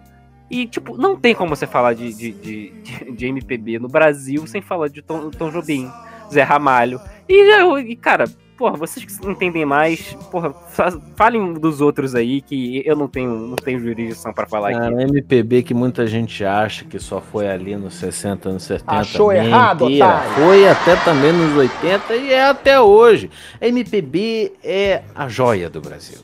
[0.51, 4.61] E, tipo, não tem como você falar de, de, de, de- MPB no Brasil sem
[4.61, 5.91] falar de Tom, Tom Jobim,
[6.31, 7.01] Zé Ramalho.
[7.27, 7.43] E,
[7.79, 8.27] e, cara,
[8.63, 13.29] porra, vocês que entendem mais, porra, fa- falem dos outros aí que eu não tenho,
[13.35, 15.03] não tenho jurisdição pra falar Cara, aqui.
[15.03, 18.93] MPB que muita gente acha que só foi ali nos 60, anos 70.
[18.93, 20.07] Achou errado, mentira.
[20.07, 20.31] otário.
[20.35, 23.29] Foi até também nos 80 e é até hoje.
[23.61, 26.21] MPB é a joia do Brasil.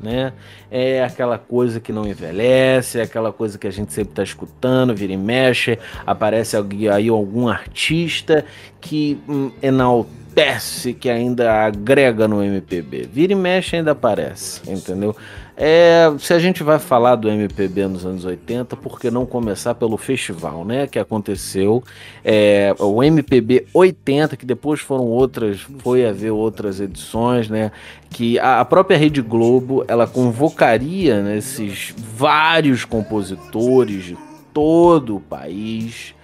[0.00, 0.32] Né?
[0.70, 4.94] É aquela coisa que não envelhece, é aquela coisa que a gente sempre está escutando,
[4.94, 8.44] vira e mexe, aparece aí algum artista
[8.80, 10.21] que hum, enaltece,
[10.98, 13.08] que ainda agrega no MPB.
[13.12, 15.14] Vira e mexe ainda aparece, entendeu?
[15.56, 19.74] É, se a gente vai falar do MPB nos anos 80, por que não começar
[19.74, 20.86] pelo festival, né?
[20.86, 21.84] Que aconteceu,
[22.24, 27.70] é, o MPB 80, que depois foram outras, foi haver outras edições, né?
[28.10, 34.18] Que a, a própria Rede Globo, ela convocaria né, esses vários compositores de
[34.52, 36.14] todo o país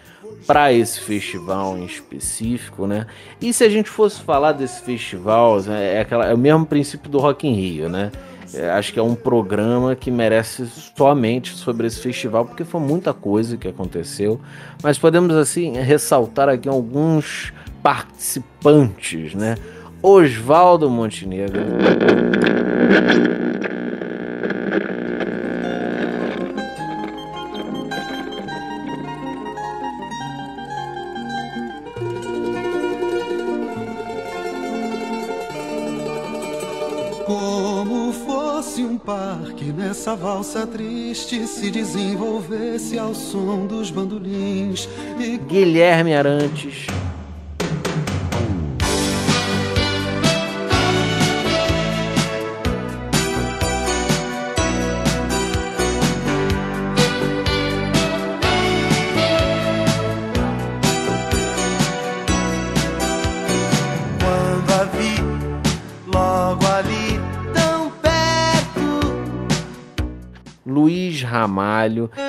[0.48, 3.06] para esse festival em específico, né?
[3.38, 7.10] E se a gente fosse falar desse festival, né, é, aquela, é o mesmo princípio
[7.10, 8.10] do Rock in Rio, né?
[8.54, 10.66] É, acho que é um programa que merece
[10.96, 14.40] somente sobre esse festival, porque foi muita coisa que aconteceu.
[14.82, 17.52] Mas podemos, assim, ressaltar aqui alguns
[17.82, 19.54] participantes, né?
[20.02, 21.60] Oswaldo Montenegro.
[39.08, 46.86] Fosse um parque nessa valsa triste se desenvolvesse ao som dos bandolins e Guilherme Arantes.
[71.86, 72.27] Luiz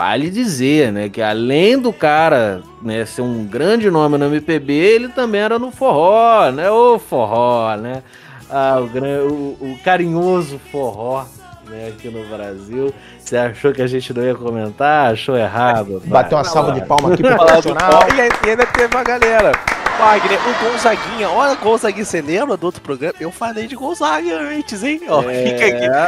[0.00, 5.08] Vale dizer, né, que além do cara né, ser um grande nome no MPB, ele
[5.08, 6.70] também era no forró, né?
[6.70, 8.02] O forró, né?
[8.50, 11.24] Ah, o, o- o carinhoso forró,
[11.68, 12.94] né, aqui no Brasil.
[13.18, 15.12] Você achou que a gente não ia comentar?
[15.12, 16.00] Achou errado.
[16.06, 18.02] Bateu uma salva de palma aqui pro profissional.
[18.08, 19.52] E e ainda teve uma galera.
[20.00, 23.14] Wagner, o Gonzaguinha, olha Gonzaguinha, você lembra do outro programa?
[23.20, 25.02] Eu falei de Gonzaga antes, hein?
[25.06, 25.44] Ó, É.
[25.44, 25.66] fica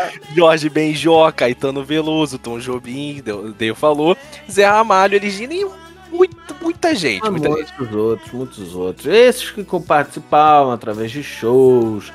[0.09, 0.35] aqui.
[0.35, 4.17] Jorge Benjó, Caetano Veloso, Tom Jobim, Deu Deu falou,
[4.51, 5.67] Zé Ramalho, Eligina e
[6.11, 7.73] muito, muita gente, Ah, muita gente.
[7.79, 9.07] muitos outros, muitos outros.
[9.07, 12.11] Esses que participavam através de shows,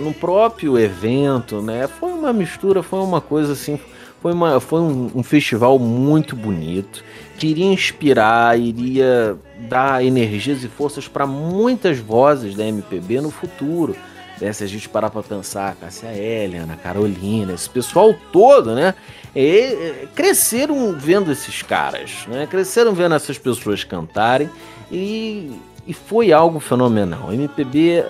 [0.00, 1.88] no próprio evento, né?
[1.88, 3.78] Foi uma mistura, foi uma coisa assim,
[4.20, 7.04] foi, uma, foi um, um festival muito bonito,
[7.38, 9.36] que iria inspirar, iria
[9.68, 13.94] dar energias e forças para muitas vozes da MPB no futuro.
[14.40, 14.52] Né?
[14.52, 18.94] Se a gente parar para pensar, Cássia Eller, Ana Carolina, esse pessoal todo, né?
[19.34, 22.46] E, cresceram vendo esses caras, né?
[22.46, 24.48] Cresceram vendo essas pessoas cantarem
[24.90, 25.52] e,
[25.86, 27.28] e foi algo fenomenal.
[27.28, 28.04] O MPB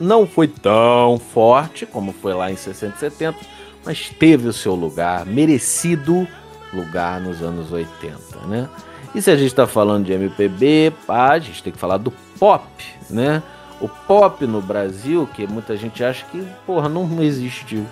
[0.00, 3.38] não foi tão forte como foi lá em 60 e 70,
[3.84, 6.26] mas teve o seu lugar, merecido
[6.72, 8.68] lugar nos anos 80, né?
[9.14, 12.10] E se a gente está falando de MPB, pá, a gente tem que falar do
[12.38, 12.64] pop,
[13.10, 13.42] né?
[13.80, 17.84] O pop no Brasil, que muita gente acha que, porra, não existiu.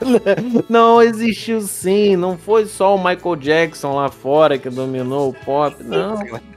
[0.68, 5.76] Não existiu sim, não foi só o Michael Jackson lá fora que dominou o pop,
[5.82, 6.20] não.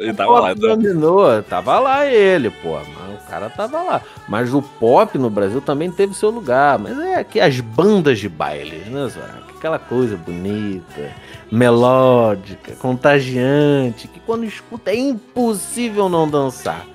[0.00, 0.54] Ele tava lá, tá?
[0.54, 4.00] dominou, tava lá ele, pô, mas o cara tava lá.
[4.26, 8.28] Mas o pop no Brasil também teve seu lugar, mas é que as bandas de
[8.28, 9.50] bailes, né, Zorak?
[9.58, 11.12] Aquela coisa bonita,
[11.52, 16.86] melódica, contagiante, que quando escuta é impossível não dançar,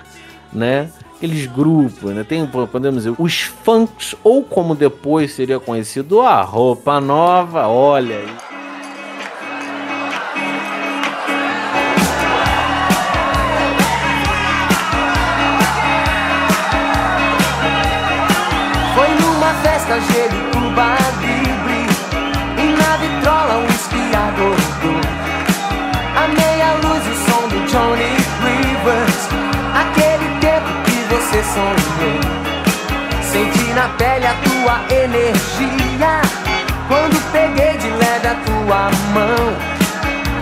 [0.51, 0.89] né?
[1.15, 2.23] Aqueles grupos, né?
[2.23, 8.54] Tem, podemos dizer, os funks, ou como depois seria conhecido, a roupa nova, olha aí.
[31.43, 32.19] Sonho.
[33.21, 36.21] Senti na pele a tua energia.
[36.87, 39.53] Quando peguei de leve a tua mão,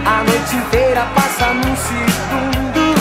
[0.05, 2.93] a noite inteira passa num segundo.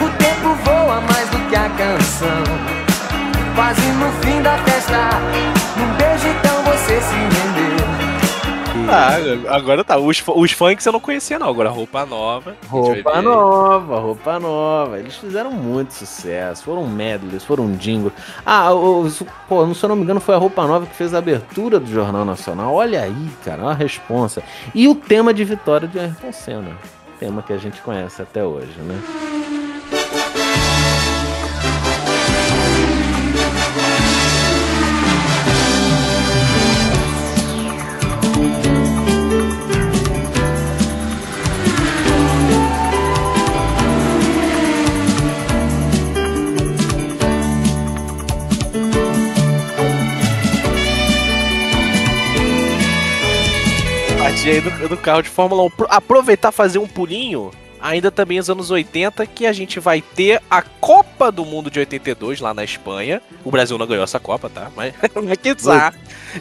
[0.00, 2.44] O tempo voa mais do que a canção.
[3.54, 5.10] Quase no fim da festa,
[5.76, 6.47] num beijo você rendeu.
[8.90, 9.98] Ah, agora tá.
[9.98, 11.48] Os, os funks eu não conhecia, não.
[11.48, 12.56] Agora roupa nova.
[12.68, 14.98] Roupa nova, roupa nova.
[14.98, 16.64] Eles fizeram muito sucesso.
[16.64, 18.12] Foram medleys, foram jingle.
[18.44, 19.08] Ah, o-
[19.48, 21.86] pô, se eu não me engano, foi a roupa nova que fez a abertura do
[21.90, 22.74] Jornal Nacional.
[22.74, 24.42] Olha aí, cara, uma responsa.
[24.74, 26.72] E o tema de vitória de Ayrton Senna.
[27.20, 29.00] Tema que a gente conhece até hoje, né?
[54.38, 55.70] Partir aí do, do carro de Fórmula 1.
[55.70, 57.50] Pro- Aproveitar fazer um pulinho.
[57.80, 61.78] Ainda também nos anos 80, que a gente vai ter a Copa do Mundo de
[61.80, 63.20] 82 lá na Espanha.
[63.44, 64.70] O Brasil não ganhou essa Copa, tá?
[64.76, 65.92] Mas, mas que tá.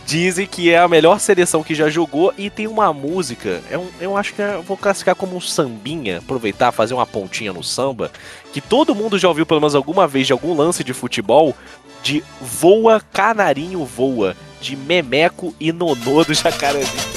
[0.06, 3.62] Dizem que é a melhor seleção que já jogou e tem uma música.
[3.70, 6.20] É um, eu acho que é- eu vou classificar como um sambinha.
[6.20, 8.12] Aproveitar, fazer uma pontinha no samba.
[8.54, 11.56] Que todo mundo já ouviu pelo menos alguma vez de algum lance de futebol.
[12.04, 14.36] De Voa Canarinho Voa.
[14.62, 17.17] De Memeco e Nonô do Jacarezinho.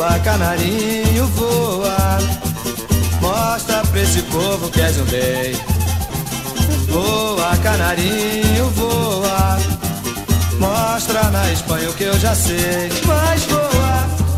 [0.00, 2.18] Voa, canarinho, voa.
[3.20, 5.54] Mostra pra esse povo que és um rei.
[6.88, 9.58] Voa, canarinho, voa.
[10.58, 12.88] Mostra na Espanha o que eu já sei.
[13.04, 13.60] Mas voa.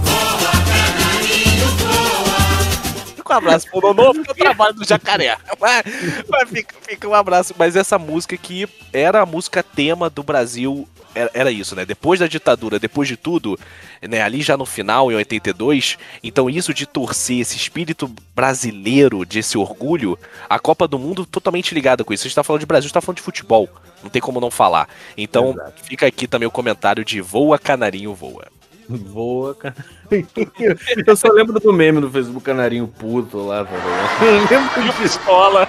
[0.03, 3.15] Voa, canarinho, voa.
[3.15, 5.39] Fica um abraço pro Nonô, fica o trabalho do jacaré.
[5.61, 5.85] Mas,
[6.29, 7.55] mas fica, fica um abraço.
[7.57, 10.89] Mas essa música que era a música tema do Brasil.
[11.15, 11.85] Era, era isso, né?
[11.85, 13.59] Depois da ditadura, depois de tudo,
[14.01, 14.23] né?
[14.23, 15.99] Ali já no final, em 82.
[16.23, 20.19] Então, isso de torcer, esse espírito brasileiro, desse orgulho,
[20.49, 22.25] a Copa do Mundo totalmente ligada com isso.
[22.25, 23.69] A gente tá falando de Brasil, a gente tá falando de futebol.
[24.03, 24.89] Não tem como não falar.
[25.17, 28.47] Então, fica aqui também o comentário de Voa Canarinho Voa.
[28.89, 29.77] Voa, cara.
[31.07, 34.25] Eu só lembro do meme do Facebook Canarinho Puto lá, tá ligado?
[34.25, 35.69] Eu lembro de pistola.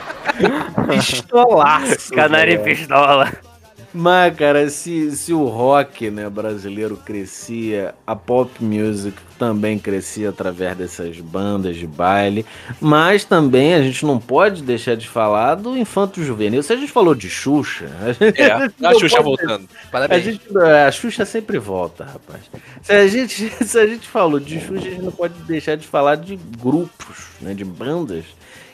[0.89, 2.13] Pistolaço.
[2.13, 2.77] Canarinho velho.
[2.77, 3.31] pistola.
[3.93, 10.75] Mas, cara, se, se o rock né, brasileiro crescia, a pop music também crescia através
[10.77, 12.45] dessas bandas de baile.
[12.81, 16.63] Mas também a gente não pode deixar de falar do Infanto Juvenil.
[16.63, 17.85] Se a gente falou de Xuxa.
[18.01, 19.67] A, gente, É, gente a Xuxa pode- voltando.
[19.87, 20.23] A, Parabéns.
[20.23, 22.41] gente, a Xuxa sempre volta, rapaz.
[22.81, 25.85] Se a, gente, se a gente falou de Xuxa, a gente não pode deixar de
[25.85, 28.23] falar de grupos, né, de bandas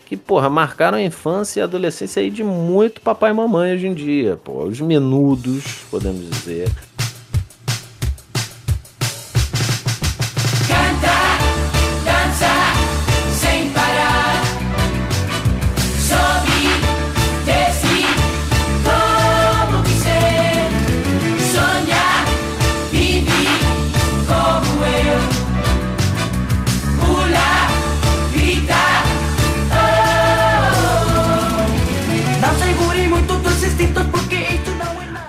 [0.09, 3.85] que, porra, marcaram a infância e a adolescência aí de muito papai e mamãe hoje
[3.85, 4.39] em dia.
[4.43, 6.67] Pô, os menudos, podemos dizer.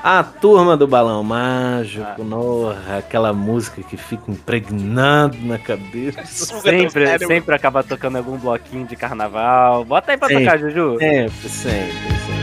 [0.03, 6.25] A turma do Balão Mágico, norra, aquela música que fica impregnado na cabeça.
[6.25, 9.85] Sempre, sempre acaba tocando algum bloquinho de carnaval.
[9.85, 10.99] Bota aí pra Sempre, tocar, Juju.
[10.99, 12.40] Sempre, sempre, sempre.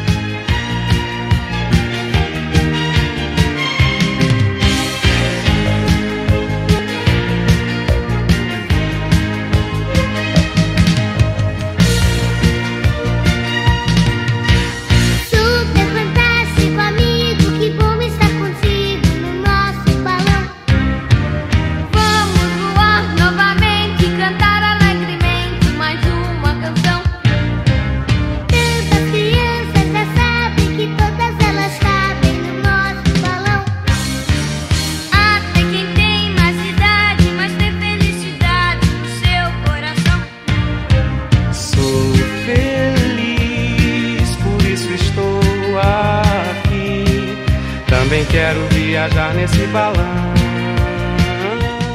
[49.48, 50.34] Nesse balão.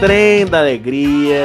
[0.00, 1.44] Trem da Alegria.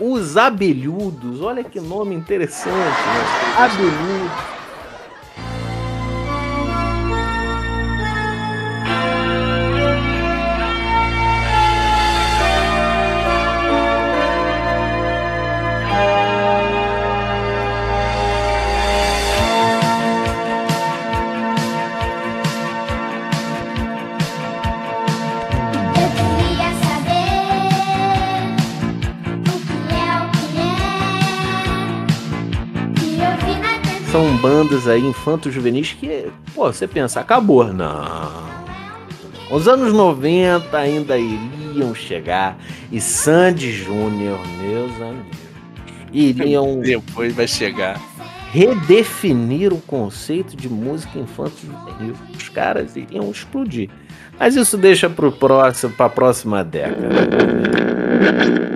[0.00, 1.40] Os abelhudos.
[1.42, 3.56] Olha que nome interessante, né?
[3.58, 4.56] Abelhudos.
[34.36, 37.72] Bandas aí infantos juvenis que, pô, você pensa, acabou.
[37.72, 38.56] Não.
[39.50, 42.58] Os anos 90 ainda iriam chegar
[42.90, 45.38] e Sandy Júnior, meus amigos,
[46.12, 48.00] iriam Depois vai chegar.
[48.50, 52.14] redefinir o conceito de música infantil juvenil.
[52.36, 53.88] Os caras iriam explodir.
[54.38, 57.06] Mas isso deixa para próximo, a próxima década.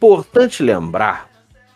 [0.00, 1.28] importante lembrar,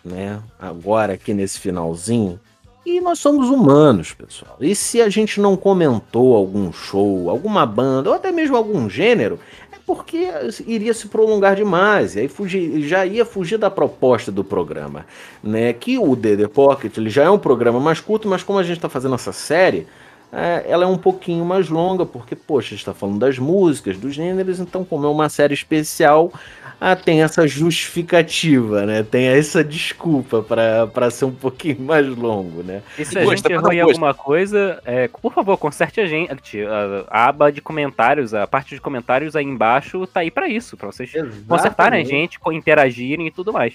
[0.03, 2.41] né, agora aqui nesse finalzinho,
[2.87, 4.57] e nós somos humanos, pessoal.
[4.61, 9.39] E se a gente não comentou algum show, alguma banda, ou até mesmo algum gênero,
[9.71, 10.27] é porque
[10.67, 15.05] iria se prolongar demais, e aí fugir, já ia fugir da proposta do programa,
[15.43, 15.73] né?
[15.75, 18.77] Que o DD Pocket ele já é um programa mais curto, mas como a gente
[18.77, 19.87] está fazendo essa série,
[20.35, 23.97] é, ela é um pouquinho mais longa, porque, poxa, a gente está falando das músicas,
[23.97, 26.33] dos gêneros, então, como é uma série especial,
[26.81, 29.05] ah, tem essa justificativa, né?
[29.05, 32.83] Tem essa desculpa para ser um pouquinho mais longo, né?
[32.99, 36.61] E se a gente errou em alguma coisa, é, por favor, conserte a gente.
[36.63, 40.77] A, a aba de comentários, a parte de comentários aí embaixo tá aí pra isso,
[40.77, 41.13] pra vocês
[41.47, 43.75] consertarem a gente, interagirem e tudo mais.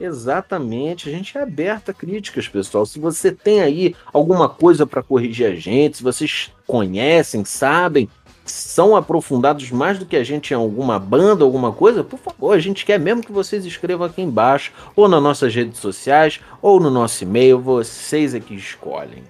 [0.00, 2.86] Exatamente, a gente é aberto a críticas, pessoal.
[2.86, 8.08] Se você tem aí alguma coisa para corrigir a gente, se vocês conhecem, sabem,
[8.46, 12.58] são aprofundados mais do que a gente em alguma banda, alguma coisa, por favor, a
[12.58, 16.90] gente quer mesmo que vocês escrevam aqui embaixo, ou nas nossas redes sociais, ou no
[16.90, 19.22] nosso e-mail, vocês é que escolhem.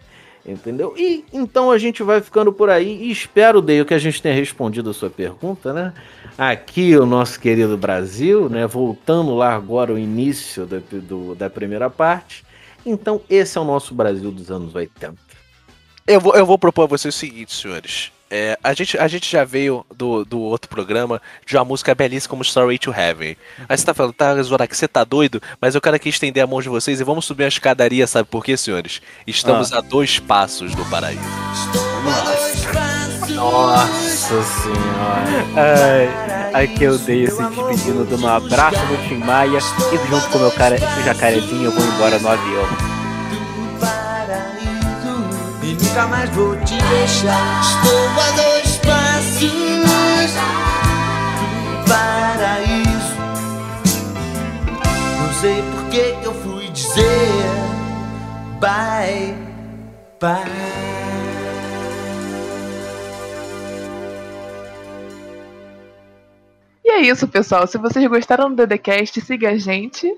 [0.51, 0.95] Entendeu?
[0.97, 4.35] E então a gente vai ficando por aí e espero, Deio, que a gente tenha
[4.35, 5.93] respondido a sua pergunta, né?
[6.37, 8.67] Aqui o nosso querido Brasil, né?
[8.67, 12.45] Voltando lá agora ao início da, do- da primeira parte.
[12.85, 15.15] Então, esse é o nosso Brasil dos anos 80.
[16.07, 18.11] Eu vou, eu vou propor a vocês o seguinte, senhores.
[18.31, 22.31] É, a, gente, a gente já veio do, do outro programa de uma música belíssima
[22.31, 23.37] como Story to Heaven.
[23.69, 25.43] Aí você tá falando, tá, Zorak, você tá doido?
[25.61, 28.29] Mas eu quero aqui estender a mão de vocês e vamos subir a escadaria, sabe
[28.29, 29.03] por quê, senhores?
[29.27, 29.79] Estamos Ah.
[29.79, 31.21] a dois passos do paraíso.
[33.35, 35.47] Nossa senhora.
[36.55, 40.39] Ai, aqui eu dei se despedindo dando um abraço no Tim Maia e junto com
[40.39, 42.90] o meu cara, esse jacarezinho eu vou embora no avião.
[45.71, 47.61] E nunca mais vou te deixar.
[47.61, 49.53] Estou a dois passos
[51.55, 53.15] do paraíso.
[55.21, 57.71] Não sei por que que eu fui dizer
[58.59, 59.33] bye,
[60.21, 60.43] bye.
[66.85, 67.69] E é isso, pessoal.
[67.69, 70.09] Se vocês gostaram do DDCast, siga a gente.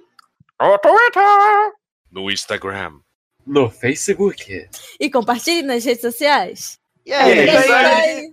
[0.59, 1.73] No Twitter.
[2.11, 3.02] No Instagram.
[3.47, 4.69] No Facebook.
[5.01, 6.79] E compartilhe nas redes sociais.
[7.05, 7.97] E aí, É isso galera?
[7.97, 8.33] aí.